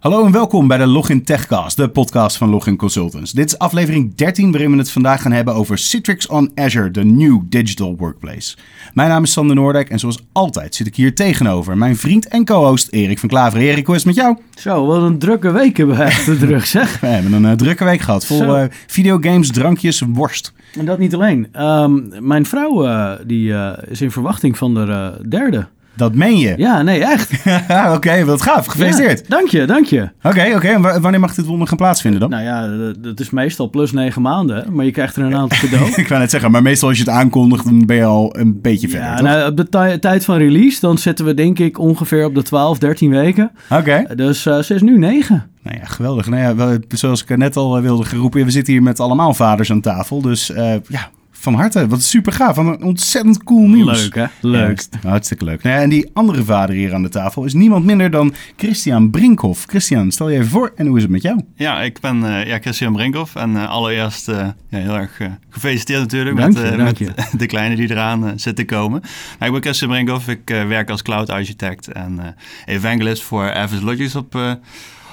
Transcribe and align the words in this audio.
Hallo 0.00 0.24
en 0.24 0.32
welkom 0.32 0.68
bij 0.68 0.78
de 0.78 0.86
Login 0.86 1.24
Techcast, 1.24 1.76
de 1.76 1.88
podcast 1.88 2.36
van 2.36 2.50
Login 2.50 2.76
Consultants. 2.76 3.32
Dit 3.32 3.46
is 3.46 3.58
aflevering 3.58 4.14
13 4.14 4.50
waarin 4.50 4.70
we 4.70 4.76
het 4.76 4.90
vandaag 4.90 5.22
gaan 5.22 5.32
hebben 5.32 5.54
over 5.54 5.78
Citrix 5.78 6.26
on 6.26 6.50
Azure, 6.54 6.90
de 6.90 7.04
new 7.04 7.40
digital 7.44 7.96
workplace. 7.96 8.56
Mijn 8.94 9.08
naam 9.08 9.22
is 9.22 9.32
Sander 9.32 9.56
Noordijk 9.56 9.88
en 9.88 9.98
zoals 9.98 10.18
altijd 10.32 10.74
zit 10.74 10.86
ik 10.86 10.96
hier 10.96 11.14
tegenover 11.14 11.76
mijn 11.76 11.96
vriend 11.96 12.28
en 12.28 12.44
co-host 12.44 12.88
Erik 12.90 13.18
van 13.18 13.28
Klaveren. 13.28 13.66
Erik, 13.66 13.86
hoe 13.86 13.94
is 13.94 14.04
het 14.04 14.14
met 14.14 14.24
jou? 14.24 14.38
Zo, 14.54 14.86
wat 14.86 15.02
een 15.02 15.18
drukke 15.18 15.50
week 15.50 15.76
hebben 15.76 15.96
we 15.96 16.04
achter 16.04 16.38
de 16.38 16.46
rug, 16.46 16.66
zeg. 16.66 16.96
We 17.00 17.06
hebben 17.06 17.32
een 17.32 17.44
uh, 17.44 17.52
drukke 17.52 17.84
week 17.84 18.00
gehad, 18.00 18.26
vol 18.26 18.58
uh, 18.58 18.64
videogames, 18.86 19.50
drankjes, 19.50 20.02
worst. 20.08 20.52
En 20.78 20.84
dat 20.84 20.98
niet 20.98 21.14
alleen. 21.14 21.48
Ehm, 21.52 22.26
mijn 22.26 22.46
vrouw 22.46 22.86
uh, 22.86 23.12
die, 23.26 23.54
is 23.88 24.00
in 24.00 24.10
verwachting 24.10 24.58
van 24.58 24.74
de 24.74 25.20
derde. 25.28 25.66
Dat 26.00 26.14
meen 26.14 26.38
je? 26.38 26.54
Ja, 26.56 26.82
nee, 26.82 27.04
echt. 27.04 27.32
Oké, 27.68 27.92
okay, 27.94 28.24
wat 28.24 28.42
gaaf. 28.42 28.66
Gefeliciteerd. 28.66 29.18
Ja, 29.18 29.36
dank 29.36 29.48
je, 29.48 29.64
dank 29.64 29.86
je. 29.86 30.02
Oké, 30.02 30.28
okay, 30.28 30.48
oké. 30.48 30.56
Okay. 30.56 30.94
En 30.94 31.02
wanneer 31.02 31.20
mag 31.20 31.34
dit 31.34 31.46
wonder 31.46 31.68
gaan 31.68 31.76
plaatsvinden 31.76 32.20
dan? 32.20 32.30
Nou 32.30 32.42
ja, 32.42 32.92
dat 32.98 33.20
is 33.20 33.30
meestal 33.30 33.70
plus 33.70 33.92
negen 33.92 34.22
maanden, 34.22 34.74
maar 34.74 34.84
je 34.84 34.90
krijgt 34.90 35.16
er 35.16 35.22
een 35.22 35.34
aantal 35.34 35.58
cadeau. 35.68 35.92
ik 35.96 36.08
wou 36.08 36.20
net 36.20 36.30
zeggen, 36.30 36.50
maar 36.50 36.62
meestal 36.62 36.88
als 36.88 36.98
je 36.98 37.04
het 37.04 37.12
aankondigt, 37.12 37.64
dan 37.64 37.86
ben 37.86 37.96
je 37.96 38.04
al 38.04 38.36
een 38.38 38.60
beetje 38.60 38.88
verder, 38.88 39.08
ja, 39.08 39.16
toch? 39.16 39.26
Nou, 39.26 39.50
op 39.50 39.56
de 39.56 39.98
tijd 40.00 40.24
van 40.24 40.36
release, 40.36 40.80
dan 40.80 40.98
zitten 40.98 41.24
we 41.24 41.34
denk 41.34 41.58
ik 41.58 41.78
ongeveer 41.78 42.24
op 42.24 42.34
de 42.34 42.42
12, 42.42 42.78
13 42.78 43.10
weken. 43.10 43.50
Oké. 43.70 44.04
Dus 44.14 44.46
uh, 44.46 44.58
ze 44.58 44.74
is 44.74 44.82
nu 44.82 44.98
negen. 44.98 45.50
Nou 45.62 45.76
ja, 45.76 45.84
geweldig. 45.84 46.26
Nou 46.28 46.58
ja, 46.58 46.78
zoals 46.88 47.22
ik 47.22 47.36
net 47.36 47.56
al 47.56 47.80
wilde 47.80 48.04
geroepen, 48.04 48.44
we 48.44 48.50
zitten 48.50 48.72
hier 48.72 48.82
met 48.82 49.00
allemaal 49.00 49.34
vaders 49.34 49.70
aan 49.70 49.80
tafel. 49.80 50.22
Dus 50.22 50.50
uh, 50.50 50.74
ja, 50.88 51.10
van 51.40 51.54
harte. 51.54 51.86
Wat 51.88 52.02
super 52.02 52.32
gaaf. 52.32 52.56
Wat 52.56 52.66
een 52.66 52.82
ontzettend 52.82 53.44
cool 53.44 53.68
nieuws. 53.68 54.02
Leuk 54.02 54.14
hè? 54.14 54.26
Leuk. 54.40 54.86
Ja, 55.02 55.08
hartstikke 55.08 55.44
leuk. 55.44 55.62
Nou 55.62 55.76
ja, 55.76 55.82
en 55.82 55.88
die 55.88 56.10
andere 56.12 56.44
vader 56.44 56.74
hier 56.74 56.94
aan 56.94 57.02
de 57.02 57.08
tafel 57.08 57.44
is 57.44 57.54
niemand 57.54 57.84
minder 57.84 58.10
dan 58.10 58.34
Christian 58.56 59.10
Brinkhoff. 59.10 59.64
Christian, 59.66 60.10
stel 60.10 60.28
je 60.28 60.36
even 60.36 60.50
voor 60.50 60.72
en 60.76 60.86
hoe 60.86 60.96
is 60.96 61.02
het 61.02 61.10
met 61.10 61.22
jou? 61.22 61.40
Ja, 61.54 61.82
ik 61.82 62.00
ben 62.00 62.22
uh, 62.22 62.46
ja, 62.46 62.58
Christian 62.58 62.92
Brinkhoff. 62.92 63.36
En 63.36 63.50
uh, 63.50 63.68
allereerst 63.68 64.28
uh, 64.28 64.36
ja, 64.68 64.78
heel 64.78 64.96
erg 64.96 65.20
gefeliciteerd 65.50 66.00
natuurlijk 66.00 66.36
dank 66.36 66.52
met, 66.52 66.70
je, 66.70 66.76
dank 66.76 66.98
je. 66.98 67.04
met 67.04 67.32
de 67.40 67.46
kleine 67.46 67.76
die 67.76 67.90
eraan 67.90 68.38
zit 68.38 68.56
te 68.56 68.64
komen. 68.64 69.00
Nou, 69.38 69.44
ik 69.44 69.52
ben 69.52 69.62
Christian 69.62 69.90
Brinkhoff. 69.90 70.28
Ik 70.28 70.48
werk 70.48 70.90
als 70.90 71.02
cloud 71.02 71.30
architect 71.30 71.88
en 71.88 72.36
evangelist 72.64 73.22
voor 73.22 73.54
Avis 73.54 73.80
Logics 73.80 74.14
op, 74.16 74.58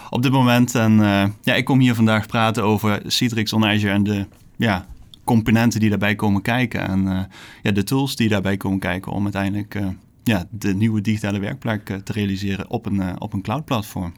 op 0.09 0.21
dit 0.21 0.31
moment. 0.31 0.75
En 0.75 0.97
ja, 1.41 1.53
ik 1.53 1.65
kom 1.65 1.79
hier 1.79 1.95
vandaag 1.95 2.27
praten 2.27 2.63
over 2.63 3.01
Citrix 3.05 3.53
on 3.53 3.65
Azure 3.65 3.93
en 3.93 4.03
de 4.03 4.25
ja, 4.57 4.85
componenten 5.27 5.79
die 5.79 5.89
daarbij 5.89 6.15
komen 6.15 6.41
kijken 6.41 6.87
en 6.87 7.05
uh, 7.05 7.19
ja, 7.61 7.71
de 7.71 7.83
tools 7.83 8.15
die 8.15 8.29
daarbij 8.29 8.57
komen 8.57 8.79
kijken 8.79 9.11
om 9.11 9.23
uiteindelijk 9.23 9.75
uh, 9.75 9.87
ja, 10.23 10.47
de 10.49 10.73
nieuwe 10.75 11.01
digitale 11.01 11.39
werkplek 11.39 11.89
uh, 11.89 11.97
te 11.97 12.11
realiseren 12.11 12.69
op 12.69 12.85
een, 12.85 13.21
op 13.21 13.33
een 13.33 13.41
cloud 13.41 13.65
platform. 13.65 14.13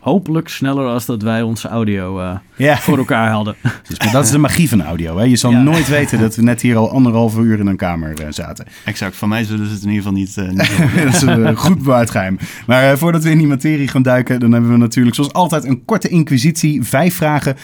Hopelijk 0.00 0.48
sneller 0.48 0.86
als 0.86 1.06
dat 1.06 1.22
wij 1.22 1.42
onze 1.42 1.68
audio 1.68 2.38
ja. 2.56 2.76
voor 2.76 2.98
elkaar 2.98 3.30
hadden. 3.30 3.54
Dus, 3.88 3.98
maar 3.98 4.12
dat 4.12 4.24
is 4.24 4.30
de 4.30 4.38
magie 4.38 4.68
van 4.68 4.82
audio. 4.82 5.16
Hè? 5.16 5.24
Je 5.24 5.36
zal 5.36 5.50
ja. 5.50 5.62
nooit 5.62 5.88
weten 5.88 6.20
dat 6.20 6.36
we 6.36 6.42
net 6.42 6.60
hier 6.60 6.76
al 6.76 6.90
anderhalf 6.90 7.38
uur 7.38 7.58
in 7.58 7.66
een 7.66 7.76
kamer 7.76 8.14
zaten. 8.28 8.66
Exact. 8.84 9.16
Van 9.16 9.28
mij 9.28 9.44
zullen 9.44 9.66
ze 9.66 9.72
het 9.72 9.82
in 9.82 9.88
ieder 9.88 10.02
geval 10.02 10.18
niet... 10.18 10.36
niet 10.36 11.04
dat 11.04 11.14
is 11.14 11.20
een 11.22 11.56
goed 11.56 11.78
bewaard 11.78 12.10
geheim. 12.10 12.38
Maar 12.66 12.98
voordat 12.98 13.22
we 13.22 13.30
in 13.30 13.38
die 13.38 13.46
materie 13.46 13.88
gaan 13.88 14.02
duiken... 14.02 14.40
dan 14.40 14.52
hebben 14.52 14.70
we 14.70 14.76
natuurlijk 14.76 15.16
zoals 15.16 15.32
altijd 15.32 15.64
een 15.64 15.84
korte 15.84 16.08
inquisitie. 16.08 16.82
Vijf 16.82 17.14
vragen 17.14 17.56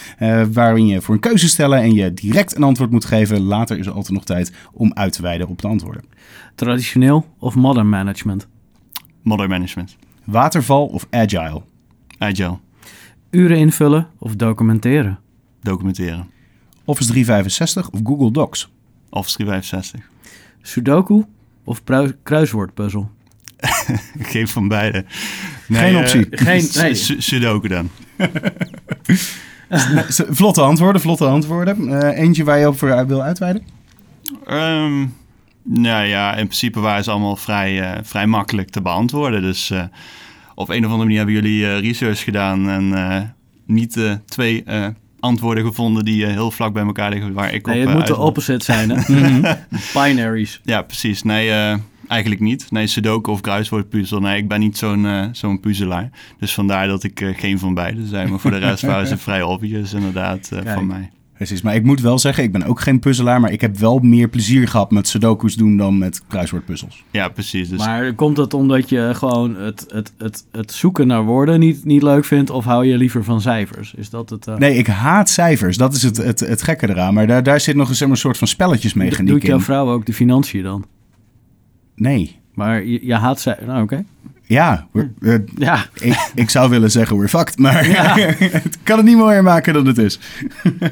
waarin 0.52 0.86
je 0.86 1.00
voor 1.00 1.14
een 1.14 1.20
keuze 1.20 1.48
stellen... 1.48 1.78
en 1.78 1.94
je 1.94 2.14
direct 2.14 2.56
een 2.56 2.62
antwoord 2.62 2.90
moet 2.90 3.04
geven. 3.04 3.42
Later 3.42 3.78
is 3.78 3.86
er 3.86 3.92
altijd 3.92 4.12
nog 4.12 4.24
tijd 4.24 4.52
om 4.72 4.90
uit 4.94 5.12
te 5.12 5.22
wijden 5.22 5.48
op 5.48 5.62
de 5.62 5.68
antwoorden. 5.68 6.02
Traditioneel 6.54 7.26
of 7.38 7.54
modern 7.54 7.88
management? 7.88 8.46
Modern 9.22 9.50
management. 9.50 9.96
Waterval 10.24 10.86
of 10.86 11.06
agile? 11.10 11.62
Agile. 12.18 12.58
Uren 13.30 13.56
invullen 13.56 14.08
of 14.18 14.36
documenteren? 14.36 15.18
Documenteren. 15.62 16.30
Office 16.84 17.10
365 17.10 17.90
of 17.90 18.00
Google 18.04 18.30
Docs? 18.30 18.70
Office 19.10 19.36
365. 19.36 20.10
Sudoku 20.62 21.24
of 21.64 21.82
kruiswoordpuzzel? 22.22 23.10
Geen 24.32 24.48
van 24.48 24.68
beide. 24.68 25.04
Nee, 25.68 25.80
geen 25.80 25.96
optie. 25.96 26.26
Uh, 26.30 26.38
geen, 26.38 26.68
nee. 26.74 26.94
Sudoku 26.94 27.68
dan. 27.68 27.90
vlotte 30.38 30.60
antwoorden, 30.60 31.00
vlotte 31.00 31.24
antwoorden. 31.24 31.88
Uh, 31.88 32.18
eentje 32.18 32.44
waar 32.44 32.58
je 32.58 32.68
op 32.68 32.78
voor 32.78 33.06
wil 33.06 33.22
uitweiden? 33.22 33.62
Um, 34.48 35.14
nou 35.62 36.06
ja, 36.06 36.30
in 36.30 36.44
principe 36.46 36.80
waren 36.80 37.04
ze 37.04 37.10
allemaal 37.10 37.36
vrij, 37.36 37.96
uh, 37.96 37.98
vrij 38.02 38.26
makkelijk 38.26 38.70
te 38.70 38.82
beantwoorden. 38.82 39.42
Dus 39.42 39.70
uh, 39.70 39.82
op 40.56 40.68
een 40.68 40.84
of 40.84 40.90
andere 40.90 40.98
manier 40.98 41.16
hebben 41.16 41.34
jullie 41.34 41.60
uh, 41.60 41.78
research 41.80 42.22
gedaan 42.22 42.68
en 42.68 42.84
uh, 42.84 43.20
niet 43.66 43.96
uh, 43.96 44.12
twee 44.26 44.64
antwoorden 45.20 45.64
gevonden 45.64 46.04
die 46.04 46.26
heel 46.26 46.50
vlak 46.50 46.72
bij 46.72 46.84
elkaar 46.84 47.10
liggen 47.10 47.32
waar 47.32 47.52
ik 47.54 47.66
nee, 47.66 47.80
op 47.80 47.86
het 47.86 47.96
moet 47.96 48.06
de 48.06 48.16
opposite 48.16 48.64
zijn, 48.64 48.90
hè? 48.90 49.54
Binaries. 49.94 50.60
Ja, 50.64 50.82
precies. 50.82 51.22
Nee, 51.22 51.78
eigenlijk 52.08 52.40
niet. 52.40 52.70
Nee, 52.70 52.86
Sudoku 52.86 53.30
of 53.30 53.40
kruiswoordpuzzel. 53.40 54.20
Nee, 54.20 54.36
ik 54.36 54.48
ben 54.48 54.60
niet 54.60 54.78
zo'n 54.78 55.28
zo'n 55.32 55.60
puzzelaar. 55.60 56.10
Dus 56.38 56.54
vandaar 56.54 56.86
dat 56.86 57.02
ik 57.02 57.32
geen 57.36 57.58
van 57.58 57.74
beide 57.74 58.06
zijn. 58.06 58.30
Maar 58.30 58.38
voor 58.38 58.50
de 58.50 58.58
rest 58.58 58.82
waren 58.82 59.06
ze 59.06 59.16
vrij 59.28 59.42
obvious 59.42 59.92
inderdaad 59.92 60.50
van 60.64 60.86
mij. 60.86 61.10
Precies, 61.36 61.62
maar 61.62 61.74
ik 61.74 61.84
moet 61.84 62.00
wel 62.00 62.18
zeggen, 62.18 62.44
ik 62.44 62.52
ben 62.52 62.64
ook 62.64 62.80
geen 62.80 62.98
puzzelaar, 62.98 63.40
maar 63.40 63.52
ik 63.52 63.60
heb 63.60 63.76
wel 63.76 63.98
meer 63.98 64.28
plezier 64.28 64.68
gehad 64.68 64.90
met 64.90 65.08
sudoku's 65.08 65.54
doen 65.54 65.76
dan 65.76 65.98
met 65.98 66.22
kruiswoordpuzzels. 66.28 67.04
Ja, 67.10 67.28
precies. 67.28 67.68
Dus... 67.68 67.78
Maar 67.78 68.14
komt 68.14 68.36
het 68.36 68.54
omdat 68.54 68.88
je 68.88 69.10
gewoon 69.14 69.56
het, 69.56 69.86
het, 69.88 70.12
het, 70.18 70.46
het 70.52 70.72
zoeken 70.72 71.06
naar 71.06 71.24
woorden 71.24 71.60
niet, 71.60 71.84
niet 71.84 72.02
leuk 72.02 72.24
vindt 72.24 72.50
of 72.50 72.64
hou 72.64 72.86
je 72.86 72.96
liever 72.96 73.24
van 73.24 73.40
cijfers? 73.40 73.94
Is 73.94 74.10
dat 74.10 74.30
het? 74.30 74.46
Uh... 74.46 74.56
Nee, 74.56 74.76
ik 74.76 74.86
haat 74.86 75.28
cijfers. 75.28 75.76
Dat 75.76 75.94
is 75.94 76.02
het, 76.02 76.16
het, 76.16 76.40
het 76.40 76.62
gekke 76.62 76.88
eraan. 76.88 77.14
Maar 77.14 77.26
daar, 77.26 77.42
daar 77.42 77.60
zit 77.60 77.76
nog 77.76 77.88
eens 77.88 78.00
een 78.00 78.16
soort 78.16 78.38
van 78.38 78.48
spelletjesmechaniek 78.48 79.18
in. 79.18 79.26
Doet 79.26 79.42
jouw 79.42 79.60
vrouw 79.60 79.90
ook 79.90 80.06
de 80.06 80.12
financiën 80.12 80.62
dan? 80.62 80.84
Nee. 81.94 82.38
Maar 82.54 82.84
je, 82.84 83.06
je 83.06 83.14
haat 83.14 83.40
cijfers. 83.40 83.66
Nou, 83.66 83.82
oké. 83.82 83.94
Okay. 83.94 84.06
Ja, 84.48 84.86
uh, 85.20 85.34
ja. 85.56 85.86
Ik, 85.94 86.30
ik 86.34 86.50
zou 86.50 86.70
willen 86.70 86.90
zeggen 86.90 87.16
we're 87.16 87.28
fucked, 87.28 87.58
maar 87.58 87.88
ja. 87.88 88.14
het 88.38 88.78
kan 88.82 88.96
het 88.96 89.06
niet 89.06 89.16
mooier 89.16 89.42
maken 89.42 89.74
dan 89.74 89.86
het 89.86 89.98
is. 89.98 90.18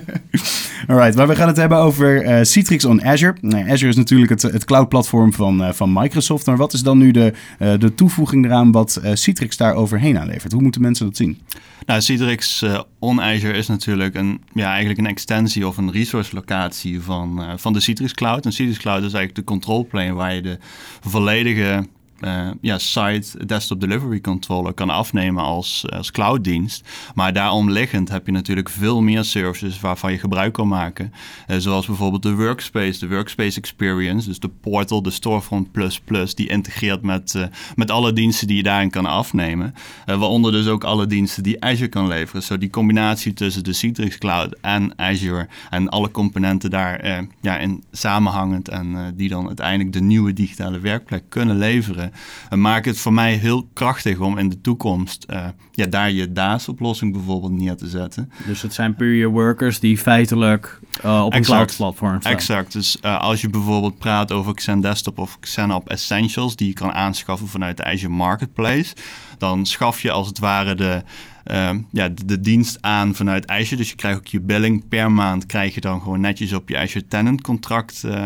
Alright, 0.89 1.17
maar 1.17 1.29
we 1.29 1.37
gaan 1.37 1.49
het 1.49 1.57
hebben 1.57 1.79
over 1.79 2.25
uh, 2.25 2.39
Citrix 2.43 2.85
on 2.85 3.05
Azure. 3.05 3.37
Nou, 3.41 3.71
Azure 3.71 3.91
is 3.91 3.97
natuurlijk 3.97 4.31
het, 4.31 4.43
het 4.43 4.65
cloud-platform 4.65 5.33
van, 5.33 5.63
uh, 5.63 5.73
van 5.73 5.93
Microsoft. 5.93 6.47
Maar 6.47 6.57
wat 6.57 6.73
is 6.73 6.83
dan 6.83 6.99
nu 6.99 7.11
de, 7.11 7.33
uh, 7.59 7.73
de 7.79 7.95
toevoeging 7.95 8.45
eraan 8.45 8.73
wat 8.73 9.01
Citrix 9.13 9.57
daar 9.57 9.75
overheen 9.75 10.19
aanlevert? 10.19 10.53
Hoe 10.53 10.63
moeten 10.63 10.81
mensen 10.81 11.07
dat 11.07 11.17
zien? 11.17 11.39
Nou, 11.87 12.01
Citrix 12.01 12.65
on 12.99 13.23
Azure 13.23 13.53
is 13.59 13.67
natuurlijk 13.67 14.15
een, 14.15 14.41
ja, 14.53 14.69
eigenlijk 14.69 14.99
een 14.99 15.07
extensie 15.07 15.67
of 15.67 15.77
een 15.77 15.93
resource 15.93 16.35
locatie 16.35 17.01
van, 17.01 17.43
van 17.57 17.73
de 17.73 17.81
Citrix 17.81 18.15
Cloud. 18.15 18.45
En 18.45 18.53
Citrix 18.53 18.79
Cloud 18.79 19.03
is 19.03 19.13
eigenlijk 19.13 19.35
de 19.35 19.45
control 19.45 19.87
plane 19.87 20.13
waar 20.13 20.35
je 20.35 20.43
de 20.43 20.59
volledige 21.01 21.85
uh, 22.25 22.51
ja, 22.61 22.79
site 22.79 23.47
desktop 23.47 23.81
delivery 23.81 24.21
controller 24.21 24.73
kan 24.73 24.91
afnemen 24.91 25.45
als, 25.45 25.85
als 25.89 26.11
clouddienst. 26.11 26.89
Maar 27.15 27.33
daarom 27.33 27.71
liggend 27.71 28.09
heb 28.09 28.27
je 28.27 28.33
natuurlijk 28.33 28.69
veel 28.69 29.03
meer 29.03 29.25
services 29.25 29.81
waarvan 29.81 30.13
je 30.13 30.19
gebruik 30.19 30.53
kan 30.53 30.69
maken. 30.69 31.13
Uh, 31.47 31.57
zoals 31.57 31.87
bijvoorbeeld 31.87 32.23
de 32.23 32.35
workspace, 32.35 32.99
de 32.99 33.09
workspace 33.09 33.59
experience. 33.59 34.29
Dus 34.29 34.39
de 34.39 34.49
portal, 34.49 35.03
de 35.03 35.11
storefront 35.11 35.73
plus 35.73 36.01
plus, 36.01 36.35
die 36.35 36.49
integreert 36.49 37.03
met, 37.03 37.35
uh, 37.35 37.45
met 37.75 37.91
alle 37.91 38.13
diensten 38.13 38.47
die 38.47 38.57
je 38.57 38.63
daarin 38.63 38.91
kan 38.91 39.07
afnemen. 39.07 39.75
waaronder 40.07 40.53
dus 40.53 40.67
ook 40.67 40.85
alle 40.85 41.07
diensten 41.07 41.43
die 41.43 41.65
Azure 41.65 41.89
kan 41.89 42.07
leveren. 42.07 42.43
Zo 42.43 42.59
die 42.59 42.71
combinatie 42.71 43.33
tussen 43.33 43.65
de 43.65 43.73
Citrix 43.73 44.19
Cloud 44.19 44.57
en 44.61 44.99
Azure 44.99 45.49
en 45.71 45.89
alle 45.89 46.11
componenten 46.11 46.71
daar 46.71 47.27
ja, 47.41 47.59
in 47.59 47.85
samenhangend 47.93 48.69
en 48.69 49.15
die 49.17 49.29
dan 49.29 49.47
uiteindelijk 49.47 49.93
de 49.93 50.01
nieuwe 50.01 50.33
digitale 50.33 50.81
werkplek 50.81 51.23
kunnen 51.29 51.59
leveren. 51.59 52.13
Uh, 52.53 52.59
maakt 52.59 52.87
het 52.87 52.99
voor 52.99 53.13
mij 53.13 53.35
heel 53.35 53.69
krachtig 53.73 54.19
om 54.19 54.39
in 54.39 54.49
de 54.49 54.61
toekomst 54.61 55.27
uh, 55.31 55.47
ja, 55.71 55.87
daar 55.87 56.11
je 56.11 56.33
DAS-oplossing 56.33 57.13
bijvoorbeeld 57.13 57.53
neer 57.53 57.77
te 57.77 57.89
zetten. 57.89 58.33
Dus 58.47 58.63
het 58.63 58.75
zijn 58.75 58.95
puur 58.95 59.15
je 59.15 59.27
workers 59.27 59.81
die 59.81 59.99
feitelijk 59.99 60.81
uh, 61.05 61.25
op 61.25 61.35
een 61.35 61.43
cloud-platform 61.43 62.21
staan. 62.21 62.33
Exact. 62.33 62.73
Dus 62.73 63.03
als 63.03 63.41
je 63.41 63.49
bijvoorbeeld 63.49 63.99
praat 63.99 64.33
over 64.33 64.55
Xen 64.55 64.81
Desktop 64.81 65.19
of 65.19 65.39
XenOp 65.41 65.89
Essentials, 65.89 66.57
die 66.57 66.69
je 66.69 66.75
kan 66.75 66.93
aanschaffen 66.93 67.49
vanuit 67.49 67.77
de 67.77 67.85
Azure 67.85 68.13
Marketplace, 68.13 68.95
dan 69.39 69.67
schaf 69.67 70.03
je 70.03 70.11
als 70.11 70.27
het 70.27 70.39
ware 70.39 70.75
de, 70.75 71.03
uh, 71.47 71.71
ja, 71.91 72.09
de, 72.25 72.41
dienst 72.41 72.79
aan 72.81 73.15
vanuit 73.15 73.47
Azure. 73.47 73.77
Dus 73.77 73.91
je 73.91 73.97
krijgt 73.97 74.19
ook 74.19 74.27
je 74.27 74.41
billing 74.41 74.89
per 74.89 75.13
maand, 75.13 75.47
krijg 75.47 75.75
je 75.75 75.81
dan 75.81 76.01
gewoon 76.01 76.21
netjes 76.21 76.53
op 76.53 76.69
je 76.69 76.79
Azure 76.79 77.07
Tenant 77.07 77.41
contract 77.41 78.03
uh, 78.07 78.25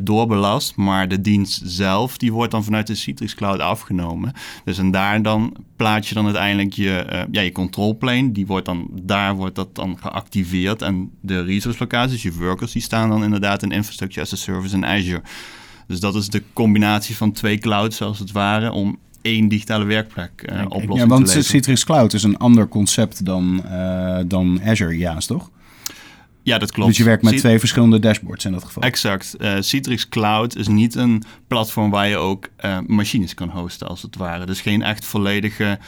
doorbelast. 0.00 0.76
Maar 0.76 1.08
de 1.08 1.20
dienst 1.20 1.62
zelf, 1.64 2.16
die 2.16 2.32
wordt 2.32 2.50
dan 2.52 2.64
vanuit 2.64 2.86
de 2.86 2.94
Citrix 2.94 3.34
Cloud 3.34 3.60
afgenomen. 3.60 4.32
Dus 4.64 4.78
en 4.78 4.90
daar 4.90 5.22
dan 5.22 5.56
plaats 5.76 6.08
je 6.08 6.14
dan 6.14 6.24
uiteindelijk 6.24 6.72
je, 6.72 7.06
uh, 7.12 7.20
ja, 7.30 7.40
je 7.40 7.52
control 7.52 7.96
plane. 7.96 8.32
Die 8.32 8.46
wordt 8.46 8.66
dan, 8.66 8.88
daar 9.02 9.34
wordt 9.34 9.54
dat 9.54 9.74
dan 9.74 9.98
geactiveerd. 10.00 10.82
En 10.82 11.10
de 11.20 11.42
resource 11.42 11.78
locaties, 11.78 12.22
je 12.22 12.32
workers, 12.32 12.72
die 12.72 12.82
staan 12.82 13.08
dan 13.08 13.24
inderdaad 13.24 13.62
in 13.62 13.70
Infrastructure 13.70 14.20
as 14.20 14.32
a 14.32 14.36
Service 14.36 14.76
in 14.76 14.86
Azure. 14.86 15.22
Dus 15.86 16.00
dat 16.00 16.14
is 16.14 16.28
de 16.28 16.42
combinatie 16.52 17.16
van 17.16 17.32
twee 17.32 17.58
clouds 17.58 18.02
als 18.02 18.18
het 18.18 18.32
ware 18.32 18.72
om 18.72 18.98
één 19.22 19.48
digitale 19.48 19.84
werkplek 19.84 20.50
uh, 20.52 20.62
oplossing 20.62 20.94
Ja, 20.94 21.02
te 21.02 21.08
want 21.08 21.20
leveren. 21.20 21.44
Citrix 21.44 21.84
Cloud 21.84 22.12
is 22.12 22.22
een 22.22 22.36
ander 22.36 22.68
concept 22.68 23.24
dan, 23.24 23.64
eh, 23.64 24.18
dan 24.26 24.60
Azure 24.64 24.94
IaaS, 24.96 25.26
toch? 25.26 25.50
Ja, 26.42 26.58
dat 26.58 26.72
klopt. 26.72 26.88
Dus 26.88 26.98
je 26.98 27.04
werkt 27.04 27.22
met 27.22 27.36
twee 27.36 27.58
verschillende 27.58 27.98
dashboards 27.98 28.44
in 28.44 28.52
dat 28.52 28.64
geval. 28.64 28.82
Exact. 28.82 29.36
Eh, 29.38 29.54
Citrix 29.60 30.08
Cloud 30.08 30.56
is 30.56 30.68
niet 30.68 30.94
een 30.94 31.22
platform 31.46 31.90
waar 31.90 32.08
je 32.08 32.16
ook 32.16 32.48
eh, 32.56 32.78
machines 32.86 33.34
kan 33.34 33.48
hosten, 33.48 33.88
als 33.88 34.02
het 34.02 34.16
ware. 34.16 34.46
Dus 34.46 34.60
geen 34.60 34.82
echt 34.82 35.04
volledige 35.04 35.78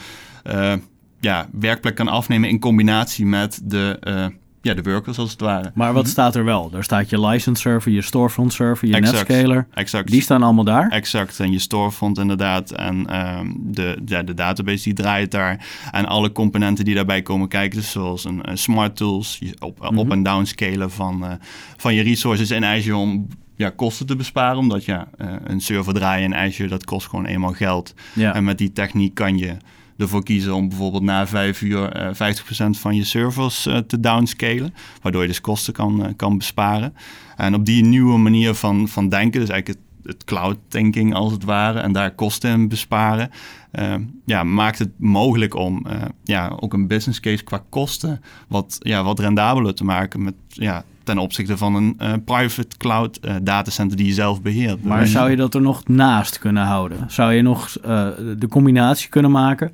eh, 0.43 0.73
ja, 1.19 1.49
werkplek 1.59 1.95
kan 1.95 2.07
afnemen 2.07 2.49
in 2.49 2.59
combinatie 2.59 3.25
met 3.25 3.61
de, 3.63 3.97
eh, 4.01 4.25
ja, 4.61 4.73
de 4.73 4.81
workers, 4.81 5.17
als 5.17 5.31
het 5.31 5.39
ware. 5.41 5.71
Maar 5.75 5.93
wat 5.93 6.07
staat 6.07 6.35
er 6.35 6.43
wel? 6.43 6.69
Daar 6.69 6.83
staat 6.83 7.09
je 7.09 7.19
license 7.27 7.61
server, 7.61 7.91
je 7.91 8.01
storefront 8.01 8.53
server, 8.53 8.87
je 8.87 8.95
Exact. 8.95 9.27
netscaler. 9.27 9.67
Exact. 9.73 10.11
Die 10.11 10.21
staan 10.21 10.43
allemaal 10.43 10.63
daar. 10.63 10.89
Exact, 10.89 11.39
en 11.39 11.51
je 11.51 11.59
storefront 11.59 12.17
inderdaad. 12.17 12.71
En 12.71 13.07
ehm, 13.09 13.47
de, 13.57 13.97
ja, 14.05 14.23
de 14.23 14.33
database 14.33 14.83
die 14.83 14.93
draait 14.93 15.31
daar. 15.31 15.65
En 15.91 16.05
alle 16.05 16.31
componenten 16.31 16.85
die 16.85 16.95
daarbij 16.95 17.21
komen 17.21 17.47
kijken. 17.47 17.77
Dus 17.79 17.91
zoals 17.91 18.25
een, 18.25 18.49
een 18.49 18.57
smart 18.57 18.95
tools, 18.95 19.37
je 19.39 19.53
op, 19.59 19.79
Mhm. 19.79 19.97
op- 19.97 20.11
en 20.11 20.23
downscalen 20.23 20.91
van, 20.91 21.25
eh, 21.25 21.31
van 21.77 21.93
je 21.93 22.01
resources 22.03 22.51
in 22.51 22.65
Azure 22.65 22.97
om 22.97 23.27
ja, 23.55 23.69
kosten 23.69 24.05
te 24.05 24.15
besparen. 24.15 24.57
Omdat 24.57 24.85
ja, 24.85 25.07
eh, 25.17 25.27
een 25.43 25.61
server 25.61 25.93
draaien 25.93 26.25
in 26.25 26.35
Azure, 26.35 26.69
dat 26.69 26.85
kost 26.85 27.07
gewoon 27.07 27.25
eenmaal 27.25 27.53
geld. 27.53 27.93
Ja. 28.13 28.33
En 28.35 28.43
met 28.43 28.57
die 28.57 28.71
techniek 28.73 29.13
kan 29.13 29.37
je 29.37 29.55
ervoor 30.01 30.23
kiezen 30.23 30.55
om 30.55 30.67
bijvoorbeeld 30.67 31.03
na 31.03 31.27
vijf 31.27 31.61
uur 31.61 31.91
eh 31.91 32.33
50% 32.35 32.69
van 32.69 32.95
je 32.95 33.03
servers 33.03 33.65
eh, 33.65 33.77
te 33.77 33.99
downscalen. 33.99 34.73
Waardoor 35.01 35.21
je 35.21 35.27
dus 35.27 35.41
kosten 35.41 35.73
kan, 35.73 36.05
eh, 36.05 36.13
kan 36.15 36.37
besparen. 36.37 36.93
En 37.35 37.55
op 37.55 37.65
die 37.65 37.83
nieuwe 37.83 38.17
manier 38.17 38.53
van, 38.53 38.87
van 38.87 39.09
denken, 39.09 39.39
dus 39.39 39.49
eigenlijk 39.49 39.79
het, 39.79 40.13
het 40.13 40.23
cloud 40.23 40.57
thinking 40.67 41.13
als 41.13 41.31
het 41.31 41.43
ware, 41.43 41.79
en 41.79 41.91
daar 41.91 42.15
kosten 42.15 42.51
in 42.51 42.67
besparen, 42.67 43.29
eh, 43.71 43.95
ja, 44.25 44.43
maakt 44.43 44.79
het 44.79 44.89
mogelijk 44.97 45.55
om 45.55 45.85
eh, 45.85 46.01
ja, 46.23 46.57
ook 46.59 46.73
een 46.73 46.87
business 46.87 47.19
case 47.19 47.43
qua 47.43 47.63
kosten 47.69 48.21
wat, 48.47 48.77
ja, 48.79 49.03
wat 49.03 49.19
rendabeler 49.19 49.73
te 49.73 49.83
maken 49.83 50.23
met, 50.23 50.35
ja, 50.47 50.83
ten 51.03 51.17
opzichte 51.17 51.57
van 51.57 51.75
een 51.75 51.95
eh, 51.97 52.13
private 52.25 52.77
cloud 52.77 53.17
eh, 53.17 53.35
datacenter 53.41 53.97
die 53.97 54.05
je 54.05 54.13
zelf 54.13 54.41
beheert. 54.41 54.83
Maar 54.83 55.07
zou 55.07 55.29
je 55.29 55.35
dat 55.35 55.53
er 55.53 55.61
nog 55.61 55.87
naast 55.87 56.39
kunnen 56.39 56.63
houden? 56.63 56.97
Zou 57.07 57.33
je 57.33 57.41
nog 57.41 57.77
eh, 57.83 58.07
de 58.37 58.47
combinatie 58.47 59.09
kunnen 59.09 59.31
maken? 59.31 59.71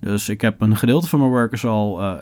Dus 0.00 0.28
ik 0.28 0.40
heb 0.40 0.60
een 0.60 0.76
gedeelte 0.76 1.08
van 1.08 1.18
mijn 1.18 1.30
workers 1.30 1.64
al, 1.64 2.02
eh, 2.02 2.12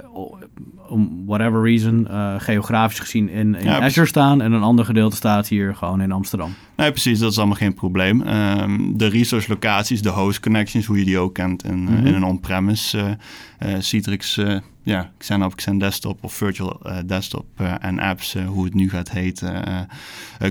om 0.88 1.22
whatever 1.26 1.62
reason, 1.62 2.08
eh, 2.08 2.34
geografisch 2.38 2.98
gezien 2.98 3.28
in, 3.28 3.54
in 3.54 3.64
Ja, 3.64 3.80
Azure 3.80 4.06
staan. 4.06 4.42
En 4.42 4.52
een 4.52 4.62
ander 4.62 4.84
gedeelte 4.84 5.16
staat 5.16 5.48
hier 5.48 5.74
gewoon 5.76 6.00
in 6.00 6.12
Amsterdam. 6.12 6.54
Nee, 6.76 6.90
precies, 6.90 7.18
dat 7.18 7.30
is 7.30 7.38
allemaal 7.38 7.56
geen 7.56 7.74
probleem. 7.74 8.22
Ehm, 8.22 8.78
de 8.96 9.06
resource 9.06 9.48
locaties, 9.50 10.02
de 10.02 10.08
host 10.08 10.40
connections, 10.40 10.86
hoe 10.86 10.98
je 10.98 11.04
die 11.04 11.18
ook 11.18 11.34
kent 11.34 11.64
in, 11.64 11.86
eh, 11.88 11.94
Mhm. 11.94 12.06
in 12.06 12.14
een 12.14 12.24
on-premise 12.24 13.16
Citrix, 13.78 14.40
ja, 14.82 15.10
Xen 15.18 15.54
Xen 15.54 15.78
Desktop 15.78 16.24
of 16.24 16.32
Virtual 16.32 16.80
Desktop 17.06 17.44
en 17.80 17.98
apps, 17.98 18.36
hoe 18.46 18.64
het 18.64 18.74
nu 18.74 18.90
gaat 18.90 19.10
heten, 19.10 19.62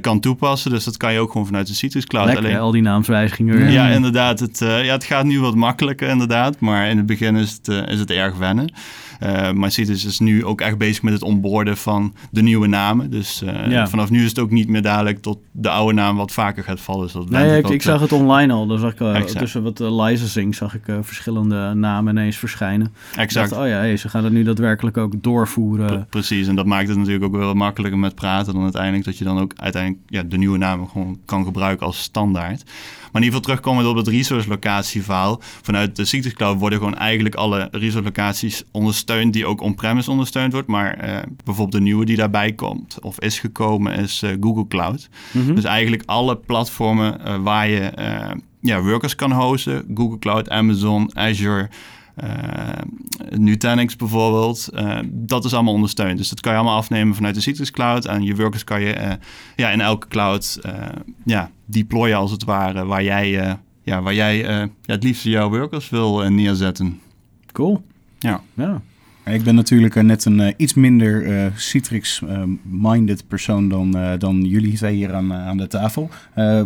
kan 0.02 0.20
toepassen. 0.20 0.72
Dus 0.72 0.84
dat 0.84 0.98
kan 0.98 1.14
je 1.14 1.20
ook 1.20 1.32
gewoon 1.32 1.46
vanuit 1.48 1.68
de 1.68 1.74
Citrix 1.74 2.06
Cloud. 2.06 2.26
Lekker, 2.26 2.46
Alleen- 2.46 2.58
al 2.60 2.72
die 2.72 2.82
naamswijzigingen. 2.82 3.72
ja, 3.72 3.88
inderdaad. 3.88 4.40
Het, 4.40 4.58
ja, 4.60 4.82
het 4.94 5.04
gaat 5.04 5.26
nu 5.26 5.40
wat 5.40 5.56
makkelijker, 5.56 6.10
inderdaad. 6.10 6.60
Maar 6.60 6.90
in 6.90 6.98
het 6.98 7.06
begin 7.06 7.17
is 7.22 7.52
het, 7.52 7.68
eh, 7.68 7.94
is 7.94 8.00
het 8.00 8.12
erg 8.12 8.38
wennen. 8.38 8.72
Eh, 9.20 9.52
maar 9.52 9.72
Citrix 9.72 10.06
is 10.06 10.20
nu 10.20 10.46
ook 10.46 10.62
echt 10.62 10.78
bezig 10.78 11.02
met 11.04 11.14
het 11.14 11.22
onboorden 11.24 11.78
van 11.78 12.14
de 12.32 12.42
nieuwe 12.42 12.68
namen. 12.68 13.12
Dus 13.12 13.42
eh, 13.42 13.72
Ja. 13.72 13.88
vanaf 13.88 14.10
nu 14.10 14.24
is 14.24 14.30
het 14.30 14.40
ook 14.40 14.52
niet 14.52 14.68
meer 14.68 14.82
dadelijk 14.82 15.22
tot 15.22 15.40
de 15.52 15.70
oude 15.70 15.94
naam 15.94 16.18
wat 16.18 16.32
vaker 16.32 16.64
gaat 16.64 16.80
vallen. 16.80 17.04
Dus 17.04 17.14
dat 17.14 17.30
Nee, 17.30 17.62
ik, 17.62 17.82
zag 17.82 18.02
het 18.02 18.12
online 18.12 18.54
al. 18.54 18.68
Dus 18.68 18.82
zag 18.82 18.92
ik, 18.92 19.00
Exact. 19.00 19.38
tussen 19.38 19.64
wat 19.64 19.80
licensing 19.80 20.56
zag 20.56 20.76
ik 20.76 20.84
verschillende 21.02 21.74
namen 21.74 22.18
ineens 22.18 22.38
verschijnen. 22.38 22.94
Exact. 23.16 23.50
dacht, 23.50 23.62
oh 23.62 23.68
ja, 23.68 23.76
hey, 23.78 23.98
ze 23.98 24.10
gaan 24.10 24.24
het 24.24 24.34
nu 24.34 24.44
daadwerkelijk 24.44 24.98
ook 24.98 25.24
doorvoeren. 25.24 25.86
Pre- 25.88 26.06
Precies, 26.10 26.48
en 26.48 26.56
dat 26.56 26.66
maakt 26.66 26.88
het 26.88 26.98
natuurlijk 26.98 27.26
ook 27.26 27.36
wel 27.36 27.54
makkelijker 27.54 28.00
met 28.00 28.16
praten 28.16 28.54
dan 28.54 28.64
uiteindelijk 28.64 29.06
dat 29.06 29.18
je 29.18 29.24
dan 29.24 29.40
ook 29.40 29.54
uiteindelijk 29.56 30.04
ja, 30.08 30.24
de 30.24 30.38
nieuwe 30.38 30.58
namen 30.58 30.88
gewoon 30.88 31.20
kan 31.26 31.46
gebruiken 31.46 31.86
als 31.86 32.02
standaard. 32.02 32.64
Maar 33.12 33.22
in 33.22 33.28
ieder 33.28 33.40
geval 33.40 33.56
terugkomen 33.56 33.90
op 33.90 33.96
het 33.96 34.08
resource 34.08 34.50
locatie 34.50 35.04
verhaal. 35.04 35.42
Vanuit 35.62 35.96
de 35.96 36.06
Citrix 36.06 36.36
Cloud 36.36 36.60
worden 36.60 36.80
gewoon 36.80 36.96
eigenlijk 36.96 37.36
alle 37.36 37.68
resource 37.72 38.04
locaties 38.04 38.64
ondersteund 38.72 39.34
die 39.34 39.46
ook 39.46 39.62
on-premise 39.62 40.12
ondersteund 40.12 40.54
wordt. 40.54 40.68
Maar 40.68 40.94
eh, 40.94 41.18
bijvoorbeeld 41.44 41.72
de 41.72 41.82
nieuwe 41.82 42.06
die 42.06 42.16
daarbij 42.16 42.54
komt 42.54 42.98
of 43.02 43.20
is 43.20 43.40
gekomen 43.40 43.94
is 43.94 44.22
eh, 44.22 44.32
Google 44.40 44.68
Cloud. 44.68 45.10
Mhm. 45.32 45.56
Dus 45.56 45.64
eigenlijk 45.64 46.04
alle 46.06 46.38
platformen 46.38 47.26
eh, 47.26 47.38
waar 47.44 47.68
je 47.68 47.92
ja, 48.62 48.82
workers 48.82 49.16
kan 49.16 49.32
hosten. 49.32 49.86
Google 49.94 50.20
Cloud, 50.20 50.50
Amazon, 50.50 51.10
Azure, 51.14 51.70
Nutanix 53.30 53.96
bijvoorbeeld. 53.96 54.68
eh, 54.68 55.00
dat 55.12 55.46
is 55.46 55.54
allemaal 55.54 55.74
ondersteund. 55.74 56.18
Dus 56.18 56.30
dat 56.30 56.40
kan 56.40 56.52
je 56.52 56.58
allemaal 56.58 56.78
afnemen 56.78 57.16
vanuit 57.16 57.36
de 57.36 57.42
Citrix 57.42 57.72
Cloud. 57.72 58.06
En 58.06 58.24
je 58.24 58.36
workers 58.36 58.64
kan 58.64 58.82
je 58.82 58.94
eh, 58.94 59.14
ja, 59.56 59.70
in 59.70 59.82
elke 59.82 60.08
cloud 60.08 60.60
eh, 60.62 60.74
ja, 61.26 61.52
deployen 61.66 62.18
als 62.18 62.32
het 62.32 62.44
ware. 62.44 62.86
Waar 62.86 63.04
jij, 63.04 63.40
eh, 63.40 63.54
ja, 63.84 64.02
waar 64.02 64.14
jij 64.14 64.46
eh, 64.46 64.56
ja, 64.82 64.94
het 64.94 65.04
liefst 65.04 65.24
jouw 65.24 65.50
workers 65.50 65.90
wil 65.90 66.24
eh, 66.24 66.30
neerzetten. 66.30 67.00
Cool. 67.52 67.82
Ja. 68.20 68.42
Ja. 68.54 68.82
Ik 69.28 69.44
ben 69.44 69.56
natuurlijk 69.56 69.96
eh, 69.96 70.04
net 70.04 70.26
een 70.26 70.40
eh, 70.40 70.54
iets 70.58 70.74
minder 70.74 71.26
eh, 71.26 71.46
Citrix-minded 71.56 73.28
persoon 73.28 73.70
dan, 73.70 73.98
eh, 73.98 74.12
dan 74.18 74.46
jullie 74.46 74.76
twee 74.76 74.96
hier 74.96 75.14
aan, 75.14 75.34
aan 75.34 75.58
de 75.58 75.68
tafel. 75.68 76.10
Eh, 76.34 76.62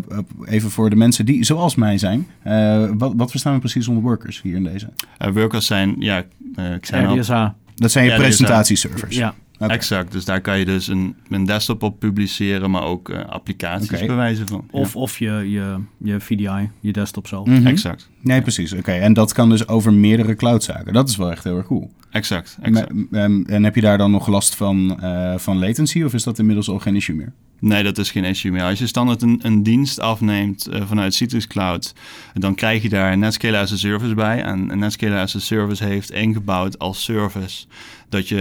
even 0.46 0.69
voor 0.72 0.90
de 0.90 0.96
mensen 0.96 1.25
die 1.25 1.44
zoals 1.44 1.75
mij 1.75 1.98
zijn. 1.98 2.28
Eh, 2.44 2.90
wat, 2.98 3.13
wat 3.16 3.30
verstaan 3.31 3.54
we 3.54 3.60
precies 3.60 3.88
onder 3.88 4.04
workers 4.04 4.42
hier 4.42 4.56
in 4.56 4.63
deze? 4.63 4.90
Eh, 5.18 5.31
workers 5.31 5.66
zijn, 5.66 5.96
ja, 6.00 6.24
eh, 6.56 6.74
ik 6.74 6.86
zei 6.86 7.06
al, 7.06 7.18
RDSA. 7.18 7.56
Dat 7.75 7.92
zijn 7.92 8.06
je 8.06 8.16
presentatieservers. 8.16 9.16
Ja. 9.16 9.34
Exact, 9.69 10.12
dus 10.12 10.25
daar 10.25 10.42
kan 10.42 10.60
je 10.60 10.66
dus 10.66 10.88
een, 10.88 11.16
een 11.30 11.46
desktop 11.46 11.84
op 11.84 12.00
publiceren, 12.00 12.72
maar 12.72 12.84
ook 12.84 13.10
eh, 13.10 13.25
applicaties 13.25 13.92
Oké. 13.92 14.06
bewijzen 14.06 14.48
van. 14.48 14.68
Of, 14.72 14.96
of 14.96 15.19
je, 15.19 15.31
je, 15.31 15.78
je 15.98 16.19
VDI, 16.19 16.69
je 16.80 16.92
desktop 16.92 17.28
zelf. 17.28 17.48
Mhm. 17.48 17.68
Exact, 17.68 18.10
Nee, 18.22 18.42
precies. 18.42 18.74
Oké, 18.74 18.92
en 18.92 19.13
dat 19.13 19.34
kan 19.34 19.50
dus 19.50 19.68
over 19.68 19.94
meerdere 19.94 20.36
cloudzaken. 20.36 20.94
Dat 20.94 21.10
is 21.10 21.16
wel 21.16 21.31
echt 21.31 21.44
heel 21.44 21.58
erg 21.58 21.66
cool. 21.66 21.92
exact, 22.10 22.58
exact. 22.62 22.91
En 23.12 23.63
heb 23.63 23.75
je 23.75 23.82
daar 23.82 23.98
dan 23.98 24.12
nog 24.12 24.27
last 24.27 24.56
van, 24.56 25.01
eh, 25.01 25.38
van 25.38 25.60
latency 25.60 26.03
of 26.03 26.13
is 26.13 26.24
dat 26.24 26.39
inmiddels 26.39 26.70
al 26.70 26.80
geen 26.80 26.96
issue 26.96 27.15
meer? 27.15 27.34
Nee, 27.60 27.84
dat 27.84 27.98
is 27.98 28.12
geen 28.12 28.24
issue 28.24 28.51
meer. 28.51 28.63
Als 28.63 28.80
je 28.80 28.88
standaard 28.88 29.22
een, 29.22 29.39
een 29.44 29.63
dienst 29.63 30.00
afneemt 30.00 30.68
eh, 30.68 30.82
vanuit 30.86 31.13
Citrix 31.13 31.48
Cloud, 31.48 31.94
dan 32.34 32.56
krijg 32.56 32.82
je 32.82 32.89
daar 32.89 33.18
Netscaler 33.18 33.60
as 33.60 33.74
a 33.74 33.75
Service 33.75 34.15
bij. 34.15 34.44
En 34.44 34.80
Netscaler 34.80 35.20
as 35.20 35.36
a 35.36 35.39
Service 35.39 35.84
heeft 35.84 36.12
ingebouwd 36.12 36.80
als 36.80 37.03
service 37.03 37.65
dat 38.10 38.27
je 38.27 38.38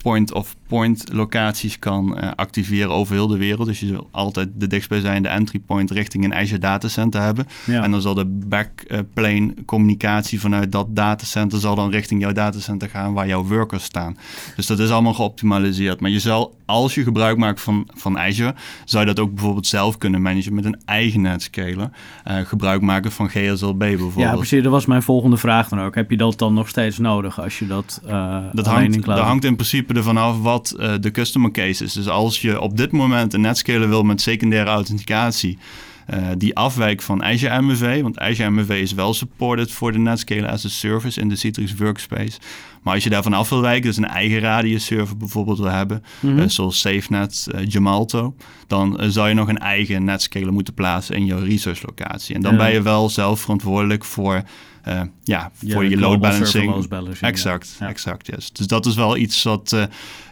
point 0.00 0.32
of 0.32 0.56
point-of-point 0.68 1.12
locaties 1.12 1.78
kan 1.78 2.18
eh, 2.18 2.30
activeren 2.36 2.90
over 2.90 3.14
heel 3.14 3.26
de 3.26 3.36
wereld. 3.36 3.66
Dus 3.66 3.80
je 3.80 3.90
wil 3.90 4.08
altijd 4.10 4.48
de 4.54 4.66
dichtstbijzijnde 4.66 5.28
entry 5.28 5.58
point 5.58 5.90
richting 5.90 6.24
een 6.24 6.34
Azure 6.34 6.58
datacenter 6.58 7.22
hebben. 7.22 7.46
Ja. 7.64 7.82
En 7.82 7.90
dan 7.90 8.00
zal 8.00 8.14
de 8.14 8.24
backplane 8.24 9.54
communicatie 9.66 10.40
vanuit 10.40 10.72
dat 10.72 10.86
datacenter 10.96 11.60
zal 11.60 11.74
dan 11.74 11.90
richting 11.90 12.20
jouw 12.20 12.32
datacenter 12.32 12.88
gaan 12.88 13.12
waar 13.12 13.26
jouw 13.26 13.44
workers 13.44 13.84
staan. 13.84 14.16
Dus 14.56 14.66
dat 14.66 14.78
is 14.78 14.90
allemaal 14.90 15.14
geoptimaliseerd. 15.14 16.00
Maar 16.00 16.10
je 16.10 16.20
zal, 16.20 16.54
als 16.64 16.94
je 16.94 17.02
gebruik 17.02 17.36
maakt 17.36 17.60
van, 17.60 17.88
van 17.94 18.18
Azure, 18.18 18.54
zou 18.84 19.06
je 19.06 19.14
dat 19.14 19.24
ook 19.24 19.34
bijvoorbeeld 19.34 19.66
zelf 19.66 19.98
kunnen 19.98 20.22
managen 20.22 20.54
met 20.54 20.64
een 20.64 20.80
eigen 20.84 21.20
netscaler. 21.20 21.90
Eh, 22.24 22.36
gebruik 22.38 22.80
maken 22.80 23.12
van 23.12 23.28
GSLB 23.28 23.78
bijvoorbeeld. 23.78 24.24
Ja, 24.24 24.34
precies. 24.34 24.62
Dat 24.62 24.72
was 24.72 24.86
mijn 24.86 25.02
volgende 25.02 25.36
vraag 25.36 25.68
dan 25.68 25.80
ook. 25.80 25.94
Heb 25.94 26.10
je 26.10 26.16
dat 26.16 26.38
dan 26.38 26.54
nog 26.54 26.68
steeds 26.68 26.98
nodig 26.98 27.40
als 27.40 27.58
je 27.58 27.66
dat, 27.66 28.00
eh 28.06 28.38
Dat 28.52 28.66
in 28.66 28.72
hangt, 28.72 29.00
cloud 29.00 29.18
dat 29.18 29.26
hangt 29.26 29.44
in 29.44 29.54
principe 29.54 29.94
ervan 29.94 30.16
af 30.16 30.40
wat 30.40 30.57
eh, 30.66 30.94
de 31.00 31.10
customer 31.10 31.50
case 31.50 31.84
is. 31.84 31.92
Dus 31.92 32.08
als 32.08 32.40
je 32.40 32.60
op 32.60 32.76
dit 32.76 32.92
moment 32.92 33.34
een 33.34 33.40
netscaler 33.40 33.88
wil 33.88 34.02
met 34.02 34.20
secundaire 34.20 34.70
authenticatie... 34.70 35.58
eh, 36.06 36.18
die 36.38 36.56
afwijkt 36.56 37.04
van 37.04 37.22
Azure 37.24 37.62
MFA, 37.62 38.00
want 38.02 38.18
Azure 38.18 38.50
MFA 38.50 38.74
is 38.74 38.92
wel 38.92 39.14
supported 39.14 39.72
voor 39.72 39.92
de 39.92 39.98
Netscaler 39.98 40.48
as 40.48 40.64
a 40.64 40.68
Service 40.68 41.20
in 41.20 41.28
de 41.28 41.36
Citrix 41.36 41.74
Workspace. 41.74 42.38
Maar 42.82 42.94
als 42.94 43.04
je 43.04 43.10
daarvan 43.10 43.32
af 43.32 43.48
wil 43.48 43.60
wijken, 43.60 43.82
dus 43.82 43.96
een 43.96 44.04
eigen 44.06 44.38
radius 44.38 44.84
server 44.84 45.16
bijvoorbeeld 45.16 45.58
wil 45.58 45.70
hebben, 45.70 46.02
Mhm. 46.20 46.38
eh, 46.38 46.48
zoals 46.48 46.80
SafeNet, 46.80 47.46
eh, 47.50 47.60
Gemalto, 47.68 48.34
dan 48.66 48.98
zou 49.08 49.28
je 49.28 49.34
nog 49.34 49.48
een 49.48 49.58
eigen 49.58 50.04
netscaler 50.04 50.52
moeten 50.52 50.74
plaatsen 50.74 51.16
in 51.16 51.24
jouw 51.26 51.38
resource 51.44 51.82
locatie. 51.86 52.34
En 52.34 52.40
dan 52.40 52.52
Ja. 52.52 52.58
ben 52.58 52.72
je 52.72 52.82
wel 52.82 53.08
zelf 53.08 53.40
verantwoordelijk 53.40 54.04
voor, 54.04 54.42
eh, 54.88 55.00
ja, 55.24 55.50
Ja, 55.58 55.72
voor 55.74 55.84
je 55.84 55.98
load 55.98 56.20
balancing. 56.20 56.70
load 56.74 56.88
balancing, 56.88 57.30
Exact, 57.30 57.76
ja. 57.80 57.88
exact, 57.88 58.26
yes. 58.26 58.52
Dus 58.52 58.66
dat 58.66 58.86
is 58.86 58.94
wel 58.94 59.16
iets 59.16 59.42
wat, 59.42 59.72
eh, 59.72 59.82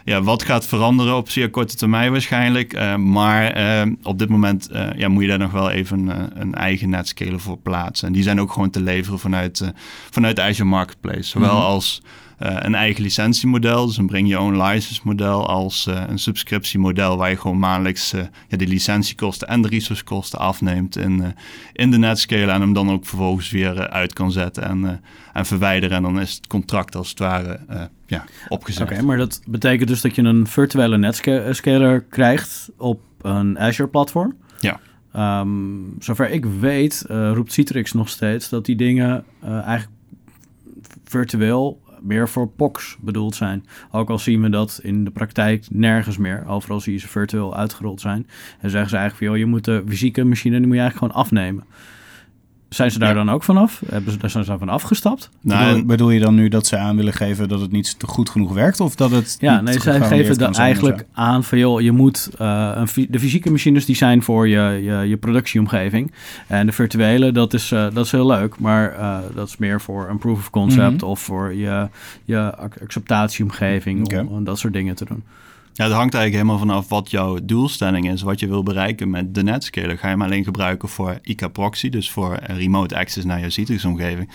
ja, 0.05 0.21
wat 0.21 0.43
gaat 0.43 0.65
veranderen 0.65 1.15
op 1.15 1.29
zeer 1.29 1.49
korte 1.49 1.75
termijn 1.75 2.11
waarschijnlijk. 2.11 2.73
Eh, 2.73 2.95
maar 2.95 3.57
op 4.03 4.19
dit 4.19 4.29
moment 4.29 4.69
ja, 4.95 5.07
moet 5.07 5.21
je 5.23 5.29
daar 5.29 5.37
nog 5.39 5.51
wel 5.51 5.69
even 5.69 6.11
een 6.41 6.53
eigen 6.55 6.89
netscaler 6.89 7.39
voor 7.39 7.57
plaatsen. 7.57 8.07
En 8.07 8.13
die 8.13 8.23
zijn 8.23 8.41
ook 8.41 8.51
gewoon 8.51 8.69
te 8.69 8.81
leveren 8.81 9.19
vanuit, 9.19 9.71
vanuit 10.11 10.39
Azure 10.39 10.69
Marketplace. 10.69 11.23
Zowel 11.23 11.53
Mhm. 11.55 11.65
als 11.65 12.01
een 12.37 12.75
eigen 12.75 13.03
licentiemodel, 13.03 13.85
dus 13.85 13.97
een 13.97 14.05
bring 14.05 14.27
your 14.29 14.45
own 14.45 14.63
license 14.63 15.01
model, 15.03 15.47
als 15.47 15.87
eh, 15.87 16.03
een 16.07 16.19
subscriptiemodel 16.19 17.17
waar 17.17 17.29
je 17.29 17.37
gewoon 17.37 17.59
maandelijks 17.59 18.13
eh, 18.13 18.21
ja, 18.47 18.57
de 18.57 18.67
licentiekosten 18.67 19.47
en 19.47 19.61
de 19.61 19.67
resourcekosten 19.67 20.39
afneemt 20.39 20.97
in, 20.97 21.23
eh, 21.23 21.29
in 21.73 21.91
de 21.91 21.97
netscaler 21.97 22.49
en 22.49 22.61
hem 22.61 22.73
dan 22.73 22.91
ook 22.91 23.05
vervolgens 23.05 23.49
weer 23.49 23.79
eh, 23.79 23.83
uit 23.83 24.13
kan 24.13 24.31
zetten 24.31 24.63
en, 24.63 24.85
eh, 24.85 24.91
en 25.33 25.45
verwijderen. 25.45 25.97
En 25.97 26.03
dan 26.03 26.19
is 26.19 26.33
het 26.33 26.47
contract 26.47 26.95
als 26.95 27.09
het 27.09 27.19
ware 27.19 27.59
eh, 27.67 27.81
ja, 28.05 28.23
opgezet. 28.47 28.91
Oké, 28.91 29.01
maar 29.01 29.17
dat 29.17 29.41
betekent 29.45 29.89
dus 29.89 30.01
dat 30.01 30.15
je 30.15 30.21
een 30.21 30.47
virtuele 30.47 30.97
netscaler 30.97 32.01
krijgt 32.01 32.69
op 32.77 33.01
een 33.21 33.59
Azure-platform. 33.59 34.35
Ja. 34.59 34.79
Ehm, 35.17 35.49
zover 35.99 36.29
ik 36.29 36.45
weet, 36.45 37.05
eh, 37.07 37.31
roept 37.33 37.51
Citrix 37.51 37.93
nog 37.93 38.09
steeds 38.09 38.49
dat 38.49 38.65
die 38.65 38.75
dingen 38.75 39.23
eh, 39.41 39.51
eigenlijk 39.51 39.89
virtueel 41.03 41.81
meer 42.07 42.29
voor 42.29 42.47
POCs 42.47 42.97
bedoeld 42.99 43.35
zijn. 43.35 43.65
Ook 43.91 44.09
al 44.09 44.19
zien 44.19 44.41
we 44.41 44.49
dat 44.49 44.79
in 44.83 45.03
de 45.03 45.11
praktijk 45.11 45.65
nergens 45.69 46.17
meer. 46.17 46.47
Overal 46.47 46.79
zie 46.79 46.93
je 46.93 46.99
ze 46.99 47.07
virtueel 47.07 47.55
uitgerold 47.55 48.01
zijn. 48.01 48.27
En 48.59 48.69
zeggen 48.69 48.89
ze 48.89 48.97
eigenlijk 48.97 49.31
van, 49.31 49.39
je 49.39 49.45
moet 49.45 49.65
de 49.65 49.83
fysieke 49.87 50.23
machine, 50.23 50.57
die 50.57 50.67
moet 50.67 50.75
je 50.75 50.81
eigenlijk 50.81 51.11
gewoon 51.11 51.25
afnemen. 51.25 51.63
Zijn 52.69 52.91
ze 52.91 52.99
daar 52.99 53.09
Ja. 53.09 53.15
dan 53.15 53.29
ook 53.29 53.43
vanaf? 53.43 53.81
Hebben 53.89 54.11
ze 54.11 54.17
daar 54.17 54.29
zijn 54.29 54.43
ze 54.43 54.57
van 54.57 54.69
afgestapt? 54.69 55.29
Nou, 55.41 55.85
bedoel, 55.85 56.09
je 56.09 56.19
dan 56.19 56.35
nu 56.35 56.47
dat 56.49 56.67
ze 56.67 56.77
aan 56.77 56.95
willen 56.95 57.13
geven 57.13 57.47
dat 57.49 57.61
het 57.61 57.71
niet 57.71 57.95
goed 58.05 58.29
genoeg 58.29 58.53
werkt? 58.53 58.79
Of 58.79 58.95
dat 58.95 59.11
het 59.11 59.37
Ja, 59.39 59.61
nee, 59.61 59.79
zij 59.79 60.01
geven 60.01 60.37
dan 60.37 60.53
eigenlijk 60.53 61.05
aan 61.13 61.43
van 61.43 61.57
joh, 61.57 61.81
je 61.81 61.91
moet 61.91 62.29
eh, 62.37 62.71
een, 62.75 63.07
de 63.09 63.19
fysieke 63.19 63.51
machines 63.51 63.85
die 63.85 63.95
zijn 63.95 64.23
voor 64.23 64.47
je, 64.47 64.79
je, 64.83 65.07
je 65.09 65.17
productieomgeving. 65.17 66.11
En 66.47 66.65
de 66.65 66.71
virtuele, 66.71 67.31
dat 67.31 67.53
is, 67.53 67.71
eh, 67.71 67.87
dat 67.93 68.05
is 68.05 68.11
heel 68.11 68.27
leuk, 68.27 68.59
maar 68.59 68.91
eh, 68.93 69.17
dat 69.35 69.47
is 69.47 69.57
meer 69.57 69.81
voor 69.81 70.09
een 70.09 70.17
proof 70.17 70.37
of 70.37 70.49
concept 70.49 71.01
Mhm. 71.01 71.05
of 71.05 71.19
voor 71.19 71.53
je, 71.53 71.87
je 72.25 72.55
ac- 72.57 72.81
acceptatieomgeving 72.81 74.27
om 74.27 74.43
dat 74.43 74.59
soort 74.59 74.73
dingen 74.73 74.95
te 74.95 75.05
doen. 75.05 75.23
Ja, 75.77 75.83
het 75.83 75.93
hangt 75.93 76.13
eigenlijk 76.13 76.33
helemaal 76.33 76.67
vanaf 76.67 76.89
wat 76.89 77.11
jouw 77.11 77.37
doelstelling 77.43 78.11
is, 78.11 78.21
wat 78.21 78.39
je 78.39 78.47
wil 78.47 78.63
bereiken 78.63 79.09
met 79.09 79.35
de 79.35 79.43
netscaler. 79.43 79.97
Ga 79.97 80.07
je 80.07 80.13
hem 80.13 80.21
alleen 80.21 80.43
gebruiken 80.43 80.89
voor 80.89 81.19
IK 81.21 81.51
proxy, 81.51 81.89
dus 81.89 82.11
voor 82.11 82.33
eh, 82.35 82.57
remote 82.57 82.95
access 82.97 83.25
naar 83.25 83.39
je 83.39 83.49
Citrix-omgeving. 83.49 84.29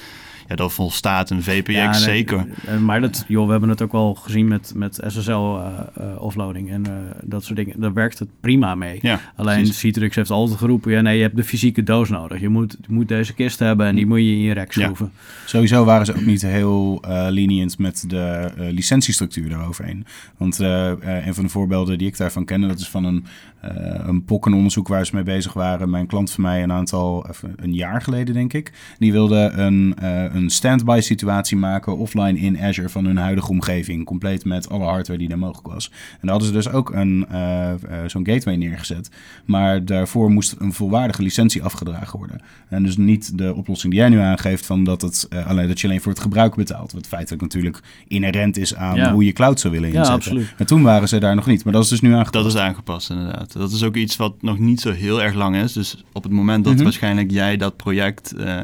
Ja, 0.48 0.54
dat 0.56 0.72
volstaat 0.72 1.30
een 1.30 1.42
VPX 1.42 1.72
Ja, 1.72 1.90
nee, 1.90 2.00
zeker. 2.00 2.46
eh, 2.66 2.78
Maar 2.78 3.00
dat, 3.00 3.24
joh, 3.28 3.44
we 3.44 3.50
hebben 3.50 3.68
het 3.68 3.82
ook 3.82 3.92
wel 3.92 4.14
gezien 4.14 4.48
met, 4.48 4.72
met 4.76 5.00
SSL-offloading 5.06 6.70
en 6.70 6.86
eh, 6.86 6.92
dat 7.24 7.44
soort 7.44 7.56
dingen. 7.56 7.80
Daar 7.80 7.92
werkt 7.92 8.18
het 8.18 8.28
prima 8.40 8.74
mee. 8.74 8.98
Ja, 9.02 9.20
Alleen 9.36 9.56
precies. 9.56 9.78
Citrix 9.78 10.16
heeft 10.16 10.30
altijd 10.30 10.58
geroepen, 10.58 10.92
ja 10.92 11.00
nee, 11.00 11.16
je 11.16 11.22
hebt 11.22 11.36
de 11.36 11.44
fysieke 11.44 11.82
doos 11.82 12.08
nodig. 12.08 12.40
Je 12.40 12.48
moet, 12.48 12.76
je 12.86 12.92
moet 12.94 13.08
deze 13.08 13.34
kist 13.34 13.58
hebben 13.58 13.86
en 13.86 13.94
die 13.94 14.06
moet 14.06 14.18
je 14.18 14.24
in 14.30 14.38
je 14.40 14.52
rek 14.52 14.72
Ja. 14.74 14.82
schroeven. 14.82 15.12
Sowieso 15.46 15.84
waren 15.84 16.06
ze 16.06 16.14
ook 16.14 16.24
niet 16.26 16.42
heel 16.42 17.02
eh, 17.08 17.26
lenient 17.28 17.78
met 17.78 18.04
de 18.08 18.18
eh, 18.56 18.70
licentiestructuur 18.72 19.48
daaroverheen. 19.48 20.06
Want 20.36 20.60
eh, 20.60 20.90
eh, 20.90 21.26
een 21.32 21.38
van 21.38 21.44
de 21.46 21.58
voorbeelden 21.58 21.98
die 21.98 22.06
ik 22.08 22.16
daarvan 22.16 22.44
kende, 22.44 22.66
dat 22.66 22.78
is 22.78 22.88
van 22.88 23.04
een, 23.04 23.24
eh 23.60 23.70
een 24.06 24.24
pokkenonderzoek 24.24 24.88
waar 24.88 25.06
ze 25.06 25.14
mee 25.14 25.24
bezig 25.24 25.52
waren. 25.52 25.90
Mijn 25.90 26.06
klant 26.06 26.30
van 26.30 26.42
mij 26.44 26.62
een 26.62 26.72
aantal, 26.72 27.26
een 27.56 27.74
jaar 27.74 28.02
geleden 28.02 28.34
denk 28.34 28.52
ik, 28.52 28.72
die 28.98 29.12
wilde 29.12 29.36
een, 29.54 29.94
eh, 29.98 30.24
een 30.34 30.50
standby 30.50 30.98
situatie 31.02 31.56
maken 31.56 31.96
offline 31.96 32.38
in 32.38 32.60
Azure 32.60 32.88
van 32.88 33.04
hun 33.04 33.16
huidige 33.16 33.50
omgeving. 33.50 34.04
Compleet 34.04 34.44
met 34.44 34.68
alle 34.68 34.84
hardware 34.84 35.18
die 35.18 35.28
daar 35.28 35.38
mogelijk 35.38 35.66
was. 35.68 35.90
En 36.12 36.18
daar 36.20 36.30
hadden 36.30 36.48
ze 36.48 36.54
dus 36.54 36.68
ook 36.68 36.90
een, 36.94 37.26
eh, 37.28 37.70
zo'n 38.06 38.26
gateway 38.26 38.56
neergezet. 38.56 39.10
Maar 39.44 39.84
daarvoor 39.84 40.30
moest 40.30 40.54
een 40.58 40.72
volwaardige 40.72 41.22
licentie 41.22 41.62
afgedragen 41.62 42.18
worden. 42.18 42.40
En 42.68 42.82
dus 42.82 42.96
niet 42.96 43.38
de 43.38 43.54
oplossing 43.54 43.92
die 43.92 44.00
jij 44.02 44.10
nu 44.10 44.18
aangeeft 44.18 44.66
van 44.66 44.84
dat, 44.84 45.02
het, 45.02 45.28
alleen, 45.46 45.68
dat 45.68 45.80
je 45.80 45.86
alleen 45.86 46.00
voor 46.00 46.12
het 46.12 46.20
gebruik 46.20 46.54
betaalt. 46.54 46.92
Wat 46.92 47.06
feitelijk 47.06 47.42
natuurlijk 47.42 47.80
inherent 48.08 48.56
is 48.56 48.74
aan 48.74 48.96
Ja. 48.96 49.12
hoe 49.12 49.24
je 49.24 49.32
cloud 49.32 49.60
zou 49.60 49.72
willen 49.72 49.88
Ja, 49.92 49.98
inzetten. 49.98 50.14
absoluut. 50.22 50.54
En 50.56 50.66
toen 50.66 50.82
waren 50.82 51.08
ze 51.08 51.18
daar 51.22 51.34
nog 51.34 51.46
niet. 51.46 51.64
Maar 51.64 51.72
dat 51.72 51.82
is 51.82 51.88
dus 51.88 52.00
nu 52.00 52.12
aangepast. 52.14 52.32
Dat 52.44 52.54
is 52.54 52.56
aangepast 52.60 53.10
inderdaad. 53.10 53.52
Dat 53.52 53.72
is 53.72 53.82
ook 53.82 53.96
iets 53.96 54.16
wat 54.16 54.42
nog 54.42 54.58
niet 54.58 54.80
zo 54.80 54.90
heel 54.92 55.22
erg 55.22 55.34
lang 55.34 55.56
is. 55.56 55.72
Dus 55.72 56.04
op 56.12 56.22
het 56.22 56.32
moment 56.32 56.64
dat 56.64 56.74
Mhm. 56.74 56.82
waarschijnlijk 56.82 57.30
jij 57.30 57.56
dat 57.56 57.76
project 57.76 58.32
eh, 58.32 58.58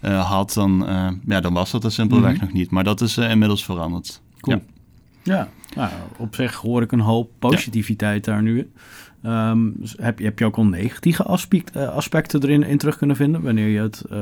eh, 0.00 0.30
had, 0.30 0.52
dan, 0.52 0.86
eh, 0.88 1.08
ja, 1.26 1.40
dan 1.40 1.52
was 1.52 1.70
dat 1.70 1.84
er 1.84 1.92
simpelweg 1.92 2.32
Mhm. 2.34 2.44
nog 2.44 2.52
niet. 2.52 2.70
Maar 2.70 2.84
dat 2.84 3.00
is 3.00 3.18
inmiddels 3.18 3.64
veranderd. 3.64 4.20
Cool. 4.40 4.56
Ja. 4.56 4.62
Ja, 5.26 5.48
nou, 5.76 5.90
op 6.18 6.34
zich 6.34 6.54
hoor 6.54 6.82
ik 6.82 6.92
een 6.92 7.00
hoop 7.00 7.30
positiviteit 7.38 8.24
daar 8.24 8.42
nu 8.42 8.58
in. 8.58 8.70
Dus 9.76 9.94
heb, 10.00 10.18
je, 10.18 10.24
heb 10.24 10.38
je 10.38 10.44
ook 10.44 10.56
al 10.56 10.64
negatieve 10.64 11.22
eh, 11.72 11.88
aspecten 11.88 12.42
erin 12.42 12.62
in 12.62 12.78
terug 12.78 12.96
kunnen 12.96 13.16
vinden 13.16 13.42
wanneer 13.42 13.68
je 13.68 13.80
het... 13.80 14.02
eh, 14.10 14.18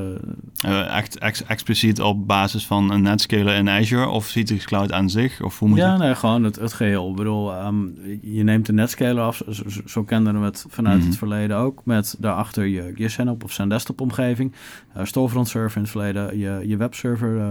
Eh, 0.62 0.96
echt 0.96 1.18
ex- 1.18 1.44
expliciet 1.44 2.00
op 2.00 2.26
basis 2.26 2.66
van 2.66 2.90
een 2.90 3.02
netscaler 3.02 3.54
in 3.54 3.68
Azure 3.68 4.08
of 4.08 4.26
Citrix 4.26 4.64
Cloud 4.64 4.92
aan 4.92 5.10
zich? 5.10 5.42
Of 5.42 5.58
hoe 5.58 5.68
moet 5.68 5.78
ja, 5.78 5.96
nee, 5.96 6.14
gewoon 6.14 6.44
het, 6.44 6.56
het 6.56 6.72
geheel. 6.72 7.10
Ik 7.10 7.16
bedoel, 7.16 7.52
ehm, 7.52 7.76
je 8.22 8.42
neemt 8.42 8.66
de 8.66 8.72
netscaler 8.72 9.22
af, 9.22 9.42
zo, 9.84 10.04
kenden 10.04 10.38
we 10.40 10.44
het 10.46 10.64
vanuit 10.68 10.98
Mhm. 10.98 11.06
het 11.06 11.16
verleden 11.18 11.56
ook, 11.56 11.80
met 11.84 12.16
daarachter 12.18 12.66
je, 12.66 12.92
je 12.96 13.08
SNOP 13.08 13.44
of 13.44 13.52
SNDesktop 13.52 14.00
omgeving, 14.00 14.52
uh, 14.96 15.04
storefront 15.04 15.48
server 15.48 15.76
in 15.76 15.82
het 15.82 15.90
verleden, 15.90 16.38
je, 16.38 16.62
je 16.68 16.76
webserver 16.76 17.40
eh, 17.40 17.46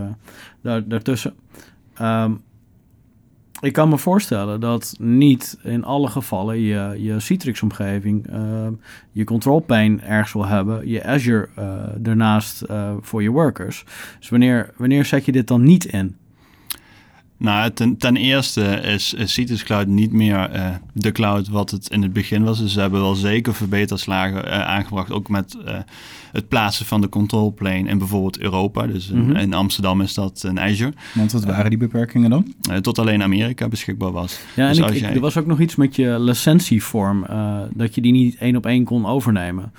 daar, 0.62 0.88
daartussen. 0.88 1.34
Ehm, 1.94 2.32
ik 3.64 3.74
kan 3.74 3.90
me 3.90 3.98
voorstellen 3.98 4.60
dat 4.60 4.96
niet 5.00 5.58
in 5.64 5.84
alle 5.84 6.08
gevallen 6.08 6.60
je, 6.60 6.96
je 7.04 7.20
Citrix-omgeving 7.20 8.28
ehm, 8.28 8.74
je 9.12 9.24
control 9.24 9.64
plane 9.66 9.98
ergens 10.02 10.34
wil 10.34 10.46
hebben, 10.46 10.88
je 10.88 11.04
Azure 11.04 11.50
eh, 11.56 11.84
daarnaast 11.98 12.62
eh, 12.62 12.94
voor 13.02 13.24
je 13.24 13.30
workers. 13.30 13.86
Dus 14.20 14.30
wanneer, 14.30 14.74
wanneer 14.78 15.06
zet 15.06 15.26
je 15.26 15.32
dit 15.32 15.48
dan 15.48 15.64
niet 15.64 15.86
in? 15.86 16.16
Nou, 17.44 17.72
ten, 17.72 17.98
ten 17.98 18.16
eerste 18.18 18.62
is, 18.64 19.14
is 19.14 19.34
Citrix 19.34 19.64
Cloud 19.64 19.88
niet 19.88 20.12
meer 20.12 20.38
eh, 20.50 20.70
de 20.94 21.12
cloud 21.12 21.48
wat 21.48 21.72
het 21.72 21.90
in 21.90 22.02
het 22.02 22.14
begin 22.14 22.44
was. 22.44 22.60
Dus 22.60 22.74
ze 22.74 22.80
hebben 22.80 23.02
wel 23.02 23.16
zeker 23.16 23.54
verbeterslagen 23.54 24.46
eh, 24.52 24.60
aangebracht. 24.62 25.12
Ook 25.12 25.30
met 25.30 25.58
eh, 25.66 25.76
het 26.32 26.48
plaatsen 26.48 26.86
van 26.86 27.02
de 27.02 27.10
control 27.10 27.54
plane 27.54 27.90
in 27.90 27.98
bijvoorbeeld 27.98 28.40
Europa. 28.40 28.88
Dus 28.88 29.10
in, 29.10 29.26
Mhm. 29.26 29.36
in 29.36 29.54
Amsterdam 29.54 30.02
is 30.02 30.14
dat 30.14 30.44
in 30.48 30.60
Azure. 30.60 30.94
Want 31.14 31.32
wat 31.32 31.44
waren 31.46 31.70
die 31.70 31.80
beperkingen 31.80 32.30
dan? 32.30 32.54
Tot 32.82 33.00
alleen 33.00 33.24
Amerika 33.24 33.68
beschikbaar 33.68 34.12
was. 34.12 34.40
Ja, 34.56 34.68
Dus 34.68 34.78
en 34.80 34.94
ik- 34.96 35.02
er 35.16 35.20
was 35.20 35.38
ook 35.38 35.46
nog 35.46 35.60
iets 35.60 35.76
met 35.76 35.96
je 35.96 36.20
licentievorm, 36.20 37.26
dat 37.74 37.96
je 37.96 38.02
die 38.02 38.12
niet 38.12 38.36
één 38.38 38.56
op 38.56 38.66
één 38.66 38.84
kon 38.84 39.06
overnemen. 39.06 39.72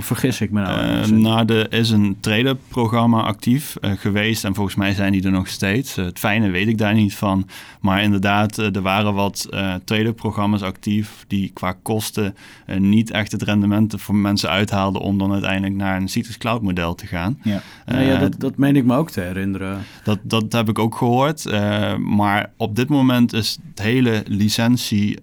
Vergis 0.00 0.40
ik 0.40 0.50
me 0.50 0.60
nou? 0.60 0.78
Eh, 0.78 0.88
ergens? 0.90 1.10
nou, 1.10 1.52
er 1.52 1.72
is 1.72 1.90
een 1.90 2.16
trader-programma 2.20 3.22
actief 3.22 3.76
eh, 3.80 3.90
geweest 3.96 4.44
en 4.44 4.54
volgens 4.54 4.76
mij 4.76 4.94
zijn 4.94 5.12
die 5.12 5.24
er 5.24 5.30
nog 5.30 5.48
steeds. 5.48 5.96
Eh, 5.96 6.04
het 6.04 6.18
fijne 6.18 6.50
weet 6.50 6.68
ik 6.68 6.78
daar 6.78 6.94
niet 6.94 7.14
van. 7.14 7.48
Maar 7.80 8.02
inderdaad, 8.02 8.56
er 8.56 8.82
waren 8.82 9.14
wat 9.14 9.48
trader-programma's 9.84 10.62
actief 10.62 11.24
die 11.28 11.50
qua 11.54 11.76
kosten 11.82 12.36
niet 12.78 13.10
echt 13.10 13.32
het 13.32 13.42
rendement 13.42 13.94
voor 13.96 14.14
mensen 14.14 14.50
uithaalden 14.50 15.00
om 15.02 15.18
dan 15.18 15.32
uiteindelijk 15.32 15.74
naar 15.74 15.96
een 15.96 16.08
Citrix 16.08 16.38
Cloud 16.38 16.62
model 16.62 16.94
te 16.94 17.06
gaan. 17.06 17.38
Ja. 17.42 17.62
Ja, 17.86 18.18
dat, 18.18 18.40
dat 18.40 18.56
meen 18.56 18.76
ik 18.76 18.84
me 18.84 18.96
ook 18.96 19.10
te 19.10 19.20
herinneren. 19.20 19.78
dat, 20.04 20.18
dat 20.22 20.52
heb 20.52 20.68
ik 20.68 20.78
ook 20.78 20.94
gehoord. 20.96 21.46
eh, 21.46 21.96
maar 21.96 22.50
op 22.56 22.76
dit 22.76 22.88
moment 22.88 23.32
is 23.32 23.58
het 23.68 23.82
hele 23.82 24.22
licentie, 24.26 25.18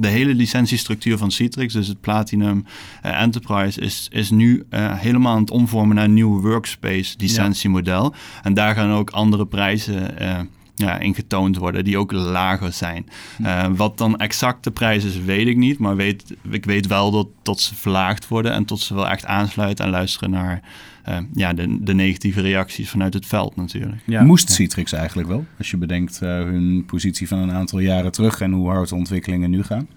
de 0.00 0.08
hele 0.08 0.34
licentiestructuur 0.34 1.18
van 1.18 1.30
Citrix, 1.30 1.72
dus 1.72 1.88
het 1.88 2.00
Platinum 2.00 2.64
eh, 3.02 3.20
Enterprise, 3.20 3.80
is, 3.80 4.08
is 4.10 4.30
nu 4.30 4.64
eh, 4.70 4.98
helemaal 4.98 5.34
aan 5.34 5.40
het 5.40 5.50
omvormen 5.50 5.96
naar 5.96 6.04
een 6.04 6.14
nieuw 6.14 6.40
workspace 6.40 7.14
licentiemodel. 7.18 8.14
En 8.42 8.54
daar 8.54 8.74
gaan 8.74 8.92
ook 8.92 9.10
andere 9.10 9.46
prijzen 9.46 10.18
eh, 10.18 10.40
ja, 10.76 10.98
in 10.98 11.14
getoond 11.14 11.56
worden, 11.56 11.84
die 11.84 11.98
ook 11.98 12.12
lager 12.12 12.72
zijn. 12.72 13.08
Eh, 13.42 13.66
wat 13.76 13.98
dan 13.98 14.16
exact 14.16 14.64
de 14.64 14.70
prijs 14.70 15.04
is, 15.04 15.18
weet 15.18 15.46
ik 15.46 15.56
niet. 15.56 15.78
Maar 15.78 15.96
weet, 15.96 16.34
ik 16.50 16.64
weet 16.64 16.86
wel 16.86 17.10
dat, 17.10 17.28
dat 17.42 17.60
ze 17.60 17.74
verlaagd 17.74 18.28
worden 18.28 18.52
en 18.52 18.64
tot 18.64 18.80
ze 18.80 18.94
wel 18.94 19.08
echt 19.08 19.26
aansluiten 19.26 19.84
en 19.84 19.90
luisteren 19.90 20.30
naar 20.30 20.62
eh, 21.06 21.18
ja, 21.32 21.52
de, 21.52 21.78
de 21.80 21.94
negatieve 21.94 22.40
reacties 22.40 22.90
vanuit 22.90 23.14
het 23.14 23.26
veld 23.26 23.56
natuurlijk. 23.56 24.02
Ja. 24.04 24.22
Moest 24.22 24.50
Citrix 24.50 24.92
eigenlijk 24.92 25.28
wel? 25.28 25.44
Als 25.58 25.70
je 25.70 25.76
bedenkt 25.76 26.22
eh, 26.22 26.28
hun 26.28 26.84
positie 26.86 27.28
van 27.28 27.38
een 27.38 27.52
aantal 27.52 27.78
jaren 27.78 28.12
terug 28.12 28.40
en 28.40 28.52
hoe 28.52 28.68
hard 28.68 28.88
de 28.88 28.94
ontwikkelingen 28.94 29.50
nu 29.50 29.62
gaan. 29.62 29.88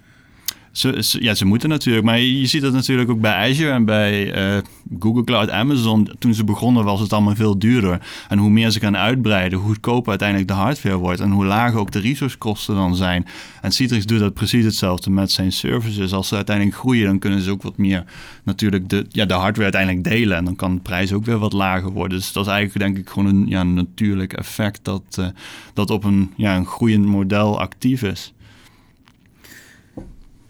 Ja, 0.71 1.33
ze 1.33 1.45
moeten 1.45 1.69
natuurlijk. 1.69 2.05
Maar 2.05 2.19
je, 2.19 2.45
ziet 2.45 2.61
dat 2.61 2.73
natuurlijk 2.73 3.09
ook 3.09 3.21
bij 3.21 3.49
Azure 3.49 3.71
en 3.71 3.85
bij 3.85 4.31
eh, 4.33 4.57
Google 4.99 5.23
Cloud, 5.23 5.49
Amazon. 5.49 6.09
Toen 6.19 6.33
ze 6.33 6.43
begonnen 6.43 6.83
was 6.83 6.99
het 6.99 7.13
allemaal 7.13 7.35
veel 7.35 7.59
duurder. 7.59 8.01
En 8.27 8.37
hoe 8.37 8.49
meer 8.49 8.69
ze 8.69 8.79
gaan 8.79 8.97
uitbreiden, 8.97 9.59
hoe 9.59 9.67
goedkoper 9.67 10.09
uiteindelijk 10.09 10.47
de 10.47 10.53
hardware 10.53 10.95
wordt. 10.95 11.19
En 11.19 11.31
hoe 11.31 11.45
lager 11.45 11.79
ook 11.79 11.91
de 11.91 11.99
resourcekosten 11.99 12.75
dan 12.75 12.95
zijn. 12.95 13.25
En 13.61 13.71
Citrix 13.71 14.05
doet 14.05 14.19
dat 14.19 14.33
precies 14.33 14.65
hetzelfde 14.65 15.09
met 15.09 15.31
zijn 15.31 15.51
services. 15.51 16.13
Als 16.13 16.27
ze 16.27 16.35
uiteindelijk 16.35 16.77
groeien, 16.77 17.05
dan 17.05 17.19
kunnen 17.19 17.41
ze 17.41 17.51
ook 17.51 17.61
wat 17.61 17.77
meer 17.77 18.03
natuurlijk 18.43 18.89
de, 18.89 19.05
ja, 19.09 19.25
de 19.25 19.33
hardware 19.33 19.63
uiteindelijk 19.63 20.03
delen. 20.03 20.37
En 20.37 20.45
dan 20.45 20.55
kan 20.55 20.75
de 20.75 20.81
prijs 20.81 21.13
ook 21.13 21.25
weer 21.25 21.37
wat 21.37 21.53
lager 21.53 21.91
worden. 21.91 22.17
Dus 22.17 22.31
dat 22.31 22.45
is 22.45 22.51
eigenlijk 22.51 22.85
denk 22.85 22.97
ik 22.97 23.13
gewoon 23.13 23.35
een 23.35 23.47
ja, 23.47 23.63
natuurlijk 23.63 24.33
effect 24.33 24.79
dat, 24.83 25.03
eh, 25.17 25.27
dat 25.73 25.89
op 25.89 26.03
een, 26.03 26.33
ja, 26.35 26.55
een 26.55 26.65
groeiend 26.65 27.05
model 27.05 27.59
actief 27.59 28.03
is. 28.03 28.33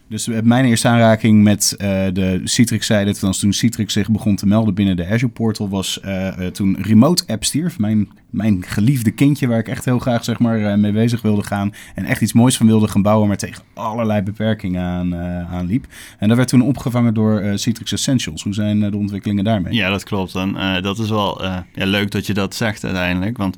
Dus 0.10 0.28
eh, 0.28 0.42
mijn 0.42 0.66
eerste 0.66 0.88
aanraking 0.88 1.44
met 1.44 1.76
uh, 1.78 1.88
de 2.14 2.42
Citrix-zijde, 2.44 3.16
toen 3.16 3.54
Citrix 3.54 3.94
zich 3.94 4.10
begon 4.10 4.36
te 4.36 4.48
melden 4.48 4.74
binnen 4.74 4.96
de 4.96 5.08
Azure 5.08 5.32
Portal, 5.32 5.70
was 5.70 6.00
uh, 6.06 6.28
toen 6.28 6.78
Remote 6.82 7.24
App 7.28 7.44
stierf. 7.44 7.80
Mijn, 7.80 8.10
mijn 8.30 8.64
geliefde 8.64 9.12
kindje 9.12 9.48
waar 9.48 9.60
ik 9.60 9.68
echt 9.68 9.86
heel 9.86 10.00
graag 10.00 10.24
zeg 10.24 10.40
maar, 10.40 10.80
mee 10.80 10.92
bezig 10.92 11.22
wilde 11.22 11.44
gaan 11.44 11.74
en 11.96 12.06
echt 12.06 12.22
iets 12.22 12.34
moois 12.34 12.58
van 12.58 12.68
wilde 12.68 12.88
gaan 12.88 13.02
bouwen, 13.02 13.28
maar 13.28 13.38
tegen 13.38 13.64
allerlei 13.74 14.22
beperkingen 14.22 14.82
aan, 14.82 15.16
aan 15.48 15.66
liep. 15.66 15.86
En 16.18 16.28
dat 16.28 16.38
werd 16.38 16.50
toen 16.50 16.62
opgevangen 16.62 17.14
door 17.14 17.44
Citrix 17.56 17.92
Essentials. 17.92 18.44
Hoe 18.44 18.54
zijn 18.54 18.80
de 18.80 18.98
ontwikkelingen 18.98 19.44
daarmee? 19.44 19.74
Ja, 19.74 19.90
dat 19.90 20.04
klopt. 20.04 20.36
En 20.36 20.82
dat 20.82 21.00
is 21.00 21.10
wel 21.10 21.44
ja, 21.44 21.66
leuk 21.74 22.12
dat 22.12 22.26
je 22.26 22.34
dat 22.34 22.56
zegt 22.56 22.84
uiteindelijk, 22.84 23.38
want 23.38 23.58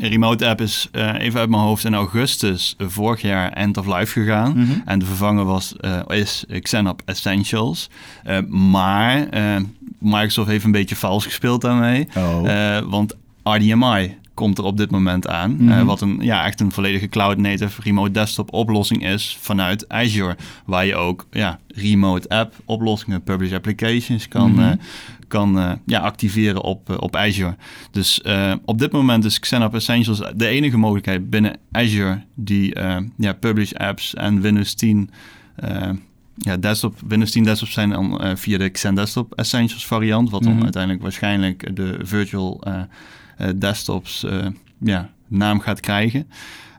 Remote 0.00 0.46
app 0.46 0.60
is 0.60 0.88
uh, 0.92 1.14
even 1.18 1.40
uit 1.40 1.50
mijn 1.50 1.62
hoofd 1.62 1.84
in 1.84 1.94
augustus 1.94 2.74
vorig 2.78 3.20
jaar 3.20 3.52
end 3.52 3.76
of 3.76 3.86
life 3.86 4.20
gegaan. 4.20 4.52
Mm 4.56 4.64
-hmm. 4.64 4.82
En 4.84 4.98
de 4.98 5.04
vervanger 5.04 5.44
was, 5.44 5.74
uh, 5.80 6.00
is 6.08 6.44
Xenop 6.60 7.02
Essentials. 7.04 7.90
Uh, 8.26 8.38
maar 8.48 9.28
Microsoft 9.98 10.48
heeft 10.48 10.64
een 10.64 10.70
beetje 10.70 10.96
vals 10.96 11.24
gespeeld 11.24 11.60
daarmee. 11.60 12.08
Oh. 12.16 12.78
want 12.88 13.16
RDMI 13.42 14.16
komt 14.34 14.58
er 14.58 14.64
op 14.64 14.76
dit 14.76 14.90
moment 14.90 15.28
aan. 15.28 15.56
Mm 15.58 15.70
-hmm. 15.70 15.86
wat 15.86 16.00
een, 16.00 16.18
ja, 16.20 16.44
echt 16.44 16.60
een 16.60 16.72
volledige 16.72 17.08
cloud-native 17.08 17.82
remote 17.82 18.10
desktop 18.10 18.52
oplossing 18.52 19.06
is 19.06 19.36
vanuit 19.40 19.88
Azure. 19.88 20.36
Waar 20.64 20.86
je 20.86 20.94
ook 20.94 21.26
ja, 21.30 21.58
remote 21.66 22.28
app 22.28 22.54
oplossingen, 22.64 23.22
publish 23.22 23.52
applications 23.52 24.28
kan, 24.28 24.50
mm 24.50 24.58
-hmm 24.58 24.78
kan 25.28 25.58
uh, 25.58 25.72
ja, 25.86 26.00
activeren 26.00 26.62
op, 26.62 26.90
uh, 26.90 26.96
op 26.98 27.16
Azure. 27.16 27.56
Dus 27.90 28.20
uh, 28.24 28.54
op 28.64 28.78
dit 28.78 28.92
moment 28.92 29.24
is 29.24 29.38
Xenop 29.38 29.74
Essentials 29.74 30.22
de 30.34 30.46
enige 30.46 30.76
mogelijkheid 30.76 31.30
binnen 31.30 31.56
Azure 31.72 32.22
die 32.34 32.74
ja, 33.16 33.32
publish 33.32 33.72
apps 33.72 34.14
en 34.14 34.40
Windows 34.40 34.74
10 34.74 35.10
ja, 36.34 36.56
desktop, 36.56 36.96
Windows 37.08 37.30
10 37.30 37.44
desktops 37.44 37.72
zijn 37.72 37.90
dan 37.90 38.36
via 38.36 38.58
de 38.58 38.68
Xen 38.68 38.94
Desktop 38.94 39.34
Essentials 39.34 39.86
variant, 39.86 40.30
wat 40.30 40.40
dan 40.40 40.48
mm 40.48 40.56
-hmm. 40.56 40.64
uiteindelijk 40.64 41.02
waarschijnlijk 41.02 41.76
de 41.76 41.98
virtual 42.02 42.64
desktops 43.56 44.26
ja, 44.78 45.10
naam 45.28 45.60
gaat 45.60 45.80
krijgen. 45.80 46.26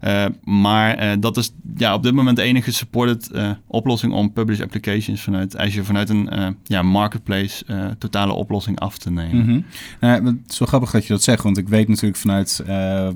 Uh, 0.03 0.25
maar 0.43 1.03
uh, 1.03 1.11
dat 1.19 1.37
is 1.37 1.53
ja, 1.75 1.93
op 1.93 2.03
dit 2.03 2.13
moment 2.13 2.37
de 2.37 2.43
enige 2.43 2.71
supported 2.71 3.29
uh, 3.33 3.51
oplossing 3.67 4.13
om 4.13 4.33
publish 4.33 4.61
applications 4.61 5.21
vanuit 5.21 5.57
Azure 5.57 5.83
vanuit 5.83 6.09
een 6.09 6.55
ja, 6.63 6.81
marketplace 6.81 7.65
totale 7.97 8.33
oplossing 8.33 8.79
af 8.79 8.97
te 8.97 9.11
nemen. 9.11 9.35
Mm 9.35 9.47
-hmm. 9.47 9.65
nou, 9.99 10.25
het 10.25 10.51
is 10.51 10.59
wel 10.59 10.67
grappig 10.67 10.91
dat 10.91 11.05
je 11.05 11.13
dat 11.13 11.23
zegt, 11.23 11.43
want 11.43 11.57
ik 11.57 11.67
weet 11.67 11.87
natuurlijk 11.87 12.17
vanuit 12.17 12.63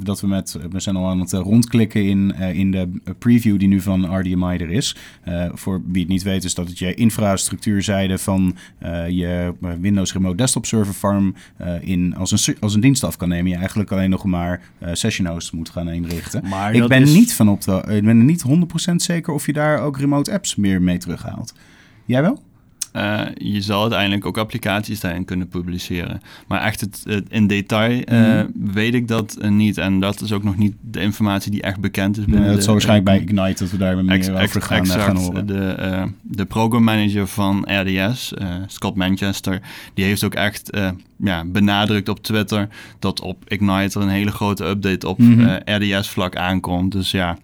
dat 0.03 0.21
we 0.21 0.27
met, 0.27 0.57
we 0.71 0.79
zijn 0.79 0.95
al 0.95 1.09
aan 1.09 1.19
het 1.19 1.31
rondklikken 1.31 2.05
in, 2.05 2.35
in 2.35 2.71
de 2.71 2.89
preview 3.19 3.59
die 3.59 3.67
nu 3.67 3.81
van 3.81 4.19
RDMI 4.19 4.57
er 4.57 4.69
is. 4.69 4.95
voor 5.53 5.81
wie 5.85 6.01
het 6.01 6.11
niet 6.11 6.23
weet 6.23 6.43
is 6.43 6.53
dat 6.53 6.67
het 6.67 6.79
je 6.79 6.93
infrastructuurzijde 6.93 8.17
van 8.17 8.55
je 9.09 9.53
Windows 9.79 10.13
Remote 10.13 10.35
Desktop 10.35 10.65
Server 10.65 10.93
Farm 10.93 11.35
in, 11.81 12.15
als, 12.15 12.47
een, 12.47 12.55
als 12.59 12.73
een 12.73 12.81
dienst 12.81 13.03
af 13.03 13.17
kan 13.17 13.29
nemen. 13.29 13.51
Je 13.51 13.57
eigenlijk 13.57 13.91
alleen 13.91 14.09
nog 14.09 14.23
maar 14.23 14.61
session 14.91 15.27
host 15.27 15.53
moet 15.53 15.69
gaan 15.69 15.89
inrichten. 15.89 16.47
Maar 16.47 16.73
ik 16.75 16.88
ben, 16.88 17.03
niet 17.03 17.34
van 17.34 17.50
op 17.50 17.62
de, 17.62 17.72
ik 17.75 18.03
ben 18.03 18.18
er 18.18 18.24
niet 18.24 18.44
100% 18.92 18.96
zeker 18.96 19.34
of 19.34 19.46
je 19.46 19.53
daar 19.53 19.82
ook 19.82 19.98
remote 19.98 20.32
apps 20.32 20.56
meer 20.56 20.82
mee 20.82 20.98
terughaalt. 20.98 21.53
Jij 22.06 22.22
wel? 22.22 22.42
Uh, 22.93 23.21
je 23.38 23.62
zal 23.62 23.81
uiteindelijk 23.81 24.25
ook 24.25 24.38
applicaties 24.38 25.00
daarin 25.00 25.25
kunnen 25.25 25.47
publiceren. 25.47 26.21
Maar 26.47 26.62
echt 26.62 26.81
het, 26.81 27.03
in 27.29 27.47
detail 27.47 27.91
uh, 27.91 28.19
mm. 28.19 28.73
weet 28.73 28.93
ik 28.93 29.07
dat 29.07 29.38
uh, 29.41 29.50
niet. 29.50 29.77
En 29.77 30.00
dat 30.00 30.21
is 30.21 30.31
ook 30.31 30.43
nog 30.43 30.57
niet 30.57 30.75
de 30.81 31.00
informatie 31.00 31.51
die 31.51 31.62
echt 31.62 31.79
bekend 31.79 32.17
is. 32.17 32.25
Binnen 32.25 32.51
het 32.51 32.63
zal 32.63 32.71
waarschijnlijk 32.71 33.09
bij 33.09 33.19
Ignite 33.19 33.63
dat 33.63 33.71
we 33.71 33.77
daar 33.77 34.03
meer 34.03 34.15
ex, 34.15 34.29
over 34.29 34.62
gaan, 34.62 34.77
exact, 34.77 35.03
gaan 35.03 35.17
horen. 35.17 35.45
De, 35.45 36.07
de 36.21 36.45
program 36.45 36.83
manager 36.83 37.27
van 37.27 37.67
RDS, 37.69 38.33
Scott 38.67 38.95
Manchester, 38.95 39.62
die 39.93 40.05
heeft 40.05 40.23
ook 40.23 40.35
echt 40.35 40.69
ja, 41.17 41.45
benadrukt 41.45 42.09
op 42.09 42.23
Twitter 42.23 42.67
dat 43.00 43.21
op 43.21 43.43
Ignite 43.47 44.00
er 44.00 44.05
een 44.05 44.12
hele 44.12 44.31
grote 44.31 44.65
update 44.65 45.07
op 45.07 45.17
mm 45.17 45.39
-hmm. 45.39 45.59
RDS-vlak 45.65 46.35
aankomt. 46.35 46.91
Dus 46.91 47.12
ja 47.12 47.38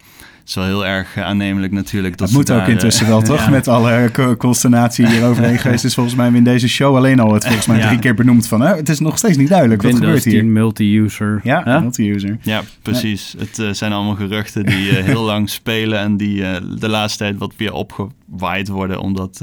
is 0.50 0.56
wel 0.56 0.66
heel 0.66 0.86
erg 0.86 1.18
aannemelijk 1.18 1.74
natuurlijk. 1.74 2.18
Dat, 2.18 2.32
moet 2.32 2.52
ook 2.52 2.68
intussen 2.68 3.08
wel, 3.08 3.22
toch? 3.32 3.50
Met 3.50 3.68
alle 3.68 4.12
consternatie 4.38 5.08
die 5.08 5.20
er 5.20 5.28
overheen 5.28 5.58
geweest 5.68 5.84
is. 5.86 5.94
Volgens 5.94 6.16
mij 6.16 6.32
in 6.34 6.44
deze 6.44 6.68
show 6.68 6.96
alleen 6.96 7.20
al 7.20 7.34
het 7.34 7.46
volgens 7.46 7.68
mij 7.68 7.82
drie 7.82 8.00
keer 8.00 8.16
benoemd 8.16 8.48
van... 8.48 8.62
Hè, 8.62 8.76
het 8.76 8.90
is 8.90 9.00
nog 9.00 9.18
steeds 9.18 9.38
niet 9.38 9.50
duidelijk 9.50 9.82
wat 9.82 9.94
gebeurt 9.94 10.24
hier. 10.24 10.46
multi-user. 10.46 11.40
Ja, 11.44 11.80
multi-user. 11.82 12.38
Ja, 12.42 12.62
precies. 12.82 13.36
Het 13.38 13.60
uh, 13.60 13.70
zijn 13.72 13.92
allemaal 13.92 14.16
geruchten 14.16 14.66
die 14.66 14.90
uh, 14.90 15.04
heel 15.04 15.24
lang 15.32 15.50
spelen... 15.50 16.00
en 16.00 16.18
die 16.18 16.38
uh, 16.38 16.56
de 16.80 16.90
laatste 16.90 17.18
tijd 17.18 17.38
wat 17.38 17.54
weer 17.58 17.74
opgewaaid 17.74 18.68
worden... 18.68 19.00
omdat 19.00 19.42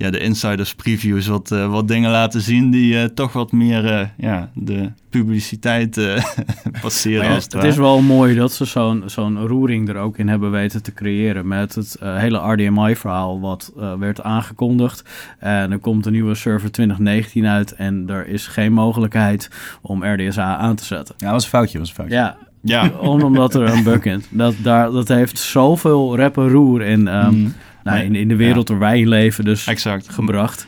ja, 0.00 0.10
de 0.10 0.18
insiders 0.18 0.74
previews 0.74 1.26
wat, 1.26 1.50
uh, 1.50 1.70
wat 1.70 1.88
dingen 1.88 2.10
laten 2.10 2.40
zien 2.40 2.70
die 2.70 2.94
uh, 2.94 3.04
toch 3.04 3.32
wat 3.32 3.52
meer 3.52 3.84
uh, 3.84 4.00
ja, 4.16 4.50
de 4.54 4.90
publiciteit 5.10 6.00
passeren. 6.82 7.24
Ja, 7.24 7.34
het, 7.34 7.52
het 7.52 7.64
is 7.64 7.76
wel 7.76 8.00
mooi 8.00 8.34
dat 8.34 8.52
ze 8.52 8.64
zo'n 8.64 9.02
zo'n 9.06 9.46
roering 9.46 9.88
er 9.88 9.96
ook 9.96 10.18
in 10.18 10.28
hebben 10.28 10.50
weten 10.50 10.82
te 10.82 10.92
creëren 10.92 11.48
met 11.48 11.74
het 11.74 11.96
hele 12.00 12.52
RDMI-verhaal 12.52 13.40
wat 13.40 13.72
werd 13.98 14.22
aangekondigd. 14.22 15.04
En 15.38 15.72
er 15.72 15.78
komt 15.78 16.06
een 16.06 16.12
nieuwe 16.12 16.34
server 16.34 16.70
2019 16.70 17.46
uit 17.46 17.72
en 17.72 18.04
er 18.08 18.26
is 18.26 18.46
geen 18.46 18.72
mogelijkheid 18.72 19.50
om 19.82 20.04
RDSA 20.04 20.56
aan 20.56 20.76
te 20.76 20.84
zetten. 20.84 21.14
Ja, 21.18 21.24
dat 21.24 21.34
was 21.34 21.44
een 21.44 21.50
foutje, 21.50 21.78
was 21.78 21.88
een 21.88 21.94
foutje. 21.94 22.14
Ja, 22.14 22.36
ja. 22.62 22.88
omdat 22.88 23.54
er 23.54 23.62
een 23.62 23.82
bug 23.82 24.04
in. 24.04 24.22
Dat, 24.30 24.54
daar, 24.62 24.90
dat 24.90 25.08
heeft 25.08 25.38
zoveel 25.38 26.16
rep 26.16 26.36
en 26.36 26.48
roer 26.48 26.82
in... 26.82 27.06
Um, 27.06 27.34
mm 27.34 27.54
nou, 27.84 28.04
in, 28.04 28.14
in 28.14 28.28
de 28.28 28.36
wereld 28.36 28.68
waar 28.68 28.78
wij 28.78 29.06
leven 29.06 29.44
dus 29.44 29.66
exact. 29.66 30.08
gebracht. 30.08 30.66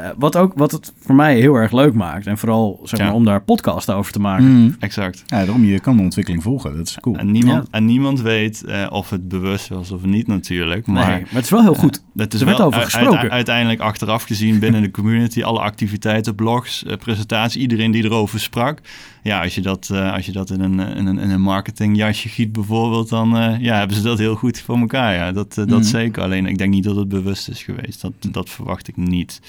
Uh, 0.00 0.08
wat, 0.16 0.36
ook, 0.36 0.52
wat 0.56 0.70
het 0.70 0.92
voor 0.98 1.14
mij 1.14 1.38
heel 1.38 1.54
erg 1.54 1.72
leuk 1.72 1.94
maakt. 1.94 2.26
En 2.26 2.38
vooral 2.38 2.80
zeg 2.82 3.00
maar, 3.00 3.12
om 3.12 3.24
daar 3.24 3.42
podcast 3.42 3.90
over 3.90 4.12
te 4.12 4.20
maken. 4.20 4.44
Mm. 4.44 4.76
Exact. 4.78 5.22
Ja, 5.26 5.44
daarom 5.44 5.64
je 5.64 5.80
kan 5.80 5.96
de 5.96 6.02
ontwikkeling 6.02 6.42
volgen. 6.42 6.76
Dat 6.76 6.86
is 6.86 6.98
cool. 7.00 7.16
En 7.16 7.30
niemand, 7.30 7.68
en 7.70 7.84
niemand 7.84 8.20
weet 8.20 8.62
uh, 8.66 8.86
of 8.90 9.10
het 9.10 9.28
bewust 9.28 9.68
was 9.68 9.90
of 9.90 10.04
niet 10.04 10.26
natuurlijk. 10.26 10.86
Maar, 10.86 11.08
nee, 11.08 11.20
maar 11.20 11.32
het 11.32 11.44
is 11.44 11.50
wel 11.50 11.62
heel 11.62 11.74
goed. 11.74 11.96
Uh, 11.96 12.22
het 12.22 12.34
is 12.34 12.40
er 12.40 12.46
wel 12.46 12.60
over 12.60 12.80
gesproken. 12.80 13.30
uiteindelijk 13.30 13.80
achteraf 13.80 14.22
gezien 14.22 14.58
binnen 14.58 14.82
de 14.82 14.90
community. 14.90 15.42
alle 15.42 15.60
activiteiten, 15.60 16.34
blogs, 16.34 16.84
presentaties. 16.98 17.62
Iedereen 17.62 17.90
die 17.90 18.04
erover 18.04 18.40
sprak. 18.40 18.78
Ja, 19.22 19.42
als 19.42 19.54
je 19.54 19.60
dat, 19.60 19.90
als 19.90 20.26
je 20.26 20.32
dat 20.32 20.50
in, 20.50 20.60
een, 20.60 20.78
in, 20.78 21.06
een, 21.06 21.18
in 21.18 21.30
een 21.30 21.40
marketingjasje 21.40 22.28
giet 22.28 22.52
bijvoorbeeld. 22.52 23.08
Dan 23.08 23.56
ja, 23.60 23.78
hebben 23.78 23.96
ze 23.96 24.02
dat 24.02 24.18
heel 24.18 24.34
goed 24.34 24.60
voor 24.60 24.78
elkaar. 24.78 25.14
Ja, 25.14 25.32
dat, 25.32 25.54
dat 25.54 25.68
mm. 25.68 25.82
zeker. 25.82 26.22
Alleen 26.22 26.46
ik 26.46 26.58
denk 26.58 26.72
niet 26.72 26.84
dat 26.84 26.96
het 26.96 27.08
bewust 27.08 27.48
is 27.48 27.62
geweest. 27.62 28.00
Dat, 28.00 28.12
dat 28.30 28.50
verwacht 28.50 28.88
ik 28.88 28.96
niet. 28.96 29.40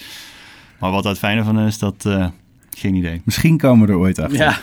Maar 0.81 0.91
wat 0.91 1.03
het 1.03 1.17
fijne 1.17 1.43
van 1.43 1.59
is, 1.59 1.77
dat... 1.77 2.03
Uh, 2.07 2.27
geen 2.77 2.95
idee. 2.95 3.21
Misschien 3.23 3.57
komen 3.57 3.87
we 3.87 3.93
er 3.93 3.99
ooit 3.99 4.19
achter. 4.19 4.37
Ja. 4.37 4.59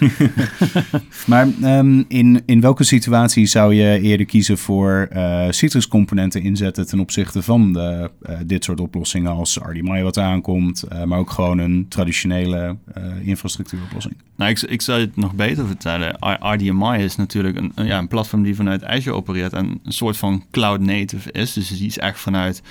maar 1.27 1.49
um, 1.79 2.05
in, 2.09 2.43
in 2.47 2.61
welke 2.61 2.85
situatie 2.85 3.47
zou 3.47 3.75
je 3.75 4.01
eerder 4.01 4.27
kiezen 4.27 4.59
voor 4.59 5.09
uh, 5.13 5.45
Citrix-componenten 5.51 6.43
inzetten 6.43 6.87
ten 6.87 7.01
opzichte 7.01 7.43
van 7.43 7.73
de, 7.73 8.11
uh, 8.29 8.37
dit 8.47 8.65
soort 8.65 8.81
oplossingen 8.81 9.33
als 9.33 9.59
RDMI 9.63 10.03
wat 10.03 10.19
aankomt, 10.19 10.85
maar 11.05 11.19
ook 11.19 11.31
gewoon 11.31 11.59
een 11.59 11.87
traditionele 11.89 12.77
infrastructuuroplossing? 13.23 14.17
Nou, 14.37 14.51
ik, 14.51 14.61
ik 14.61 14.83
zou 14.83 15.01
het 15.01 15.17
nog 15.17 15.35
beter 15.35 15.67
vertellen. 15.67 16.17
RDMI 16.41 17.03
is 17.03 17.17
natuurlijk 17.17 17.57
een, 17.57 17.87
ja, 17.87 17.99
een 17.99 18.09
platform 18.09 18.43
die 18.43 18.55
vanuit 18.55 18.85
Azure 18.85 19.17
opereert 19.17 19.53
en 19.53 19.81
een 19.85 19.93
soort 19.93 20.17
van 20.17 20.45
cloud 20.51 20.81
native 20.81 21.33
is. 21.33 21.53
Dus 21.53 21.69
die 21.69 21.87
is 21.87 21.99
echt 21.99 22.21
vanuit 22.21 22.63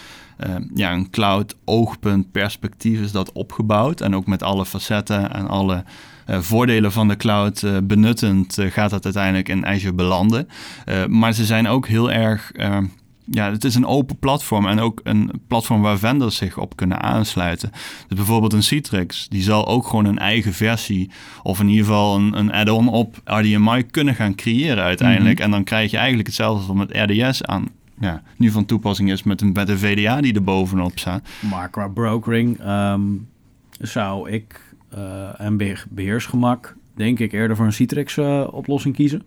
uh, 0.47 0.56
ja, 0.73 0.93
een 0.93 1.10
cloud 1.10 1.56
oogpunt 1.65 2.32
perspectief 2.32 3.00
is 3.00 3.12
dat 3.12 3.32
opgebouwd. 3.32 4.02
En 4.02 4.15
ook 4.15 4.26
met 4.28 4.43
alle 4.43 4.65
facetten 4.65 5.34
en 5.34 5.47
alle 5.47 5.84
uh, 6.30 6.39
voordelen 6.39 6.91
van 6.91 7.08
de 7.08 7.15
cloud 7.15 7.62
uh, 7.62 7.78
benuttend 7.84 8.58
gaat 8.60 8.89
dat 8.89 9.04
uiteindelijk 9.04 9.50
in 9.50 9.65
Azure 9.65 9.93
belanden. 9.93 10.47
maar 11.08 11.34
ze 11.34 11.45
zijn 11.45 11.67
ook 11.67 11.88
heel 11.88 12.12
erg 12.12 12.52
ja, 13.32 13.52
het 13.52 13.63
is 13.63 13.76
een 13.76 13.86
open 13.86 14.17
platform 14.19 14.67
en 14.67 14.80
ook 14.80 15.02
een 15.04 15.32
platform 15.47 15.82
waar 15.82 16.00
vendors 16.00 16.36
zich 16.36 16.58
op 16.58 16.76
kunnen 16.76 17.02
aansluiten. 17.02 17.71
Dus 18.08 18.17
bijvoorbeeld 18.17 18.54
een 18.54 18.63
Citrix, 18.63 19.28
die 19.30 19.41
zal 19.41 19.67
ook 19.67 19.88
gewoon 19.88 20.06
een 20.06 20.19
eigen 20.19 20.54
versie 20.54 21.12
of 21.43 21.60
in 21.60 21.69
ieder 21.69 21.86
geval 21.86 22.15
een, 22.15 22.38
een 22.38 22.54
add-on 22.54 22.88
op 22.88 23.21
RDMI 23.26 23.84
kunnen 23.84 24.15
gaan 24.15 24.36
creëren 24.36 24.84
uiteindelijk. 24.84 25.36
Mhm. 25.36 25.43
En 25.43 25.52
dan 25.52 25.63
krijg 25.63 25.91
je 25.91 25.97
eigenlijk 25.97 26.28
hetzelfde 26.28 26.67
als 26.67 26.78
met 26.78 27.10
RDS 27.10 27.43
aan 27.43 27.65
ja, 27.99 28.21
nu 28.38 28.51
van 28.51 28.65
toepassing 28.65 29.12
is 29.12 29.23
met 29.23 29.41
een, 29.41 29.51
met 29.51 29.69
een 29.69 29.77
VDA 29.77 30.21
die 30.21 30.33
er 30.33 30.43
bovenop 30.43 30.99
staat. 30.99 31.27
Maar 31.49 31.69
qua 31.69 31.88
brokering 31.88 32.60
um, 32.67 33.27
zou 33.79 34.29
ik 34.29 34.62
uh, 34.97 35.41
en 35.41 35.57
beheersgemak 35.89 36.75
denk 36.95 37.19
ik 37.19 37.31
eerder 37.31 37.55
voor 37.55 37.65
een 37.65 37.73
Citrix-oplossing 37.73 38.93
uh, 38.93 38.99
kiezen. 38.99 39.23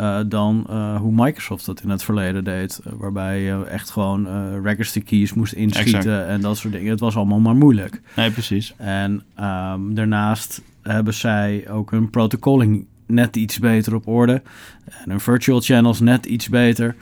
Uh, 0.00 0.18
dan 0.26 0.66
hoe 1.00 1.12
Microsoft 1.12 1.66
dat 1.66 1.82
in 1.82 1.90
het 1.90 2.02
verleden 2.02 2.44
deed. 2.44 2.80
Waarbij 2.84 3.40
je 3.40 3.64
echt 3.64 3.90
gewoon 3.90 4.26
register 4.62 5.02
keys 5.02 5.34
moest 5.34 5.52
inschieten 5.52 5.98
exact. 5.98 6.28
en 6.28 6.40
dat 6.40 6.56
soort 6.56 6.72
dingen. 6.72 6.90
Het 6.90 7.00
was 7.00 7.16
allemaal 7.16 7.40
maar 7.40 7.56
moeilijk. 7.56 8.00
Nee, 8.16 8.30
precies. 8.30 8.74
En 8.76 9.12
um, 9.40 9.94
daarnaast 9.94 10.62
hebben 10.82 11.14
zij 11.14 11.68
ook 11.70 11.90
hun 11.90 12.10
protocolling 12.10 12.86
net 13.06 13.36
iets 13.36 13.58
beter 13.58 13.94
op 13.94 14.06
orde. 14.06 14.42
En 14.84 15.10
hun 15.10 15.20
virtual 15.20 15.60
channels 15.60 16.00
net 16.00 16.26
iets 16.26 16.48
beter. 16.48 16.96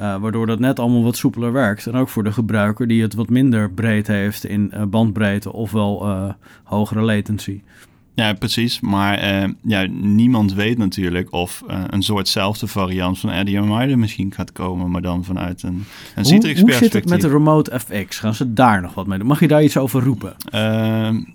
Uh, 0.00 0.16
waardoor 0.16 0.46
dat 0.46 0.58
net 0.58 0.78
allemaal 0.78 1.02
wat 1.02 1.16
soepeler 1.16 1.52
werkt. 1.52 1.86
En 1.86 1.94
ook 1.94 2.08
voor 2.08 2.24
de 2.24 2.32
gebruiker 2.32 2.86
die 2.86 3.02
het 3.02 3.14
wat 3.14 3.28
minder 3.28 3.70
breed 3.70 4.06
heeft 4.06 4.44
in 4.44 4.72
uh, 4.74 4.82
bandbreedte 4.84 5.52
ofwel 5.52 6.08
uh, 6.08 6.32
hogere 6.64 7.00
latency. 7.00 7.62
Ja, 8.14 8.32
precies. 8.32 8.80
Maar 8.80 9.42
uh, 9.42 9.48
ja, 9.62 9.86
niemand 9.90 10.54
weet 10.54 10.78
natuurlijk 10.78 11.32
of 11.32 11.62
uh, 11.70 11.82
een 11.86 12.02
soortzelfde 12.02 12.66
variant 12.66 13.18
van 13.18 13.40
RDMI 13.40 13.90
er 13.90 13.98
misschien 13.98 14.32
gaat 14.32 14.52
komen, 14.52 14.90
maar 14.90 15.02
dan 15.02 15.24
vanuit 15.24 15.62
een, 15.62 15.84
een 16.14 16.24
Citrix 16.24 16.60
hoe, 16.60 16.70
hoe 16.70 16.78
zit 16.78 16.92
het 16.92 17.08
met 17.08 17.20
de 17.20 17.28
Remote 17.28 17.80
FX? 17.80 18.18
Gaan 18.18 18.34
ze 18.34 18.52
daar 18.52 18.80
nog 18.80 18.94
wat 18.94 19.06
mee 19.06 19.18
doen? 19.18 19.26
Mag 19.26 19.40
je 19.40 19.48
daar 19.48 19.62
iets 19.62 19.76
over 19.76 20.02
roepen? 20.02 20.36
Uh, 20.54 20.60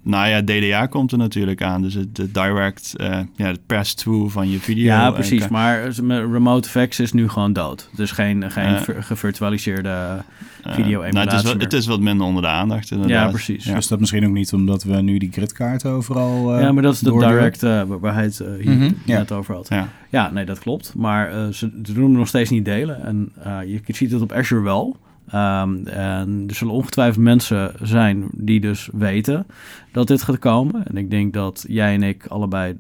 nou 0.02 0.28
ja, 0.28 0.42
DDA 0.42 0.86
komt 0.86 1.12
er 1.12 1.18
natuurlijk 1.18 1.62
aan. 1.62 1.82
Dus 1.82 1.94
het 1.94 2.16
de 2.16 2.32
direct, 2.32 2.94
ja, 3.36 3.46
het 3.46 3.66
pass-through 3.66 4.32
van 4.32 4.50
je 4.50 4.60
video. 4.60 4.84
Ja, 4.84 5.12
precies. 5.12 5.48
maar 5.48 5.90
Remote 6.08 6.70
FX 6.70 7.00
is 7.00 7.14
nu 7.14 7.30
gewoon 7.30 7.54
dood. 7.54 7.90
Dus 7.96 8.12
geen, 8.12 8.52
geen 8.52 8.78
gevirtualiseerde 9.00 10.24
video 10.70 11.02
nou, 11.02 11.18
het, 11.18 11.34
is 11.34 11.44
wat, 11.44 11.62
het 11.62 11.74
is 11.74 11.86
wat 11.86 12.00
minder 12.00 12.28
onder 12.28 12.42
de 12.42 12.48
aandacht 12.48 12.92
inderdaad. 12.92 13.26
Ja, 13.26 13.30
precies. 13.30 13.66
Ja. 13.66 13.76
Is 13.76 13.88
dat 13.88 14.00
misschien 14.00 14.26
ook 14.26 14.34
niet 14.34 14.54
omdat 14.54 14.84
we 14.84 15.02
nu 15.02 15.18
die 15.18 15.32
gridkaarten 15.32 15.92
overal... 15.92 16.60
ja, 16.60 16.72
maar 16.72 16.84
dat 16.84 16.94
is 16.94 17.00
de 17.00 17.12
direct 17.12 17.64
uh, 17.64 17.82
waar 18.00 18.14
hij 18.14 18.24
het 18.24 18.40
uh, 18.40 18.48
hier 18.48 18.74
mm 18.74 18.80
-hmm. 18.80 18.98
net 19.06 19.30
ja. 19.30 19.36
over 19.36 19.56
had. 19.56 19.68
Ja. 19.70 19.90
ja, 20.10 20.32
nee, 20.32 20.46
dat 20.46 20.60
klopt. 20.60 20.94
Maar 20.96 21.36
uh, 21.36 21.48
ze, 21.48 21.72
ze 21.84 21.94
doen 21.94 22.10
het 22.10 22.18
nog 22.18 22.28
steeds 22.28 22.50
niet 22.50 22.66
delen. 22.66 23.04
En 23.04 23.32
je 23.68 23.82
ziet 23.86 24.12
het 24.12 24.22
op 24.22 24.32
Azure 24.32 24.62
wel. 24.62 24.98
Um, 25.34 25.88
en 25.88 26.44
er 26.48 26.56
zullen 26.56 26.74
ongetwijfeld 26.74 27.24
mensen 27.24 27.74
zijn 27.82 28.28
die 28.32 28.60
dus 28.60 28.90
weten 28.94 29.46
dat 29.92 30.08
dit 30.08 30.24
gaat 30.24 30.40
komen. 30.40 30.88
En 30.88 30.98
ik 30.98 31.10
denk 31.10 31.34
dat 31.34 31.66
jij 31.68 31.94
en 31.94 32.04
ik 32.04 32.28
allebei 32.28 32.76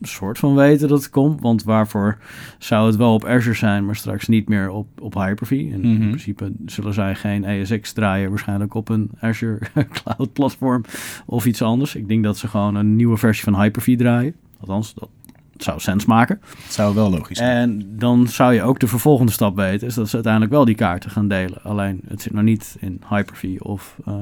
soort 0.00 0.38
van 0.38 0.54
weten 0.54 0.88
dat 0.88 0.98
het 1.02 1.10
komt. 1.10 1.40
Want 1.40 1.62
waarvoor 1.64 2.18
zou 2.58 2.86
het 2.86 2.96
wel 2.96 3.14
op 3.14 3.24
Azure 3.24 3.56
zijn, 3.56 3.84
maar 3.86 3.96
straks 3.96 4.28
niet 4.28 4.48
meer 4.48 4.70
op, 4.70 4.86
op 5.00 5.14
Hyper-V? 5.14 5.50
En 5.50 5.80
Mhm. 5.80 6.02
in 6.02 6.08
principe 6.08 6.52
zullen 6.66 6.94
zij 6.94 7.14
geen 7.14 7.44
ESX 7.44 7.92
draaien, 7.92 8.28
waarschijnlijk 8.28 8.74
op 8.74 8.88
een 8.88 9.10
Azure 9.20 9.58
Cloud 10.02 10.32
platform 10.32 10.82
of 11.26 11.46
iets 11.46 11.62
anders. 11.62 11.94
Ik 11.94 12.08
denk 12.08 12.24
dat 12.24 12.38
ze 12.38 12.48
gewoon 12.48 12.74
een 12.74 12.96
nieuwe 12.96 13.16
versie 13.16 13.44
van 13.44 13.60
Hyper-V 13.60 13.96
draaien. 13.96 14.34
Althans, 14.60 14.94
dat 14.94 15.08
zou 15.56 15.80
sens 15.80 16.04
maken. 16.04 16.40
Het 16.62 16.72
zou 16.72 16.94
wel 16.94 17.10
logisch 17.10 17.38
zijn. 17.38 17.56
En 17.70 17.96
dan 17.98 18.28
zou 18.28 18.54
je 18.54 18.62
ook 18.62 18.80
de 18.80 18.86
vervolgende 18.86 19.32
stap 19.32 19.56
weten, 19.56 19.86
is 19.86 19.94
dat 19.94 20.08
ze 20.08 20.14
uiteindelijk 20.14 20.52
wel 20.52 20.64
die 20.64 20.74
kaarten 20.74 21.10
gaan 21.10 21.28
delen. 21.28 21.62
Alleen 21.62 22.00
het 22.06 22.22
zit 22.22 22.32
nog 22.32 22.42
niet 22.42 22.76
in 22.80 23.00
Hyper-V 23.08 23.60
of 23.60 23.96
uh, 24.08 24.14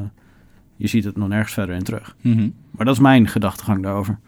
je 0.77 0.87
ziet 0.87 1.05
het 1.05 1.17
nog 1.17 1.29
nergens 1.29 1.53
verder 1.53 1.75
in 1.75 1.83
terug. 1.83 2.17
Mhm. 2.21 2.49
Maar 2.71 2.87
dat 2.87 2.95
is 2.95 3.01
mijn 3.01 3.29
gedachtegang 3.29 3.83
daarover. 3.83 4.19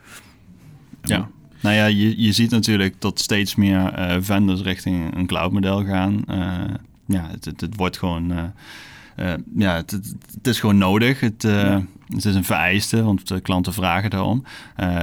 Ja. 1.05 1.29
Nou 1.61 1.75
ja, 1.77 1.85
je, 1.85 2.23
je 2.23 2.33
ziet 2.33 2.51
natuurlijk 2.51 3.01
dat 3.01 3.21
steeds 3.21 3.55
meer 3.55 3.99
uh, 3.99 4.17
vendors 4.21 4.61
richting 4.61 5.17
een 5.17 5.27
cloud-model 5.27 5.85
gaan. 5.85 6.25
Uh, 6.31 6.65
ja, 7.07 7.29
het, 7.31 7.45
het, 7.45 7.61
het, 7.61 7.77
wordt 7.77 7.99
gewoon. 7.99 8.33
Uh, 8.33 9.35
ja, 9.57 9.77
het, 9.77 9.91
het, 9.91 10.47
is 10.47 10.61
gewoon 10.61 10.79
nodig. 10.79 11.21
Het, 11.21 11.43
ja. 11.43 11.85
het 12.09 12.25
is 12.25 12.35
een 12.35 12.45
vereiste, 12.45 13.03
want 13.03 13.29
de 13.29 13.41
klanten 13.41 13.73
vragen 13.73 14.11
daarom. 14.11 14.45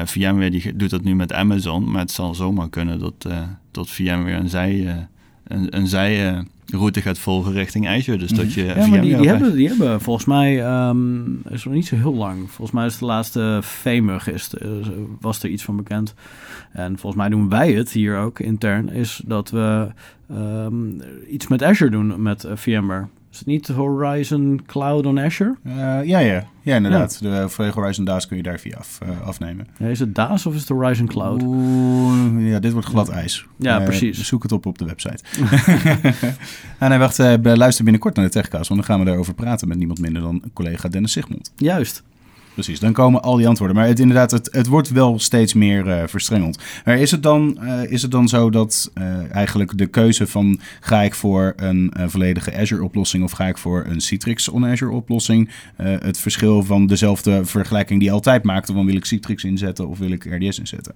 VMware 0.05 0.51
die 0.51 0.75
doet 0.75 0.89
dat 0.89 1.03
nu 1.03 1.15
met 1.15 1.33
Amazon, 1.33 1.91
maar 1.91 2.01
het 2.01 2.11
zal 2.11 2.35
zomaar 2.35 2.69
kunnen 2.69 2.99
dat, 2.99 3.27
dat 3.71 3.89
VMware 3.89 4.31
een 4.31 4.49
zij, 4.49 5.07
een, 5.43 5.77
een 5.77 5.87
zij 5.87 6.43
route 6.71 7.01
gaat 7.01 7.19
volgen 7.19 7.53
richting 7.53 7.87
Azure. 7.87 8.17
Dus 8.17 8.31
dat 8.31 8.53
je 8.53 8.65
ja, 8.65 8.87
maar 8.87 9.01
die, 9.01 9.17
die, 9.17 9.27
hebben, 9.27 9.55
die 9.55 9.67
hebben 9.67 10.01
volgens 10.01 10.25
mij, 10.25 10.85
um, 10.87 11.41
is 11.49 11.63
nog 11.63 11.73
niet 11.73 11.87
zo 11.87 11.95
heel 11.95 12.15
lang. 12.15 12.39
Volgens 12.51 12.71
mij 12.71 12.85
is 12.85 12.97
de 12.97 13.05
laatste 13.05 13.59
VMUG, 13.61 14.27
is, 14.27 14.53
was 15.19 15.43
er 15.43 15.49
iets 15.49 15.63
van 15.63 15.75
bekend. 15.75 16.13
En 16.71 16.97
volgens 16.97 17.21
mij 17.21 17.29
doen 17.29 17.49
wij 17.49 17.71
het 17.71 17.91
hier 17.91 18.17
ook 18.17 18.39
intern, 18.39 18.89
is 18.89 19.21
dat 19.25 19.49
we 19.49 19.87
um, 20.31 21.01
iets 21.29 21.47
met 21.47 21.63
Azure 21.63 21.91
doen 21.91 22.21
met 22.21 22.43
uh, 22.43 22.51
VMware. 22.55 23.07
Is 23.31 23.37
het 23.37 23.47
niet 23.47 23.67
Horizon 23.67 24.61
Cloud 24.65 25.05
on 25.05 25.19
Azure? 25.19 25.55
Uh, 25.63 25.73
ja, 26.03 26.19
ja. 26.19 26.47
ja, 26.61 26.75
inderdaad. 26.75 27.19
Ja. 27.21 27.29
De 27.29 27.49
volledige 27.49 27.79
Horizon 27.79 28.05
DAS 28.05 28.27
kun 28.27 28.37
je 28.37 28.43
daar 28.43 28.59
via 28.59 28.77
af, 28.77 28.99
uh, 29.03 29.27
afnemen. 29.27 29.67
Ja, 29.77 29.87
is 29.87 29.99
het 29.99 30.15
DAS 30.15 30.45
of 30.45 30.53
is 30.53 30.59
het 30.59 30.69
Horizon 30.69 31.07
Cloud? 31.07 31.41
Oeh, 31.43 32.49
ja, 32.49 32.59
dit 32.59 32.71
wordt 32.71 32.87
glad 32.87 33.09
ijs. 33.09 33.45
Ja, 33.57 33.79
uh, 33.79 33.85
precies. 33.85 34.23
Zoek 34.23 34.43
het 34.43 34.51
op 34.51 34.65
op 34.65 34.77
de 34.77 34.85
website. 34.85 35.23
ah, 36.79 36.89
nee, 36.89 36.97
wacht. 36.97 37.17
luister 37.43 37.83
binnenkort 37.83 38.15
naar 38.15 38.25
de 38.25 38.31
Techcast, 38.31 38.67
want 38.69 38.79
dan 38.79 38.89
gaan 38.89 38.99
we 38.99 39.05
daarover 39.05 39.33
praten 39.33 39.67
met 39.67 39.77
niemand 39.77 39.99
minder 39.99 40.21
dan 40.21 40.43
collega 40.53 40.89
Dennis 40.89 41.11
Sigmond. 41.11 41.51
Juist. 41.55 42.03
Precies, 42.53 42.79
dan 42.79 42.93
komen 42.93 43.21
al 43.21 43.35
die 43.35 43.47
antwoorden. 43.47 43.75
Maar 43.75 43.87
het, 43.87 43.99
inderdaad, 43.99 44.31
het, 44.31 44.49
het 44.51 44.67
wordt 44.67 44.89
wel 44.89 45.19
steeds 45.19 45.53
meer 45.53 45.87
uh, 45.87 46.03
verstrengeld. 46.07 46.61
Maar 46.85 46.97
is 46.97 47.11
het 47.11 47.23
dan, 47.23 47.57
uh, 47.61 47.91
is 47.91 48.01
het 48.01 48.11
dan 48.11 48.27
zo 48.27 48.49
dat 48.49 48.91
uh, 48.93 49.31
eigenlijk 49.31 49.77
de 49.77 49.87
keuze 49.87 50.27
van 50.27 50.59
ga 50.79 51.01
ik 51.01 51.15
voor 51.15 51.53
een 51.55 51.93
volledige 52.05 52.57
Azure-oplossing 52.57 53.23
of 53.23 53.31
ga 53.31 53.47
ik 53.47 53.57
voor 53.57 53.85
een 53.87 54.01
Citrix 54.01 54.49
on-Azure-oplossing, 54.49 55.49
het 55.75 56.17
verschil 56.17 56.63
van 56.63 56.87
dezelfde 56.87 57.45
vergelijking 57.45 57.99
die 57.99 58.11
altijd 58.11 58.43
maakte, 58.43 58.73
van 58.73 58.85
wil 58.85 58.95
ik 58.95 59.05
Citrix 59.05 59.43
inzetten 59.43 59.87
of 59.87 59.97
wil 59.97 60.11
ik 60.11 60.25
RDS 60.25 60.59
inzetten? 60.59 60.95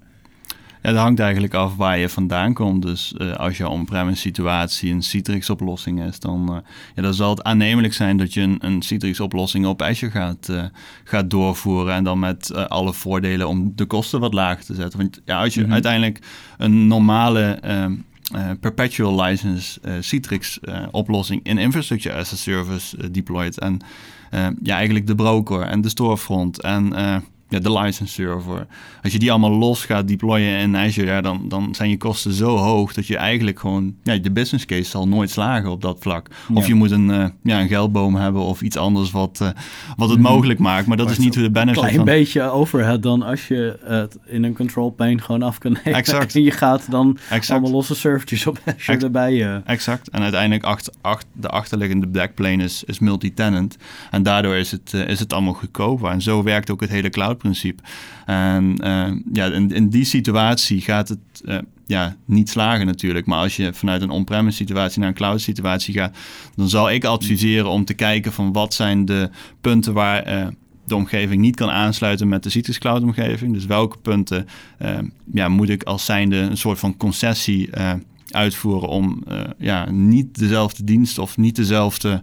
Ja, 0.85 0.91
dat 0.91 1.01
hangt 1.01 1.19
eigenlijk 1.19 1.53
af 1.53 1.75
waar 1.75 1.97
je 1.97 2.09
vandaan 2.09 2.53
komt. 2.53 2.81
Dus 2.81 3.13
uh, 3.17 3.33
als 3.33 3.57
je 3.57 3.67
on-premise 3.67 4.21
situatie 4.21 4.91
een 4.91 5.01
Citrix-oplossing 5.01 6.03
is, 6.03 6.19
dan, 6.19 6.49
uh, 6.51 6.57
ja, 6.95 7.01
dan 7.01 7.13
zal 7.13 7.29
het 7.29 7.43
aannemelijk 7.43 7.93
zijn 7.93 8.17
dat 8.17 8.33
je 8.33 8.41
een, 8.41 8.57
een 8.59 8.81
Citrix-oplossing 8.81 9.65
op 9.65 9.81
Azure 9.81 10.11
gaat, 10.11 10.47
uh, 10.51 10.63
gaat 11.03 11.29
doorvoeren. 11.29 11.93
En 11.93 12.03
dan 12.03 12.19
met 12.19 12.53
alle 12.53 12.93
voordelen 12.93 13.47
om 13.47 13.71
de 13.75 13.85
kosten 13.85 14.19
wat 14.19 14.33
lager 14.33 14.65
te 14.65 14.73
zetten. 14.73 14.99
Want 14.99 15.21
ja, 15.25 15.41
als 15.41 15.53
je 15.53 15.59
mm 15.59 15.65
-hmm. 15.65 15.73
uiteindelijk 15.73 16.19
een 16.57 16.87
normale 16.87 17.59
perpetual 18.59 19.21
license 19.21 19.79
Citrix-oplossing 19.99 21.43
in 21.43 21.57
Infrastructure 21.57 22.15
as 22.15 22.33
a 22.33 22.35
Service 22.35 23.11
deployt 23.11 23.59
en 23.59 23.79
ja, 24.63 24.75
eigenlijk 24.75 25.07
de 25.07 25.15
broker 25.15 25.61
en 25.61 25.81
de 25.81 25.89
storefront 25.89 26.61
en 26.61 26.93
ja, 27.55 27.69
de 27.69 27.79
license 27.79 28.13
server. 28.13 28.67
Als 29.03 29.13
je 29.13 29.19
die 29.19 29.31
allemaal 29.31 29.51
los 29.51 29.85
gaat 29.85 30.07
deployen 30.07 30.59
in 30.59 30.77
Azure, 30.77 31.07
ja, 31.07 31.21
dan, 31.21 31.45
dan 31.47 31.75
zijn 31.75 31.89
je 31.89 31.97
kosten 31.97 32.33
zo 32.33 32.57
hoog 32.57 32.93
dat 32.93 33.07
je 33.07 33.17
eigenlijk 33.17 33.59
gewoon, 33.59 33.95
ja, 34.03 34.17
de 34.17 34.31
business 34.31 34.65
case 34.65 34.89
zal 34.89 35.07
nooit 35.07 35.29
slagen 35.29 35.69
op 35.69 35.81
dat 35.81 35.97
vlak. 35.99 36.27
Ja. 36.47 36.55
Of 36.55 36.67
je 36.67 36.73
moet 36.73 36.91
een, 36.91 37.09
uh, 37.09 37.25
ja, 37.43 37.61
een 37.61 37.67
geldboom 37.67 38.15
hebben 38.15 38.41
of 38.41 38.61
iets 38.61 38.77
anders 38.77 39.11
wat, 39.11 39.39
uh, 39.41 39.49
wat 39.95 40.09
het 40.09 40.19
mogelijk 40.19 40.59
maakt, 40.59 40.87
maar 40.87 40.97
dat 40.97 41.05
maar 41.05 41.15
is 41.15 41.23
niet 41.23 41.35
hoe 41.35 41.43
de 41.43 41.51
benefit 41.51 41.83
Een 41.83 41.89
klein 41.89 42.05
beetje 42.05 42.41
overhead 42.41 43.03
dan 43.03 43.23
als 43.23 43.47
je 43.47 43.79
het 43.83 44.17
in 44.25 44.43
een 44.43 44.55
control 44.55 44.93
plane 44.93 45.19
gewoon 45.19 45.41
af 45.41 45.57
kan 45.57 45.71
nemen. 45.71 45.99
Exact. 45.99 46.23
En 46.35 46.43
je 46.43 46.51
gaat 46.51 46.91
dan 46.91 47.17
exact. 47.29 47.49
allemaal 47.49 47.71
losse 47.71 47.95
servertjes 47.95 48.47
op 48.47 48.59
Azure 48.65 48.97
erbij. 48.97 49.33
Uh. 49.33 49.55
Exact. 49.65 50.09
En 50.09 50.21
uiteindelijk 50.21 50.63
achter, 50.63 50.93
achter, 51.01 51.29
de 51.33 51.49
achterliggende 51.49 52.07
backplane 52.07 52.63
is, 52.63 52.83
is 52.83 52.99
multi-tenant. 52.99 53.77
En 54.11 54.23
daardoor 54.23 54.55
is 54.55 54.71
het, 54.71 54.93
is 54.93 55.19
het 55.19 55.33
allemaal 55.33 55.53
goedkoper. 55.53 56.11
En 56.11 56.21
zo 56.21 56.43
werkt 56.43 56.71
ook 56.71 56.81
het 56.81 56.89
hele 56.89 57.09
cloud 57.09 57.43
principe. 57.45 57.84
En 58.25 58.77
uh, 58.84 59.08
ja, 59.34 59.45
in, 59.45 59.71
in, 59.71 59.89
die 59.89 60.05
situatie 60.05 60.81
gaat 60.81 61.10
het 61.10 61.19
uh, 61.45 61.58
ja, 61.86 62.15
niet 62.25 62.49
slagen 62.49 62.86
natuurlijk. 62.86 63.25
Maar 63.25 63.39
als 63.39 63.55
je 63.55 63.73
vanuit 63.73 64.01
een 64.01 64.10
on-premise 64.10 64.58
situatie 64.58 64.99
naar 64.99 65.10
een 65.10 65.15
cloud 65.15 65.41
situatie 65.41 65.93
gaat, 65.93 66.17
dan 66.55 66.69
zal 66.69 66.91
ik 66.91 67.03
adviseren 67.05 67.69
om 67.69 67.86
te 67.86 67.93
kijken 67.93 68.34
van 68.34 68.53
wat 68.53 68.73
zijn 68.73 69.05
de 69.05 69.29
punten 69.62 69.93
waar 69.93 70.27
uh, 70.27 70.47
de 70.86 70.95
omgeving 70.95 71.41
niet 71.41 71.55
kan 71.55 71.69
aansluiten 71.69 72.27
met 72.27 72.43
de 72.43 72.49
Citrix 72.49 72.77
Cloud 72.77 73.01
omgeving. 73.01 73.53
Dus 73.53 73.65
welke 73.65 73.97
punten 73.97 74.47
ja, 75.34 75.49
moet 75.49 75.69
ik 75.69 75.84
als 75.84 76.05
zijnde 76.05 76.38
een 76.38 76.58
soort 76.58 76.79
van 76.79 76.97
concessie 76.97 77.69
uitvoeren 78.29 78.89
om 78.89 79.23
ja, 79.58 79.89
niet 79.89 80.39
dezelfde 80.39 80.84
dienst 80.84 81.17
of 81.17 81.38
niet 81.38 81.55
dezelfde 81.55 82.21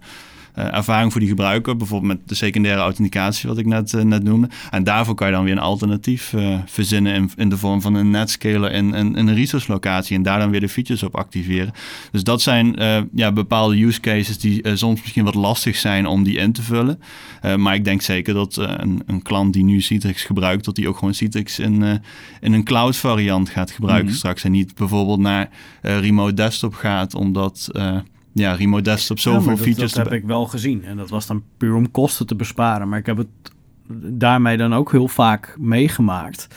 ervaring 0.54 1.10
voor 1.12 1.20
die 1.20 1.30
gebruiker. 1.30 1.76
Bijvoorbeeld 1.76 2.12
met 2.12 2.28
de 2.28 2.34
secundaire 2.34 2.80
authenticatie, 2.80 3.48
wat 3.48 3.58
ik 3.58 3.66
net, 3.66 3.92
uh, 3.92 4.02
net 4.02 4.22
noemde. 4.22 4.48
En 4.70 4.84
daarvoor 4.84 5.14
kan 5.14 5.26
je 5.26 5.32
dan 5.32 5.44
weer 5.44 5.52
een 5.52 5.58
alternatief 5.58 6.32
uh, 6.32 6.58
verzinnen 6.66 7.14
in, 7.14 7.30
in, 7.36 7.48
de 7.48 7.56
vorm 7.56 7.80
van 7.80 7.94
een 7.94 8.10
netscaler 8.10 8.70
en, 8.70 8.94
en, 8.94 9.16
en, 9.16 9.28
een 9.28 9.34
resource 9.34 9.72
locatie. 9.72 10.16
En 10.16 10.22
daar 10.22 10.38
dan 10.38 10.50
weer 10.50 10.60
de 10.60 10.68
features 10.68 11.02
op 11.02 11.16
activeren. 11.16 11.72
Dus 12.10 12.24
dat 12.24 12.42
zijn 12.42 12.76
ja, 13.14 13.32
bepaalde 13.32 13.84
use 13.84 14.00
cases 14.00 14.38
die 14.38 14.76
soms 14.76 15.00
misschien 15.00 15.24
wat 15.24 15.34
lastig 15.34 15.76
zijn 15.76 16.06
om 16.06 16.22
die 16.22 16.36
in 16.36 16.52
te 16.52 16.62
vullen. 16.62 17.00
maar 17.56 17.74
ik 17.74 17.84
denk 17.84 18.02
zeker 18.02 18.34
dat 18.34 18.56
een, 18.56 19.02
een, 19.06 19.22
klant 19.22 19.52
die 19.52 19.64
nu 19.64 19.80
Citrix 19.80 20.24
gebruikt, 20.24 20.64
dat 20.64 20.74
die 20.74 20.88
ook 20.88 20.98
gewoon 20.98 21.14
Citrix 21.14 21.58
in, 21.58 22.00
in 22.40 22.52
een 22.52 22.64
cloud 22.64 22.96
variant 22.96 23.48
gaat 23.48 23.70
gebruiken 23.70 24.04
mm 24.04 24.10
-hmm. 24.10 24.18
straks. 24.18 24.44
En 24.44 24.52
niet 24.52 24.74
bijvoorbeeld 24.74 25.20
naar 25.20 25.48
remote 25.80 26.34
desktop 26.34 26.74
gaat, 26.74 27.14
omdat 27.14 27.70
ja, 28.32 28.52
remote 28.52 28.82
desktop 28.82 29.18
zoveel 29.18 29.50
ja, 29.50 29.56
dat, 29.56 29.64
features. 29.64 29.92
Dat 29.92 30.04
heb 30.04 30.14
ik 30.14 30.24
wel 30.24 30.46
gezien. 30.46 30.84
En 30.84 30.96
dat 30.96 31.10
was 31.10 31.26
dan 31.26 31.42
puur 31.56 31.74
om 31.74 31.90
kosten 31.90 32.26
te 32.26 32.34
besparen. 32.34 32.88
Maar 32.88 32.98
ik 32.98 33.06
heb 33.06 33.16
het 33.16 33.28
daarmee 34.04 34.56
dan 34.56 34.74
ook 34.74 34.90
heel 34.92 35.08
vaak 35.08 35.56
meegemaakt. 35.58 36.48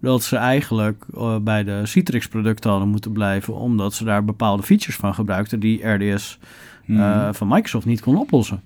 Dat 0.00 0.22
ze 0.22 0.36
eigenlijk 0.36 1.04
uh, 1.14 1.36
bij 1.38 1.64
de 1.64 1.80
Citrix 1.86 2.28
producten 2.28 2.70
hadden 2.70 2.88
moeten 2.88 3.12
blijven. 3.12 3.54
Omdat 3.54 3.94
ze 3.94 4.04
daar 4.04 4.24
bepaalde 4.24 4.62
features 4.62 4.96
van 4.96 5.14
gebruikten 5.14 5.60
die 5.60 5.86
RDS 5.88 6.38
uh, 6.86 6.96
Mhm. 6.98 7.32
van 7.32 7.48
Microsoft 7.48 7.86
niet 7.86 8.00
kon 8.00 8.16
oplossen. 8.18 8.62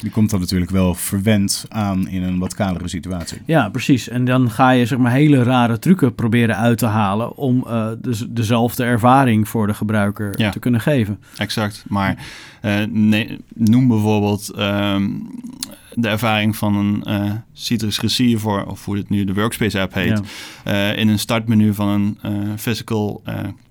Die 0.00 0.10
komt 0.10 0.30
dan 0.30 0.40
natuurlijk 0.40 0.70
wel 0.70 0.94
verwend 0.94 1.64
aan 1.68 2.08
in 2.08 2.22
een 2.22 2.38
wat 2.38 2.54
kadere 2.54 2.88
situatie. 2.88 3.38
Ja, 3.44 3.68
precies. 3.68 4.08
En 4.08 4.24
dan 4.24 4.50
ga 4.50 4.70
je 4.70 4.86
zeg 4.86 4.98
maar 4.98 5.12
hele 5.12 5.42
rare 5.42 5.78
trucken 5.78 6.14
proberen 6.14 6.56
uit 6.56 6.78
te 6.78 6.86
halen 6.86 7.36
om 7.36 7.64
uh, 7.66 7.86
de, 8.00 8.26
dezelfde 8.32 8.84
ervaring 8.84 9.48
voor 9.48 9.66
de 9.66 9.74
gebruiker 9.74 10.32
Ja. 10.40 10.50
te 10.50 10.58
kunnen 10.58 10.80
geven. 10.80 11.18
Exact. 11.36 11.84
Maar 11.88 12.16
eh, 12.60 12.74
nee, 12.90 13.38
noem 13.54 13.88
bijvoorbeeld 13.88 14.50
ehm, 14.50 15.08
de 15.94 16.08
ervaring 16.08 16.56
van 16.56 16.76
een 16.76 17.02
eh, 17.04 17.30
Citrix 17.52 18.00
Receiver, 18.00 18.66
of 18.66 18.84
hoe 18.84 18.96
het 18.96 19.08
nu 19.08 19.24
de 19.24 19.34
Workspace 19.34 19.80
app 19.80 19.94
heet, 19.94 20.20
Ja. 20.64 20.90
eh, 20.92 20.98
in 20.98 21.08
een 21.08 21.18
startmenu 21.18 21.74
van 21.74 21.88
een 21.88 22.18
eh, 22.22 22.32
physical 22.56 23.22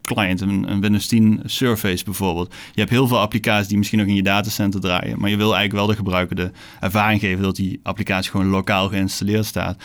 client, 0.01 0.41
een, 0.41 0.71
een 0.71 0.81
Windows 0.81 1.07
10 1.07 1.39
Surface 1.45 2.03
bijvoorbeeld. 2.03 2.53
Je 2.73 2.79
hebt 2.79 2.89
heel 2.91 3.07
veel 3.07 3.19
applicaties 3.19 3.67
die 3.67 3.77
misschien 3.77 3.99
nog 3.99 4.07
in 4.07 4.15
je 4.15 4.23
datacenter 4.23 4.79
draaien, 4.79 5.19
maar 5.19 5.29
je 5.29 5.37
wil 5.37 5.55
eigenlijk 5.55 5.73
wel 5.73 5.87
de 5.87 5.95
gebruiker 5.95 6.35
de 6.35 6.51
ervaring 6.79 7.19
geven 7.19 7.43
dat 7.43 7.55
die 7.55 7.79
applicatie 7.83 8.31
gewoon 8.31 8.47
lokaal 8.47 8.87
geïnstalleerd 8.89 9.45
staat. 9.45 9.77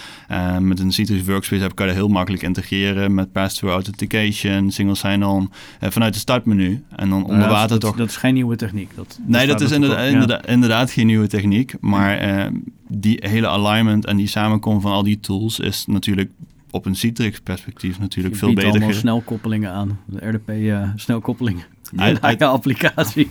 Met 0.61 0.81
een 0.81 0.93
Citrix 0.93 1.25
Workspace 1.27 1.65
app 1.65 1.75
kan 1.75 1.87
je 1.87 1.93
dat 1.93 2.01
heel 2.03 2.11
makkelijk 2.13 2.43
integreren 2.43 3.15
met 3.15 3.33
pass-through 3.33 3.75
authentication, 3.75 4.71
single 4.71 4.95
sign-on, 4.95 5.51
vanuit 5.81 6.13
het 6.15 6.23
startmenu. 6.23 6.83
En 6.97 7.09
dan 7.09 7.23
onder 7.23 7.39
Nou, 7.39 7.51
water 7.51 7.69
dat, 7.69 7.81
toch 7.81 7.97
Dat 7.97 8.09
is 8.09 8.17
geen 8.17 8.35
nieuwe 8.35 8.57
techniek. 8.57 8.91
Dat, 8.95 9.19
Nee, 9.27 9.47
dat 9.47 9.61
is 9.61 9.71
inderdaad, 9.71 10.47
inderdaad 10.47 10.91
geen 10.91 11.07
nieuwe 11.07 11.27
techniek. 11.27 11.75
Maar 11.81 12.17
eh, 12.41 12.47
die 12.89 13.19
hele 13.21 13.49
alignment 13.49 14.07
en 14.07 14.17
die 14.17 14.27
samenkomst 14.27 14.83
van 14.83 14.93
al 14.93 15.03
die 15.03 15.21
tools 15.21 15.61
is 15.61 15.87
natuurlijk 15.87 16.31
op 16.71 16.87
een 16.87 16.95
Citrix-perspectief 16.95 17.95
Ja. 17.95 18.01
natuurlijk 18.01 18.35
Je 18.35 18.41
veel 18.41 18.49
biedt 18.49 18.61
beter. 18.61 18.73
allemaal 18.75 18.95
ge- 18.95 19.01
snelkoppelingen 19.01 19.71
aan. 19.71 19.99
De 20.07 20.29
RDP-snelkoppelingen. 20.29 21.65
Uit- 21.97 22.21
uit- 22.23 22.39
je 22.41 22.45
applicatie. 22.47 23.31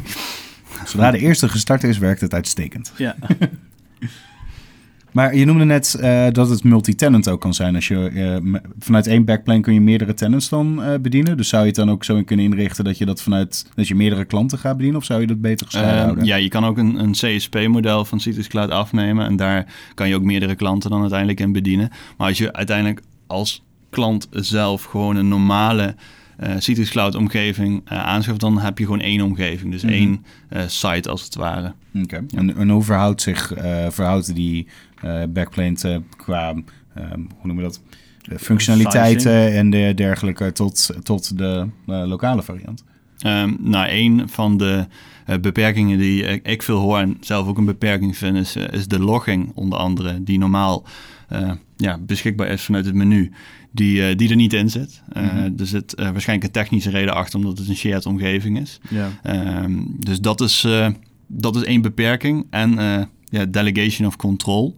Zodra 0.86 1.12
de 1.12 1.18
eerste 1.20 1.50
gestart 1.50 1.84
is, 1.84 1.98
werkt 1.98 2.22
het 2.22 2.34
uitstekend. 2.34 2.94
Ja. 2.98 3.16
Maar 5.14 5.36
je 5.36 5.46
noemde 5.46 5.66
net 5.66 5.94
eh, 5.94 6.28
dat 6.32 6.50
het 6.50 6.64
multi-tenant 6.64 7.30
ook 7.30 7.42
kan 7.42 7.54
zijn. 7.54 7.76
Als 7.76 7.88
je, 7.88 8.08
eh, 8.08 8.62
vanuit 8.80 9.08
één 9.08 9.26
backplane 9.26 9.60
kun 9.60 9.74
je 9.74 9.82
meerdere 9.82 10.14
tenants 10.14 10.50
dan 10.50 10.84
eh, 10.84 11.00
bedienen. 11.00 11.38
Dus 11.38 11.50
zou 11.50 11.62
je 11.62 11.68
het 11.68 11.78
dan 11.78 11.92
ook 11.92 12.04
zo 12.04 12.16
in 12.16 12.26
kunnen 12.26 12.46
inrichten 12.46 12.84
dat 12.84 12.98
je 12.98 13.06
dat 13.06 13.22
vanuit 13.22 13.66
dat 13.76 13.88
je 13.88 13.96
meerdere 13.96 14.26
klanten 14.26 14.58
gaat 14.58 14.76
bedienen? 14.76 15.00
Of 15.00 15.06
zou 15.06 15.22
je 15.22 15.28
dat 15.28 15.42
beter 15.42 15.66
gescheiden 15.66 15.96
Ehm, 15.96 16.04
houden? 16.06 16.26
ja, 16.26 16.36
je 16.36 16.48
kan 16.48 16.66
ook 16.66 16.78
een, 16.78 17.00
een 17.00 17.12
CSP-model 17.12 18.06
van 18.06 18.20
Citrix 18.20 18.48
Cloud 18.48 18.70
afnemen. 18.70 19.26
En 19.26 19.36
daar 19.36 19.66
kan 19.94 20.08
je 20.08 20.16
ook 20.16 20.24
meerdere 20.24 20.56
klanten 20.56 20.90
dan 20.90 21.00
uiteindelijk 21.02 21.40
in 21.40 21.52
bedienen. 21.52 21.90
Maar 22.18 22.28
als 22.28 22.38
je 22.38 22.54
uiteindelijk 22.54 23.02
als 23.28 23.64
klant 23.90 24.28
zelf 24.32 24.84
gewoon 24.84 25.16
een 25.16 25.28
normale 25.28 25.96
eh, 26.38 26.52
Citrix 26.58 26.90
Cloud-omgeving 26.90 27.82
eh, 27.86 28.04
aanschaft, 28.06 28.40
dan 28.40 28.60
heb 28.60 28.78
je 28.78 28.84
gewoon 28.86 29.02
één 29.02 29.22
omgeving. 29.22 29.72
Dus 29.72 29.84
Mhm. 29.84 29.92
één 29.94 30.26
eh, 30.50 30.62
site 30.68 31.10
als 31.10 31.24
het 31.24 31.36
ware. 31.36 31.74
Oké. 32.02 32.26
En, 32.36 32.56
en 32.58 32.70
hoe 32.70 32.84
verhoudt 32.84 33.22
zich 33.22 33.52
verhoudt 33.90 34.36
die 34.36 34.68
backplane 35.30 35.74
te- 35.74 36.02
qua, 36.18 36.50
ehm, 36.96 37.20
hoe 37.20 37.44
noemen 37.44 37.56
we 37.56 37.62
dat? 37.72 37.82
De 38.22 38.40
functionaliteiten 38.40 39.54
en 39.54 39.70
de 39.70 39.92
dergelijke 39.96 40.52
tot, 40.52 40.90
tot 41.04 41.38
de 41.38 41.68
lokale 41.86 42.44
variant? 42.44 42.84
Ehm, 43.20 43.54
nou, 43.60 43.88
een 43.90 44.30
van 44.30 44.58
de 44.58 44.86
beperkingen 45.42 45.98
die 45.98 46.24
ik, 46.24 46.48
ik 46.48 46.62
veel 46.64 46.80
hoor 46.80 46.98
en 46.98 47.18
zelf 47.20 47.48
ook 47.48 47.58
een 47.58 47.66
beperking 47.66 48.18
vind, 48.18 48.38
is, 48.38 48.56
is 48.56 48.88
de 48.88 49.00
logging 49.00 49.52
onder 49.56 49.80
andere, 49.80 50.24
die 50.24 50.38
normaal 50.40 50.84
ja, 51.78 51.98
beschikbaar 52.00 52.48
is 52.48 52.62
vanuit 52.64 52.86
het 52.86 52.96
menu, 52.96 53.32
die, 53.74 54.08
eh, 54.08 54.18
die 54.18 54.30
er 54.30 54.36
niet 54.36 54.54
in 54.54 54.70
zit. 54.70 55.02
Eh, 55.14 55.24
Mhm. 55.24 55.52
Er 55.58 55.66
zit 55.68 55.94
eh, 55.94 56.10
waarschijnlijk 56.12 56.48
een 56.48 56.62
technische 56.62 56.90
reden 56.90 57.14
achter, 57.14 57.40
omdat 57.40 57.58
het 57.58 57.68
een 57.68 57.76
shared 57.76 58.06
omgeving 58.06 58.60
is. 58.60 58.80
ja. 58.90 59.10
Ehm, 59.24 59.72
dus 60.00 60.20
dat 60.20 60.42
is, 60.42 60.68
dat 61.28 61.56
is 61.56 61.64
één 61.64 61.82
beperking. 61.82 62.46
En 62.50 62.78
ja, 63.26 63.46
delegation 63.46 64.08
of 64.08 64.16
control. 64.16 64.78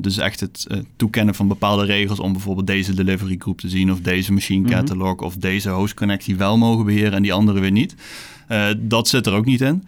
Dus 0.00 0.18
echt 0.18 0.40
het 0.40 0.66
toekennen 0.96 1.34
van 1.34 1.48
bepaalde 1.48 1.84
regels 1.84 2.20
om 2.20 2.32
bijvoorbeeld 2.32 2.66
deze 2.66 2.94
delivery 2.94 3.36
groep 3.38 3.60
te 3.60 3.68
zien, 3.68 3.92
of 3.92 4.00
deze 4.00 4.32
machine 4.32 4.60
Mhm. 4.68 4.72
catalog, 4.72 5.20
of 5.20 5.36
deze 5.36 5.68
host 5.70 5.94
connectie 5.94 6.36
wel 6.36 6.58
mogen 6.58 6.84
beheren 6.84 7.12
en 7.12 7.22
die 7.22 7.32
andere 7.32 7.60
weer 7.60 7.70
niet. 7.70 7.94
Dat 8.78 9.08
zit 9.08 9.26
er 9.26 9.32
ook 9.32 9.44
niet 9.44 9.60
in. 9.60 9.84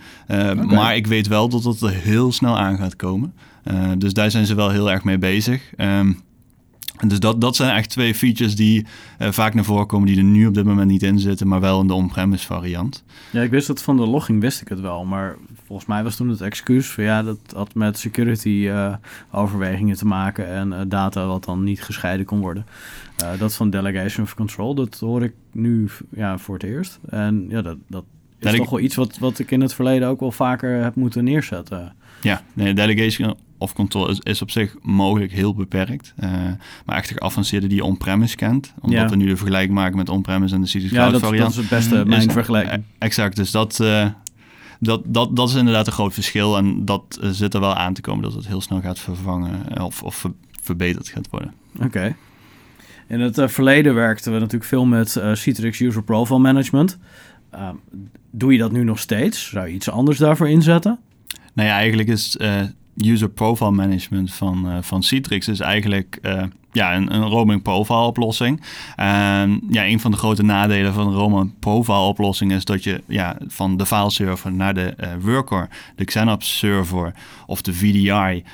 Maar 0.67 0.97
ik 0.97 1.07
weet 1.07 1.27
wel 1.27 1.49
dat 1.49 1.65
het 1.65 1.81
er 1.81 1.91
heel 1.95 2.33
snel 2.33 2.59
aan 2.59 2.77
gaat 2.77 2.97
komen. 2.97 3.33
Dus 3.99 4.13
daar 4.13 4.31
zijn 4.31 4.47
ze 4.47 4.55
wel 4.55 4.71
heel 4.71 4.91
erg 4.91 5.05
mee 5.05 5.19
bezig. 5.19 5.73
Ehm, 5.77 6.13
en 6.97 7.09
dus 7.09 7.21
dat, 7.21 7.41
dat 7.41 7.57
zijn 7.57 7.77
echt 7.77 7.91
twee 7.91 8.15
features 8.15 8.57
die 8.57 8.87
eh, 9.19 9.33
vaak 9.33 9.55
naar 9.55 9.65
voren 9.65 9.87
komen, 9.87 10.07
die 10.07 10.17
er 10.17 10.25
nu 10.25 10.47
op 10.47 10.55
dit 10.55 10.65
moment 10.65 10.91
niet 10.91 11.03
in 11.03 11.19
zitten, 11.19 11.49
maar 11.49 11.61
wel 11.61 11.81
in 11.81 11.87
de 11.87 11.95
on-premise 11.95 12.47
variant. 12.47 13.05
Ja, 13.31 13.43
ik 13.43 13.51
wist 13.51 13.69
het 13.69 13.83
van 13.83 13.97
de 13.97 14.07
logging, 14.07 14.41
wist 14.41 14.61
ik 14.61 14.69
het 14.69 14.81
wel. 14.81 15.05
Maar 15.05 15.37
volgens 15.67 15.89
mij 15.89 16.03
was 16.03 16.17
toen 16.17 16.29
het 16.29 16.41
excuus 16.41 16.87
van 16.87 17.05
ja, 17.05 17.23
dat 17.23 17.39
had 17.55 17.75
met 17.75 17.99
security 17.99 18.67
eh, 18.69 18.95
overwegingen 19.31 19.97
te 19.97 20.07
maken 20.07 20.49
en 20.49 20.73
eh, 20.73 20.81
data 20.89 21.27
wat 21.27 21.45
dan 21.45 21.63
niet 21.63 21.83
gescheiden 21.83 22.27
kon 22.27 22.41
worden. 22.41 22.67
Dat 23.39 23.55
van 23.55 23.71
delegation 23.71 24.25
of 24.25 24.35
control, 24.35 24.75
dat 24.75 24.99
hoor 25.01 25.23
ik 25.23 25.33
nu 25.53 25.89
ja, 26.11 26.39
voor 26.39 26.55
het 26.55 26.63
eerst. 26.63 26.99
En 27.09 27.47
ja, 27.49 27.63
dat, 27.63 27.77
dat 27.89 28.05
is 28.39 28.57
toch 28.57 28.71
wel 28.71 28.81
iets 28.81 28.95
wat, 28.95 29.19
wat 29.19 29.39
ik 29.39 29.51
in 29.51 29.61
het 29.61 29.75
verleden 29.75 30.09
ook 30.09 30.21
wel 30.21 30.33
vaker 30.33 30.83
heb 30.83 30.95
moeten 30.95 31.25
neerzetten. 31.25 31.95
Ja, 32.21 32.43
nee, 32.53 32.75
delegation 32.75 33.37
of 33.59 33.73
control 33.73 34.11
is, 34.11 34.19
is 34.23 34.43
op 34.43 34.51
zich 34.51 34.77
mogelijk 34.83 35.33
heel 35.33 35.55
beperkt. 35.55 36.13
Eh, 36.17 36.31
maar 36.87 36.97
echt 36.97 37.11
geavanceerde 37.11 37.67
die 37.67 37.77
je 37.77 37.85
on-premise 37.85 38.37
kent. 38.37 38.75
Omdat 38.81 39.01
Ja. 39.01 39.09
we 39.09 39.17
nu 39.17 39.27
de 39.27 39.37
vergelijking 39.37 39.75
maken 39.75 39.97
met 39.97 40.09
on-premise 40.09 40.55
en 40.55 40.61
de 40.61 40.67
Citrix 40.67 40.93
Ja, 40.93 40.99
Cloud 40.99 41.13
dat, 41.13 41.21
dat 41.21 41.31
variant. 41.31 41.51
is 41.51 41.57
het 41.57 41.69
beste, 41.69 42.05
mijn 42.07 42.27
Is- 42.27 42.33
vergelijking. 42.33 42.75
Eh, 42.75 42.79
exact, 42.99 43.37
dus 43.37 43.51
dat, 43.51 43.81
eh, 43.81 44.07
dat, 44.81 45.03
dat, 45.07 45.37
dat 45.37 45.49
is 45.49 45.55
inderdaad 45.55 45.87
een 45.87 45.93
groot 45.93 46.15
verschil. 46.15 46.57
En 46.57 46.85
dat 46.85 47.19
zit 47.21 47.55
er 47.55 47.61
wel 47.61 47.75
aan 47.75 47.95
te 47.95 48.01
komen 48.01 48.23
dat 48.23 48.35
het 48.35 48.47
heel 48.47 48.61
snel 48.61 48.81
gaat 48.81 48.99
vervangen 48.99 49.83
of, 49.83 50.03
of 50.03 50.15
ver- 50.15 50.33
verbeterd 50.63 51.09
gaat 51.09 51.29
worden. 51.31 51.53
Oké. 51.83 52.17
In 53.09 53.21
het 53.21 53.43
verleden 53.47 53.95
werkten 53.95 54.33
we 54.33 54.39
natuurlijk 54.39 54.65
veel 54.65 54.85
met 54.85 55.23
Citrix 55.33 55.81
User 55.81 56.03
Profile 56.03 56.39
Management. 56.39 56.99
Uh, 57.55 57.69
doe 58.31 58.53
je 58.53 58.59
dat 58.59 58.73
nu 58.73 58.85
nog 58.85 58.99
steeds? 58.99 59.49
Zou 59.49 59.67
je 59.69 59.75
iets 59.75 59.91
anders 59.91 60.19
daarvoor 60.19 60.49
inzetten? 60.49 60.99
Nou 61.53 61.69
ja, 61.69 61.75
eigenlijk 61.75 62.09
is 62.09 62.37
user 62.97 63.29
profile 63.29 63.71
management 63.71 64.35
van, 64.35 64.71
eh, 64.71 64.79
van 64.81 65.03
Citrix 65.03 65.49
is 65.49 65.61
eigenlijk 65.61 66.19
eh, 66.23 66.43
ja, 66.73 66.97
een, 66.97 67.15
een 67.15 67.23
roaming 67.23 67.63
profile 67.63 67.99
oplossing. 67.99 68.63
Ja, 68.97 69.87
een 69.87 70.01
van 70.01 70.11
de 70.11 70.17
grote 70.17 70.43
nadelen 70.43 70.93
van 70.93 71.07
een 71.07 71.15
roaming 71.15 71.59
profile 71.59 71.99
oplossing 71.99 72.53
is 72.53 72.65
dat 72.65 72.85
je 72.85 73.03
ja, 73.07 73.37
van 73.47 73.77
de 73.77 73.87
file 73.87 74.11
server 74.11 74.53
naar 74.53 74.75
de 74.75 74.95
eh, 74.97 75.09
worker, 75.21 75.69
de 75.97 76.05
Xenops 76.05 76.59
server 76.59 77.15
of 77.47 77.63
de 77.63 77.75
VDI, 77.75 78.45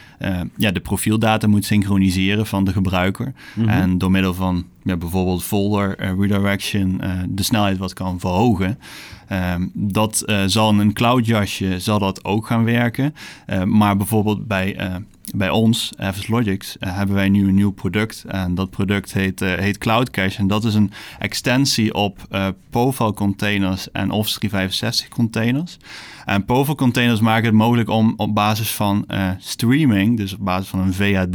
ja, 0.56 0.70
de 0.70 0.80
profiildata 0.82 1.46
moet 1.46 1.64
synchroniseren 1.64 2.46
van 2.46 2.64
de 2.64 2.72
gebruiker. 2.72 3.32
Mhm. 3.54 3.68
En 3.68 3.98
door 3.98 4.10
middel 4.10 4.34
van 4.34 4.64
ja, 4.82 4.96
bijvoorbeeld 4.96 5.42
folder 5.44 5.96
eh, 5.98 6.10
redirection 6.18 7.00
eh, 7.00 7.18
de 7.28 7.42
snelheid 7.42 7.78
wat 7.78 7.92
kan 7.92 8.20
verhogen. 8.20 8.78
Ehm, 9.28 9.66
dat 9.72 10.20
eh, 10.20 10.42
zal 10.46 10.70
in 10.70 10.78
een 10.78 10.92
cloud 10.92 11.26
jasje 11.26 11.80
zal 11.80 11.98
dat 11.98 12.24
ook 12.24 12.46
gaan 12.46 12.64
werken. 12.64 13.14
Eh, 13.46 13.62
maar 13.62 13.96
bijvoorbeeld 13.96 14.46
bij, 14.46 14.76
bij 15.36 15.50
ons, 15.50 15.92
Avis 15.96 16.28
Logics, 16.28 16.76
hebben 16.78 17.14
wij 17.14 17.28
nu 17.28 17.48
een 17.48 17.54
nieuw 17.54 17.70
product. 17.72 18.24
En 18.28 18.54
dat 18.54 18.70
product 18.70 19.12
heet, 19.12 19.40
heet 19.40 19.78
Cloud 19.78 20.10
Cache. 20.10 20.38
En 20.38 20.46
dat 20.46 20.64
is 20.64 20.74
een 20.74 20.90
extensie 21.18 21.94
op 21.94 22.18
Profile 22.70 23.12
containers 23.12 23.90
en 23.90 24.10
Office 24.10 24.38
365 24.38 25.08
containers. 25.08 25.76
En 26.24 26.44
Profile 26.44 26.76
containers 26.76 27.20
maken 27.20 27.44
het 27.44 27.54
mogelijk 27.54 27.88
om 27.88 28.14
op 28.16 28.34
basis 28.34 28.70
van 28.70 29.06
streaming, 29.38 30.16
dus 30.16 30.32
op 30.32 30.44
basis 30.44 30.68
van 30.68 30.80
een 30.80 30.92
VAD, 30.94 31.28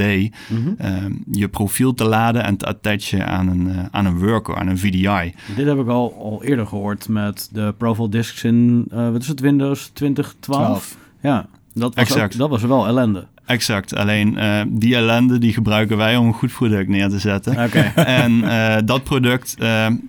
Mhm. 0.50 0.74
ehm, 0.78 1.12
je 1.32 1.48
profiel 1.50 1.94
te 1.94 2.06
laden 2.06 2.44
en 2.44 2.58
te 2.58 2.66
attachen 2.66 3.28
aan 3.28 3.35
een, 3.44 3.70
eh, 3.70 3.86
aan 3.92 4.06
een 4.06 4.20
worker, 4.20 4.56
aan 4.56 4.68
een 4.68 4.78
VDI. 4.78 5.34
Dit 5.56 5.66
heb 5.66 5.78
ik 5.80 5.88
al, 5.88 6.16
al 6.20 6.44
eerder 6.44 6.68
gehoord 6.68 7.08
met 7.10 7.50
de 7.52 7.74
profile 7.78 8.10
disks 8.10 8.44
in, 8.44 8.86
eh, 8.92 9.12
wat 9.12 9.22
is 9.22 9.28
het, 9.28 9.40
Windows 9.40 9.90
2012? 9.94 10.66
12. 10.66 10.98
Ja, 11.22 11.46
dat 11.74 11.96
was, 11.96 12.18
ook, 12.18 12.38
dat 12.38 12.50
was 12.50 12.62
wel 12.62 12.88
ellende. 12.88 13.26
Exact, 13.46 13.96
alleen 13.96 14.38
eh, 14.38 14.62
die 14.68 14.96
ellende 14.96 15.38
die 15.38 15.54
gebruiken 15.54 15.98
wij 15.98 16.16
om 16.16 16.28
een 16.28 16.34
goed 16.34 16.52
product 16.52 16.90
neer 16.90 17.10
te 17.10 17.20
zetten. 17.20 17.64
Oké. 17.64 17.80
en 18.22 18.42
dat 18.86 19.04
product 19.04 19.56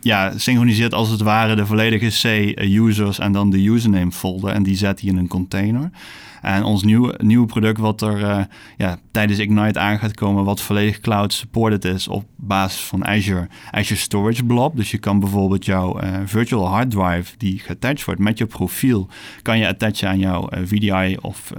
ja, 0.01 0.33
synchroniseert 0.37 0.95
als 0.95 1.09
het 1.09 1.21
ware 1.21 1.55
de 1.55 1.67
volledige 1.67 2.09
C-users 2.09 3.19
en 3.19 3.33
dan 3.33 3.51
de 3.51 3.69
username 3.69 4.13
folder. 4.13 4.51
En 4.51 4.63
die 4.63 4.77
zet 4.77 5.01
hij 5.01 5.11
in 5.11 5.17
een 5.17 5.29
container. 5.29 5.91
En 6.47 6.65
ons 6.65 6.83
nieuwe, 6.83 7.15
nieuwe 7.23 7.47
product 7.47 7.79
wat 7.79 8.03
er 8.03 8.25
eh, 8.25 8.45
ja, 8.77 8.99
tijdens 9.11 9.39
Ignite 9.39 9.79
aan 9.79 9.99
gaat 9.99 10.15
komen, 10.15 10.45
wat 10.45 10.61
volledig 10.61 11.01
cloud 11.01 11.33
supported 11.33 11.85
is 11.85 12.09
op 12.09 12.25
basis 12.37 12.81
van 12.81 13.07
Azure, 13.07 13.49
Azure 13.71 14.01
Storage 14.01 14.45
Blob. 14.45 14.77
Dus 14.77 14.91
je 14.91 14.99
kan 14.99 15.21
bijvoorbeeld 15.21 15.65
jouw 15.65 15.99
eh, 15.99 16.21
virtual 16.25 16.69
hard 16.69 16.91
drive 16.91 17.37
die 17.37 17.59
geattached 17.59 18.05
wordt 18.05 18.21
met 18.21 18.39
je 18.39 18.47
profiel, 18.47 19.09
kan 19.43 19.59
je 19.59 19.69
attachen 19.69 20.09
aan 20.09 20.19
jouw 20.19 20.49
eh, 20.49 20.61
VDI 20.65 21.17
of 21.21 21.53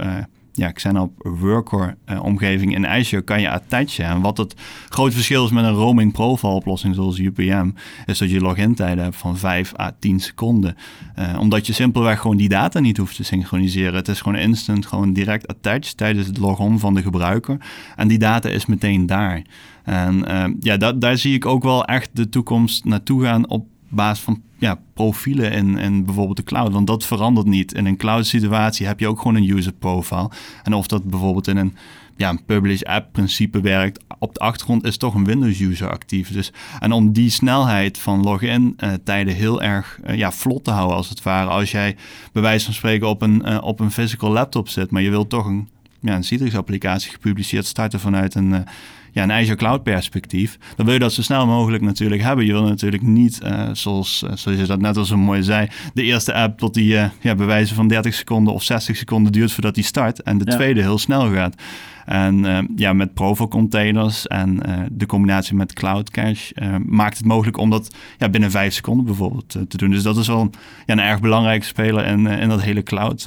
ja, 0.58 0.70
Xenop 0.70 1.12
Worker 1.18 1.96
uh, 2.06 2.22
omgeving 2.22 2.74
in 2.74 2.86
Azure 2.86 3.22
kan 3.22 3.40
je 3.40 3.50
attachen. 3.50 4.04
En 4.04 4.20
wat 4.20 4.38
het 4.38 4.54
groot 4.88 5.14
verschil 5.14 5.44
is 5.44 5.50
met 5.50 5.64
een 5.64 5.72
roaming 5.72 6.12
profile 6.12 6.52
oplossing 6.52 6.94
zoals 6.94 7.18
UPM, 7.18 7.70
is 8.06 8.18
dat 8.18 8.30
je 8.30 8.40
login 8.40 8.74
tijden 8.74 9.04
hebt 9.04 9.16
van 9.16 9.36
5 9.36 9.78
à 9.78 9.90
10 9.98 10.20
seconden. 10.20 10.76
Uh, 11.18 11.40
omdat 11.40 11.66
je 11.66 11.72
simpelweg 11.72 12.20
gewoon 12.20 12.36
die 12.36 12.48
data 12.48 12.80
niet 12.80 12.96
hoeft 12.96 13.16
te 13.16 13.24
synchroniseren. 13.24 13.94
Het 13.94 14.08
is 14.08 14.20
gewoon 14.20 14.38
instant, 14.38 14.86
gewoon 14.86 15.12
direct 15.12 15.46
attached 15.46 15.96
tijdens 15.96 16.26
het 16.26 16.38
logon 16.38 16.78
van 16.78 16.94
de 16.94 17.02
gebruiker. 17.02 17.56
En 17.96 18.08
die 18.08 18.18
data 18.18 18.48
is 18.48 18.66
meteen 18.66 19.06
daar. 19.06 19.42
En 19.84 20.24
uh, 20.28 20.44
ja, 20.60 20.76
dat, 20.76 21.00
daar 21.00 21.16
zie 21.16 21.34
ik 21.34 21.46
ook 21.46 21.62
wel 21.62 21.84
echt 21.84 22.10
de 22.12 22.28
toekomst 22.28 22.84
naartoe 22.84 23.22
gaan 23.22 23.48
op 23.48 23.66
basis 23.88 24.24
van 24.24 24.42
ja, 24.58 24.78
profielen 24.94 25.52
in, 25.52 25.78
in 25.78 26.04
bijvoorbeeld 26.04 26.36
de 26.36 26.42
cloud. 26.42 26.72
Want 26.72 26.86
dat 26.86 27.04
verandert 27.04 27.46
niet. 27.46 27.74
In 27.74 27.86
een 27.86 27.96
cloud 27.96 28.26
situatie 28.26 28.86
heb 28.86 29.00
je 29.00 29.08
ook 29.08 29.18
gewoon 29.18 29.34
een 29.34 29.50
user 29.50 29.72
profile. 29.72 30.30
En 30.62 30.74
of 30.74 30.86
dat 30.86 31.04
bijvoorbeeld 31.04 31.48
in 31.48 31.56
een, 31.56 31.76
ja, 32.16 32.28
een 32.28 32.44
publish 32.44 32.82
app 32.82 33.12
principe 33.12 33.60
werkt, 33.60 34.04
op 34.18 34.34
de 34.34 34.40
achtergrond 34.40 34.84
is 34.84 34.96
toch 34.96 35.14
een 35.14 35.24
Windows 35.24 35.60
user 35.60 35.90
actief. 35.90 36.32
Dus, 36.32 36.52
en 36.78 36.92
om 36.92 37.12
die 37.12 37.30
snelheid 37.30 37.98
van 37.98 38.22
login 38.22 38.76
uh, 38.84 38.92
tijden 39.04 39.34
heel 39.34 39.62
erg 39.62 39.98
uh, 40.06 40.16
ja, 40.16 40.32
vlot 40.32 40.64
te 40.64 40.70
houden 40.70 40.96
als 40.96 41.08
het 41.08 41.22
ware. 41.22 41.48
Als 41.48 41.70
jij 41.70 41.96
bij 42.32 42.42
wijze 42.42 42.64
van 42.64 42.74
spreken 42.74 43.08
op 43.08 43.22
een, 43.22 43.42
uh, 43.46 43.58
op 43.62 43.80
een 43.80 43.90
physical 43.90 44.30
laptop 44.30 44.68
zit, 44.68 44.90
maar 44.90 45.02
je 45.02 45.10
wilt 45.10 45.28
toch 45.28 45.46
een, 45.46 45.68
ja, 46.00 46.14
een 46.14 46.24
Citrix 46.24 46.56
applicatie 46.56 47.10
gepubliceerd 47.10 47.66
starten 47.66 48.00
vanuit 48.00 48.34
een 48.34 48.64
ja, 49.12 49.22
een 49.22 49.32
Azure 49.32 49.56
Cloud 49.56 49.82
perspectief, 49.82 50.58
dan 50.76 50.84
wil 50.84 50.94
je 50.94 51.00
dat 51.00 51.12
zo 51.12 51.22
snel 51.22 51.46
mogelijk 51.46 51.82
natuurlijk 51.82 52.22
hebben. 52.22 52.46
Je 52.46 52.52
wil 52.52 52.62
natuurlijk 52.62 53.02
niet, 53.02 53.40
uh, 53.44 53.68
zoals, 53.72 54.22
uh, 54.24 54.30
zoals 54.34 54.58
je 54.58 54.66
dat 54.66 54.80
net 54.80 54.96
al 54.96 55.04
zo 55.04 55.16
mooi 55.16 55.42
zei, 55.42 55.68
de 55.94 56.02
eerste 56.02 56.34
app 56.34 56.58
tot 56.58 56.74
die 56.74 56.92
uh, 56.92 57.04
ja, 57.20 57.34
bij 57.34 57.46
wijze 57.46 57.74
van 57.74 57.88
30 57.88 58.14
seconden 58.14 58.54
of 58.54 58.62
60 58.62 58.96
seconden 58.96 59.32
duurt 59.32 59.52
voordat 59.52 59.74
die 59.74 59.84
start 59.84 60.22
en 60.22 60.38
de 60.38 60.44
ja. 60.50 60.56
tweede 60.56 60.80
heel 60.80 60.98
snel 60.98 61.32
gaat. 61.32 61.62
En 62.04 62.66
ja, 62.76 62.92
met 62.92 63.14
Provo 63.14 63.48
containers 63.48 64.26
en 64.26 64.60
de 64.92 65.06
combinatie 65.06 65.54
met 65.54 65.72
Cloud 65.72 66.10
Cache 66.10 66.54
maakt 66.86 67.16
het 67.16 67.26
mogelijk 67.26 67.56
om 67.56 67.70
dat 67.70 67.94
ja, 68.18 68.28
binnen 68.28 68.50
5 68.50 68.74
seconden 68.74 69.04
bijvoorbeeld 69.04 69.48
te 69.48 69.76
doen. 69.76 69.90
Dus 69.90 70.02
dat 70.02 70.16
is 70.16 70.26
wel 70.26 70.50
ja, 70.86 70.92
een 70.94 71.00
erg 71.00 71.20
belangrijke 71.20 71.64
speler 71.64 72.06
in, 72.06 72.26
in 72.26 72.48
dat 72.48 72.62
hele 72.62 72.82
cloud 72.82 73.26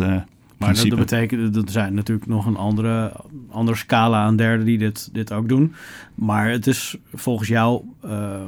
maar 0.61 0.75
dat, 0.75 0.89
dat, 0.89 0.99
betekent, 0.99 1.53
dat 1.53 1.71
zijn 1.71 1.93
natuurlijk 1.93 2.27
nog 2.27 2.45
een 2.45 2.57
andere, 2.57 3.11
andere 3.49 3.77
scala 3.77 4.23
aan 4.23 4.35
derden 4.35 4.65
die 4.65 4.77
dit, 4.77 5.09
dit 5.13 5.31
ook 5.31 5.49
doen. 5.49 5.73
Maar 6.15 6.49
het 6.49 6.67
is 6.67 6.97
volgens 7.13 7.49
jouw 7.49 7.85
uh, 8.05 8.41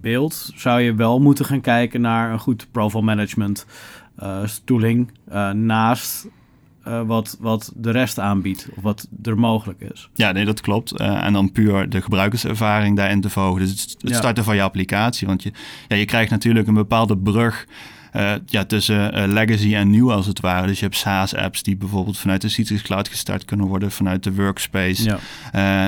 beeld, 0.00 0.50
zou 0.54 0.80
je 0.80 0.94
wel 0.94 1.20
moeten 1.20 1.44
gaan 1.44 1.60
kijken 1.60 2.00
naar 2.00 2.32
een 2.32 2.38
goed 2.38 2.66
profile 2.70 3.02
management 3.02 3.66
uh, 4.22 4.42
tooling 4.64 5.10
uh, 5.32 5.50
naast 5.50 6.28
wat, 7.06 7.36
wat 7.40 7.72
de 7.76 7.90
rest 7.90 8.18
aanbiedt, 8.18 8.68
of 8.76 8.82
wat 8.82 9.08
er 9.22 9.38
mogelijk 9.38 9.80
is. 9.80 10.08
Ja, 10.14 10.32
nee, 10.32 10.44
dat 10.44 10.60
klopt. 10.60 10.96
en 10.96 11.32
dan 11.32 11.52
puur 11.52 11.88
de 11.88 12.02
gebruikerservaring 12.02 12.96
daarin 12.96 13.20
te 13.20 13.30
verhogen. 13.30 13.60
Dus 13.60 13.70
het, 13.70 13.96
het 13.98 14.14
starten 14.14 14.44
van 14.44 14.54
je 14.54 14.62
applicatie. 14.62 15.26
Want 15.26 15.42
je, 15.42 15.52
ja, 15.88 15.96
je 15.96 16.04
krijgt 16.04 16.30
natuurlijk 16.30 16.66
een 16.66 16.74
bepaalde 16.74 17.16
brug 17.16 17.66
uh, 18.16 18.32
ja, 18.46 18.64
tussen 18.64 19.18
uh, 19.18 19.32
legacy 19.32 19.74
en 19.74 19.90
nieuw 19.90 20.12
als 20.12 20.26
het 20.26 20.40
ware. 20.40 20.66
Dus 20.66 20.78
je 20.78 20.84
hebt 20.84 20.96
SaaS-apps 20.96 21.62
die 21.62 21.76
bijvoorbeeld 21.76 22.18
vanuit 22.18 22.40
de 22.40 22.48
Citrix 22.48 22.82
Cloud 22.82 23.08
gestart 23.08 23.44
kunnen 23.44 23.66
worden, 23.66 23.90
vanuit 23.90 24.22
de 24.22 24.34
workspace. 24.34 25.04
Ja. 25.04 25.18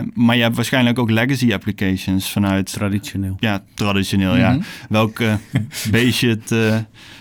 Uh, 0.00 0.06
maar 0.14 0.36
je 0.36 0.42
hebt 0.42 0.56
waarschijnlijk 0.56 0.98
ook 0.98 1.10
legacy 1.10 1.52
applications 1.52 2.30
vanuit... 2.30 2.72
Traditioneel. 2.72 3.36
Ja, 3.40 3.62
traditioneel, 3.74 4.34
mm 4.34 4.40
-hmm. 4.40 4.44
ja. 4.44 4.52
Mhm. 4.52 4.62
Welk 4.88 5.18
beestje 5.90 6.28
het, 6.28 6.50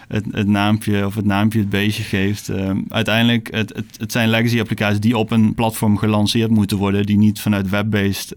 het, 0.08 0.26
het, 0.32 0.48
naampje 0.48 1.06
of 1.06 1.16
het 1.16 1.26
naampje 1.26 1.60
het 1.60 1.70
beestje 1.70 2.04
geeft. 2.04 2.52
uiteindelijk, 2.90 3.48
het, 3.52 3.76
het, 3.76 3.98
het 3.98 4.12
zijn 4.12 4.30
legacy 4.30 4.60
applicaties 4.60 5.00
die 5.00 5.18
op 5.18 5.32
een 5.32 5.54
platform 5.54 5.98
gelanceerd 5.98 6.50
moeten 6.50 6.78
worden, 6.78 7.06
die 7.06 7.18
niet 7.18 7.42
vanuit 7.42 7.70
web-based 7.70 8.34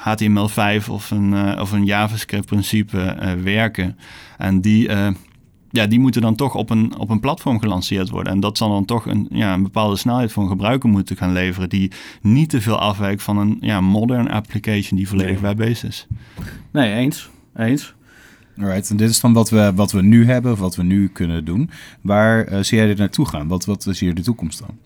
HTML5 0.00 0.86
of 0.90 1.10
een, 1.10 1.60
of 1.60 1.72
een 1.72 1.84
JavaScript 1.84 2.46
principe 2.46 3.16
werken. 3.42 3.98
En 4.38 4.60
die 4.60 4.88
ja, 5.72 5.86
die 5.86 5.98
moeten 5.98 6.22
dan 6.22 6.34
toch 6.34 6.54
op 6.54 6.70
een, 6.70 6.98
op 6.98 7.10
een 7.10 7.20
platform 7.20 7.60
gelanceerd 7.60 8.10
worden. 8.10 8.32
En 8.32 8.40
dat 8.40 8.56
zal 8.56 8.68
dan 8.68 8.84
toch 8.84 9.06
een, 9.06 9.26
ja, 9.30 9.54
een 9.54 9.62
bepaalde 9.62 9.96
snelheid 9.96 10.32
voor 10.32 10.42
een 10.42 10.48
gebruiker 10.48 10.88
moeten 10.88 11.16
gaan 11.16 11.32
leveren... 11.32 11.68
die 11.68 11.90
niet 12.20 12.48
te 12.48 12.60
veel 12.60 12.78
afwijkt 12.78 13.22
van 13.22 13.38
een 13.38 13.56
ja, 13.60 13.80
modern 13.80 14.30
application 14.30 14.98
die 14.98 15.08
volledig 15.08 15.40
nee. 15.40 15.54
web-based 15.54 15.84
is. 15.84 16.06
Nee, 16.70 16.92
eens. 16.94 17.30
Eens. 17.56 17.94
Alright, 18.58 18.90
en 18.90 18.96
dit 18.96 19.10
is 19.10 19.20
dan 19.20 19.32
wat 19.32 19.50
we, 19.50 19.72
wat 19.74 19.92
we 19.92 20.02
nu 20.02 20.26
hebben, 20.26 20.52
of 20.52 20.58
wat 20.58 20.76
we 20.76 20.82
nu 20.82 21.08
kunnen 21.08 21.44
doen. 21.44 21.70
Waar 22.00 22.52
uh, 22.52 22.58
zie 22.60 22.78
jij 22.78 22.86
dit 22.86 22.98
naartoe 22.98 23.26
gaan? 23.26 23.48
Wat, 23.48 23.64
wat 23.64 23.86
is 23.86 24.00
hier 24.00 24.14
de 24.14 24.22
toekomst 24.22 24.58
dan? 24.58 24.76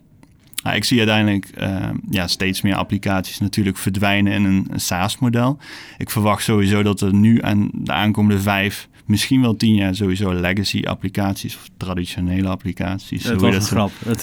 Nou, 0.63 0.75
ik 0.75 0.83
zie 0.83 0.97
uiteindelijk 0.97 1.49
uh, 1.61 1.89
ja, 2.09 2.27
steeds 2.27 2.61
meer 2.61 2.75
applicaties 2.75 3.39
natuurlijk 3.39 3.77
verdwijnen 3.77 4.33
in 4.33 4.43
een, 4.43 4.67
een 4.69 4.79
SaaS-model. 4.79 5.57
Ik 5.97 6.09
verwacht 6.09 6.43
sowieso 6.43 6.83
dat 6.83 7.01
er 7.01 7.13
nu 7.13 7.41
aan 7.41 7.69
de 7.73 7.91
aankomende 7.91 8.41
vijf 8.41 8.89
misschien 9.07 9.41
wel 9.41 9.55
tien 9.55 9.75
jaar 9.75 9.95
sowieso 9.95 10.33
legacy 10.33 10.81
applicaties 10.83 11.55
of 11.55 11.69
traditionele 11.77 12.47
applicaties. 12.47 13.23
Dat 13.23 13.41
was 13.41 13.55
een 13.55 13.61
grap. 13.61 13.91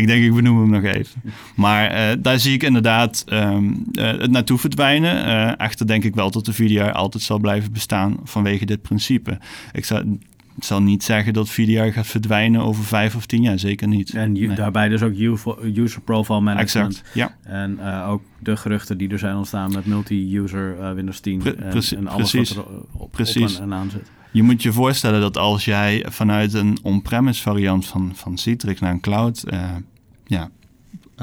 ik 0.00 0.06
denk, 0.06 0.24
ik 0.24 0.34
benoem 0.34 0.60
hem 0.60 0.70
nog 0.70 0.92
even. 0.92 1.22
Maar 1.54 1.92
uh, 1.92 2.16
daar 2.22 2.38
zie 2.38 2.54
ik 2.54 2.62
inderdaad 2.62 3.24
um, 3.32 3.84
uh, 3.92 4.06
het 4.18 4.30
naartoe 4.30 4.58
verdwijnen. 4.58 5.26
Uh, 5.26 5.60
echter 5.60 5.86
denk 5.86 6.04
ik 6.04 6.14
wel 6.14 6.30
dat 6.30 6.44
de 6.44 6.52
VDI 6.52 6.80
altijd 6.80 7.22
zal 7.22 7.38
blijven 7.38 7.72
bestaan 7.72 8.16
vanwege 8.24 8.64
dit 8.64 8.82
principe. 8.82 9.38
Ik 9.72 9.84
zou 9.84 10.18
ik 10.56 10.64
zal 10.64 10.82
niet 10.82 11.04
zeggen 11.04 11.32
dat 11.32 11.48
VDI 11.48 11.92
gaat 11.92 12.06
verdwijnen 12.06 12.60
over 12.60 12.84
vijf 12.84 13.16
of 13.16 13.26
tien 13.26 13.42
jaar, 13.42 13.58
zeker 13.58 13.88
niet. 13.88 14.14
En 14.14 14.32
nee. 14.32 14.54
daarbij 14.54 14.88
dus 14.88 15.02
ook 15.02 15.14
user 15.62 16.00
profile 16.00 16.40
management. 16.40 16.96
Exact, 16.96 17.14
ja. 17.14 17.36
En 17.42 17.78
uh, 17.80 18.08
ook 18.08 18.22
de 18.38 18.56
geruchten 18.56 18.98
die 18.98 19.08
er 19.08 19.18
zijn 19.18 19.36
ontstaan 19.36 19.72
met 19.72 19.86
multi-user 19.86 20.76
uh, 20.78 20.92
Windows 20.92 21.20
10 21.20 21.38
Pre 21.38 21.54
en, 21.54 21.82
en, 21.96 22.08
alles 22.08 22.30
precies. 22.30 22.56
wat 22.56 22.66
er 22.66 22.72
op, 22.92 23.12
precies. 23.12 23.54
op 23.54 23.62
en, 23.62 23.72
en 23.72 23.78
aan 23.78 23.90
zit. 23.90 24.10
Je 24.32 24.42
moet 24.42 24.62
je 24.62 24.72
voorstellen 24.72 25.20
dat 25.20 25.36
als 25.36 25.64
jij 25.64 26.06
vanuit 26.08 26.54
een 26.54 26.78
on-premise 26.82 27.42
variant 27.42 27.86
van, 27.86 28.12
van 28.14 28.38
Citrix 28.38 28.80
naar 28.80 28.92
een 28.92 29.00
cloud 29.00 29.44
uh, 29.52 29.70
ja, 30.26 30.50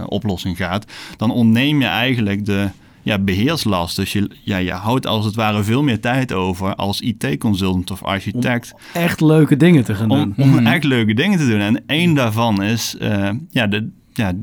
oplossing 0.06 0.58
gaat, 0.58 0.92
dan 1.18 1.32
ontneem 1.32 1.82
je 1.82 1.88
eigenlijk 1.88 2.46
de, 2.46 2.70
ja, 3.08 3.20
beheerslast. 3.20 3.96
Dus 3.96 4.14
je, 4.14 4.30
ja, 4.44 4.58
je 4.58 4.72
houdt 4.72 5.06
als 5.06 5.26
het 5.26 5.36
ware 5.36 5.64
veel 5.64 5.84
meer 5.84 6.00
tijd 6.00 6.34
over 6.34 6.76
als 6.76 7.02
IT-consultant 7.02 7.92
of 7.92 8.04
architect. 8.04 8.74
Om 8.74 9.02
echt 9.02 9.22
leuke 9.22 9.58
dingen 9.58 9.84
te 9.84 9.96
gaan 9.96 10.10
om, 10.10 10.34
doen. 10.36 10.46
Om 10.46 10.68
echt 10.68 10.84
leuke 10.84 11.14
dingen 11.14 11.40
te 11.40 11.48
doen. 11.48 11.60
En 11.60 11.84
één 11.86 12.14
daarvan 12.14 12.64
is 12.64 12.96
uh, 13.02 13.30
ja, 13.50 13.68
de, 13.68 13.90
ja, 14.14 14.34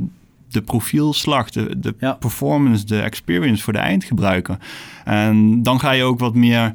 de 0.50 0.62
profielslag, 0.62 1.50
de, 1.50 1.78
de 1.78 1.94
ja. 1.98 2.12
performance, 2.12 2.84
de 2.84 3.00
experience 3.00 3.62
voor 3.62 3.72
de 3.72 3.78
eindgebruiker. 3.78 4.58
En 5.04 5.62
dan 5.62 5.80
ga 5.80 5.90
je 5.90 6.02
ook 6.02 6.18
wat 6.18 6.34
meer 6.34 6.74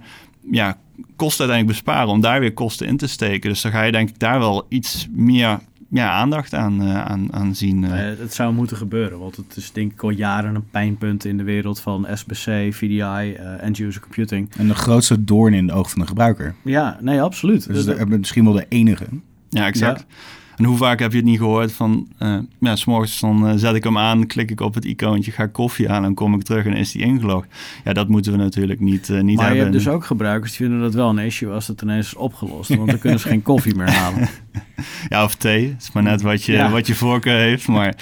ja, 0.51 0.77
kosten 1.15 1.45
uiteindelijk 1.45 1.83
besparen 1.83 2.09
om 2.09 2.21
daar 2.21 2.39
weer 2.39 2.53
kosten 2.53 2.87
in 2.87 2.97
te 2.97 3.07
steken. 3.07 3.49
Dus 3.49 3.61
dan 3.61 3.71
ga 3.71 3.83
je 3.83 3.91
denk 3.91 4.09
ik 4.09 4.19
daar 4.19 4.39
wel 4.39 4.65
iets 4.69 5.07
meer 5.11 5.59
ja, 5.89 6.11
aandacht 6.11 6.53
aan, 6.53 6.81
uh, 6.81 7.05
aan, 7.05 7.33
aan 7.33 7.55
zien. 7.55 7.83
Uh. 7.83 7.89
Uh, 7.89 8.19
het 8.19 8.33
zou 8.33 8.53
moeten 8.53 8.77
gebeuren, 8.77 9.19
want 9.19 9.35
het 9.35 9.55
is 9.55 9.71
denk 9.71 9.91
ik 9.91 10.03
al 10.03 10.09
jaren 10.09 10.55
een 10.55 10.69
pijnpunt 10.69 11.25
in 11.25 11.37
de 11.37 11.43
wereld 11.43 11.79
van 11.79 12.07
SBC, 12.13 12.73
VDI, 12.73 13.33
end-user 13.59 14.01
computing. 14.01 14.49
En 14.57 14.67
de 14.67 14.75
grootste 14.75 15.23
doorn 15.23 15.53
in 15.53 15.67
de 15.67 15.73
oog 15.73 15.89
van 15.89 16.01
de 16.01 16.07
gebruiker. 16.07 16.55
Ja, 16.63 16.97
nee, 17.01 17.21
absoluut. 17.21 17.67
Dus 17.67 17.85
de, 17.85 18.05
misschien 18.05 18.43
wel 18.43 18.53
de 18.53 18.65
enige. 18.69 19.05
Ja, 19.49 19.65
exact. 19.65 20.05
Ja. 20.07 20.15
En 20.59 20.65
hoe 20.65 20.77
vaak 20.77 20.99
heb 20.99 21.11
je 21.11 21.17
het 21.17 21.25
niet 21.25 21.37
gehoord 21.37 21.71
van, 21.71 22.07
uh, 22.19 22.37
ja, 22.59 22.75
s'morgens 22.75 23.19
dan 23.19 23.49
uh, 23.49 23.53
zet 23.55 23.75
ik 23.75 23.83
hem 23.83 23.97
aan, 23.97 24.25
klik 24.25 24.51
ik 24.51 24.61
op 24.61 24.73
het 24.73 24.85
icoontje, 24.85 25.31
ga 25.31 25.45
koffie 25.45 25.89
aan 25.89 26.05
en 26.05 26.13
kom 26.13 26.33
ik 26.33 26.43
terug 26.43 26.65
en 26.65 26.73
is 26.73 26.91
die 26.91 27.01
ingelogd. 27.01 27.47
Ja, 27.83 27.93
dat 27.93 28.07
moeten 28.07 28.31
we 28.31 28.37
natuurlijk 28.37 28.79
niet, 28.79 29.09
uh, 29.09 29.21
niet 29.21 29.35
maar 29.35 29.45
hebben. 29.45 29.45
Maar 29.45 29.55
je 29.55 29.61
hebt 29.61 29.71
dus 29.73 29.87
ook 29.87 30.05
gebruikers 30.05 30.57
die 30.57 30.67
vinden 30.67 30.83
dat 30.83 30.93
wel 30.93 31.09
een 31.09 31.17
issue 31.17 31.51
als 31.51 31.67
het 31.67 31.81
ineens 31.81 32.05
is 32.05 32.15
opgelost, 32.15 32.75
want 32.75 32.89
dan 32.89 32.99
kunnen 32.99 33.19
ze 33.19 33.27
geen 33.27 33.41
koffie 33.41 33.75
meer 33.75 33.91
halen. 33.91 34.29
ja, 35.09 35.23
of 35.23 35.35
thee. 35.35 35.67
Het 35.67 35.81
is 35.81 35.91
maar 35.91 36.03
net 36.03 36.21
wat 36.21 36.43
je, 36.43 36.51
ja. 36.51 36.69
wat 36.69 36.87
je 36.87 36.95
voorkeur 36.95 37.37
heeft. 37.37 37.67
Maar 37.67 37.95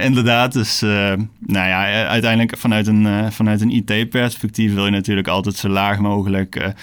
inderdaad, 0.00 0.52
dus, 0.52 0.80
nou 0.80 1.68
ja, 1.68 2.06
uiteindelijk 2.06 2.58
vanuit 2.58 2.86
een, 2.86 3.32
vanuit 3.32 3.60
een 3.60 3.70
IT-perspectief 3.70 4.74
wil 4.74 4.84
je 4.84 4.90
natuurlijk 4.90 5.28
altijd 5.28 5.56
zo 5.56 5.68
laag 5.68 5.98
mogelijk 5.98 6.74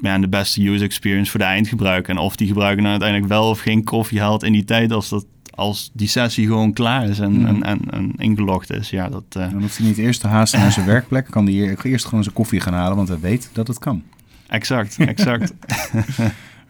ja, 0.00 0.18
de 0.18 0.28
beste 0.28 0.68
user 0.68 0.86
experience 0.86 1.30
voor 1.30 1.40
de 1.40 1.46
eindgebruiker. 1.46 2.10
En 2.10 2.20
of 2.20 2.36
die 2.36 2.46
gebruiker 2.46 2.82
nou 2.82 2.90
uiteindelijk 2.90 3.30
wel 3.32 3.48
of 3.48 3.60
geen 3.60 3.84
koffie 3.84 4.20
haalt 4.20 4.42
in 4.42 4.52
die 4.52 4.64
tijd 4.64 4.92
als, 4.92 5.08
dat, 5.08 5.26
als 5.54 5.90
die 5.92 6.08
sessie 6.08 6.46
gewoon 6.46 6.72
klaar 6.72 7.08
is 7.08 7.18
en, 7.18 7.32
mm. 7.32 7.46
en, 7.46 7.62
en, 7.62 7.80
en, 7.90 8.12
ingelogd 8.16 8.72
is. 8.72 8.90
Ja, 8.90 9.08
dat, 9.08 9.24
uh... 9.36 9.50
Dan 9.50 9.60
hoeft 9.60 9.78
hij 9.78 9.86
niet 9.86 9.98
eerst 9.98 10.20
te 10.20 10.28
haasten 10.28 10.60
naar 10.60 10.72
zijn 10.72 10.86
werkplek. 10.96 11.26
Kan 11.30 11.46
hij 11.46 11.76
eerst 11.82 12.04
gewoon 12.04 12.22
zijn 12.22 12.34
koffie 12.34 12.60
gaan 12.60 12.72
halen, 12.72 12.96
want 12.96 13.08
hij 13.08 13.20
weet 13.20 13.50
dat 13.52 13.68
het 13.68 13.78
kan. 13.78 14.02
Exact, 14.46 14.96
exact. 14.98 15.54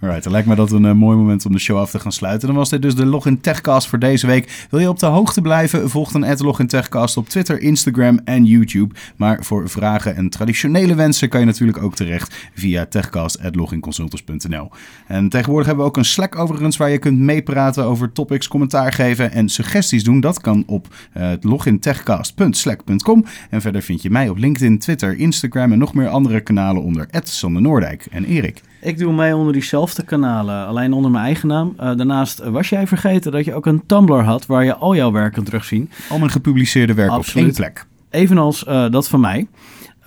Alright, 0.01 0.23
dan 0.23 0.33
lijkt 0.33 0.49
me 0.49 0.55
dat 0.55 0.73
een 0.73 0.85
uh, 0.85 0.93
mooi 0.93 1.17
moment 1.17 1.47
om 1.47 1.53
de 1.53 1.59
show 1.59 1.79
af 1.79 1.91
te 1.91 1.99
gaan 1.99 2.13
sluiten. 2.13 2.49
Dan 2.49 2.57
was 2.57 2.69
dit 2.69 2.83
dus 2.83 2.95
de 2.95 3.07
Login 3.07 3.41
Techcast 3.41 3.89
voor 3.89 3.99
deze 3.99 4.27
week. 4.27 4.67
Wil 4.71 4.81
je 4.81 4.89
op 4.89 4.99
de 4.99 5.07
hoogte 5.07 5.41
blijven? 5.41 5.91
Volg 5.91 6.13
dan 6.13 6.37
Login 6.39 6.67
Techcast 6.67 7.17
op 7.17 7.29
Twitter, 7.29 7.61
Instagram 7.61 8.21
en 8.25 8.45
YouTube. 8.45 8.95
Maar 9.17 9.45
voor 9.45 9.69
vragen 9.69 10.17
en 10.17 10.29
traditionele 10.29 10.95
wensen 10.95 11.29
kan 11.29 11.41
je 11.41 11.47
natuurlijk 11.47 11.83
ook 11.83 11.95
terecht 11.95 12.49
via 12.55 12.87
techcast.loginconsultants.nl. 12.87 14.71
En 15.07 15.29
tegenwoordig 15.29 15.67
hebben 15.67 15.85
we 15.85 15.91
ook 15.91 15.97
een 15.97 16.05
Slack 16.05 16.39
overigens 16.39 16.77
waar 16.77 16.91
je 16.91 16.99
kunt 16.99 17.19
meepraten 17.19 17.85
over 17.85 18.13
topics, 18.13 18.49
commentaar 18.49 18.93
geven 18.93 19.33
en 19.33 19.49
suggesties 19.49 20.05
doen. 20.05 20.21
Dat 20.21 20.41
kan 20.41 20.65
op 20.67 20.95
uh, 21.17 21.31
logintechcast.slack.com. 21.41 23.25
En 23.51 23.61
verder 23.61 23.83
vind 23.83 24.03
je 24.03 24.11
mij 24.11 24.29
op 24.29 24.37
LinkedIn, 24.37 24.79
Twitter, 24.79 25.19
Instagram 25.19 25.73
en 25.73 25.79
nog 25.79 25.95
meer 25.95 26.09
andere 26.09 26.41
kanalen 26.41 26.83
onder 26.83 27.07
Sander 27.23 27.63
Noordijk 27.63 28.07
en 28.11 28.25
Erik. 28.25 28.63
Ik 28.89 28.99
doe 28.99 29.13
mee 29.13 29.37
onder 29.37 29.53
diezelfde 29.53 30.03
kanalen, 30.03 30.67
alleen 30.67 30.93
onder 30.93 31.11
mijn 31.11 31.25
eigen 31.25 31.49
naam. 31.49 31.75
Uh, 31.81 31.97
daarnaast 31.97 32.39
was 32.39 32.69
jij 32.69 32.87
vergeten 32.87 33.33
dat 33.33 33.45
je 33.45 33.55
ook 33.55 33.67
een 33.67 33.87
Tumblr 33.87 34.25
had 34.25 34.47
waar 34.47 34.65
je 34.65 34.75
al 34.75 34.97
jouw 34.97 35.13
werk 35.13 35.33
kunt 35.33 35.47
terugzien. 35.47 35.91
Al 36.09 36.19
mijn 36.19 36.31
gepubliceerde 36.31 36.95
werk 36.95 37.13
op 37.13 37.25
één 37.35 37.53
plek. 37.53 37.87
Evenals 38.11 38.65
uh, 38.69 38.91
dat 38.91 39.09
van 39.09 39.21
mij. 39.21 39.47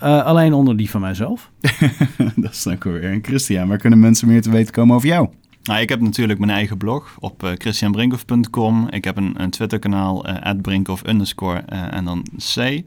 Uh, 0.02 0.24
alleen 0.24 0.52
onder 0.52 0.76
die 0.76 0.90
van 0.90 1.00
mijzelf. 1.00 1.50
dat 2.36 2.52
is 2.52 2.62
dan 2.62 2.76
weer. 2.80 3.04
En 3.04 3.18
Christian, 3.22 3.68
waar 3.68 3.78
kunnen 3.78 3.98
mensen 3.98 4.28
meer 4.28 4.42
te 4.42 4.50
weten 4.50 4.72
komen 4.72 4.96
over 4.96 5.08
jou? 5.08 5.28
Nou, 5.62 5.80
ik 5.80 5.88
heb 5.88 6.00
natuurlijk 6.00 6.38
mijn 6.38 6.50
eigen 6.50 6.76
blog 6.76 7.16
op 7.18 7.42
uh, 7.42 7.50
christianbrinkhoff.com. 7.54 8.88
Ik 8.90 9.04
heb 9.04 9.16
een, 9.16 9.34
een 9.36 9.50
Twitter-kanaal, 9.50 10.28
uh, 10.28 10.50
brinkhoff 10.62 11.06
underscore 11.06 11.58
en 11.68 12.04
dan 12.04 12.26
C. 12.54 12.82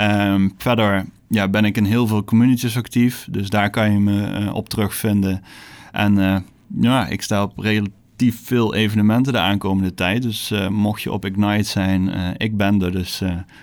Um, 0.00 0.54
verder 0.58 1.04
ja, 1.28 1.48
ben 1.48 1.64
ik 1.64 1.76
in 1.76 1.84
heel 1.84 2.06
veel 2.06 2.24
communities 2.24 2.76
actief. 2.76 3.26
Dus 3.30 3.50
daar 3.50 3.70
kan 3.70 3.92
je 3.92 3.98
me 3.98 4.40
uh, 4.40 4.54
op 4.54 4.68
terugvinden. 4.68 5.42
En 5.92 6.16
uh, 6.18 6.36
ja, 6.80 7.06
ik 7.06 7.22
sta 7.22 7.42
op 7.42 7.58
relatief 7.58 8.44
veel 8.44 8.74
evenementen 8.74 9.32
de 9.32 9.38
aankomende 9.38 9.94
tijd. 9.94 10.22
Dus 10.22 10.50
uh, 10.50 10.68
mocht 10.68 11.02
je 11.02 11.12
op 11.12 11.24
Ignite 11.24 11.68
zijn, 11.68 12.10
ik 12.36 12.56
ben 12.56 12.82
er. 12.82 12.92
Dus 12.92 13.22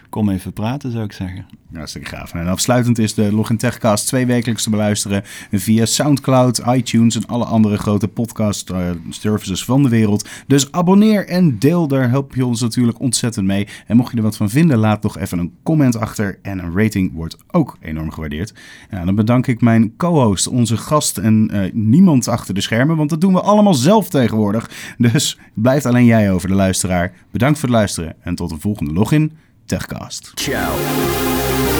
kom 0.09 0.29
even 0.29 0.53
praten, 0.53 0.91
zou 0.91 1.03
ik 1.03 1.11
zeggen. 1.11 1.45
Hartstikke 1.73 2.09
gaaf. 2.09 2.33
En 2.33 2.47
afsluitend 2.47 2.99
is 2.99 3.13
de 3.13 3.33
Login 3.33 3.57
Techcast 3.57 4.07
twee 4.07 4.25
wekelijks 4.25 4.63
te 4.63 4.69
beluisteren 4.69 5.21
via 5.51 5.85
Soundcloud, 5.85 6.61
iTunes 6.67 7.15
en 7.15 7.25
alle 7.25 7.45
andere 7.45 7.77
grote 7.77 8.07
podcast 8.07 8.69
uh, 8.69 8.89
services 9.09 9.65
van 9.65 9.83
de 9.83 9.89
wereld. 9.89 10.29
Dus 10.47 10.71
abonneer 10.71 11.27
en 11.27 11.59
deel, 11.59 11.87
daar 11.87 12.09
help 12.09 12.35
je 12.35 12.45
ons 12.45 12.61
natuurlijk 12.61 12.99
ontzettend 12.99 13.45
mee. 13.45 13.67
En 13.87 13.97
mocht 13.97 14.11
je 14.11 14.17
er 14.17 14.23
wat 14.23 14.37
van 14.37 14.49
vinden, 14.49 14.77
laat 14.77 15.03
nog 15.03 15.17
even 15.17 15.39
een 15.39 15.53
comment 15.63 15.97
achter 15.97 16.39
en 16.41 16.59
een 16.59 16.77
rating 16.77 17.13
wordt 17.13 17.37
ook 17.51 17.77
enorm 17.81 18.11
gewaardeerd. 18.11 18.53
Ja, 18.91 19.05
dan 19.05 19.15
bedank 19.15 19.47
ik 19.47 19.61
mijn 19.61 19.95
co-host, 19.97 20.47
onze 20.47 20.77
gast 20.77 21.17
en 21.17 21.49
uh, 21.53 21.71
niemand 21.73 22.27
achter 22.27 22.53
de 22.53 22.61
schermen, 22.61 22.95
want 22.95 23.09
dat 23.09 23.21
doen 23.21 23.33
we 23.33 23.41
allemaal 23.41 23.73
zelf 23.73 24.09
tegenwoordig. 24.09 24.69
Dus 24.97 25.39
blijft 25.53 25.85
alleen 25.85 26.05
jij 26.05 26.31
over 26.31 26.47
de 26.47 26.55
luisteraar. 26.55 27.13
Bedankt 27.31 27.59
voor 27.59 27.69
het 27.69 27.77
luisteren 27.77 28.15
en 28.21 28.35
tot 28.35 28.49
de 28.49 28.59
volgende 28.59 28.93
login 28.93 29.31
Techcast. 29.67 30.33
Ciao. 30.35 31.74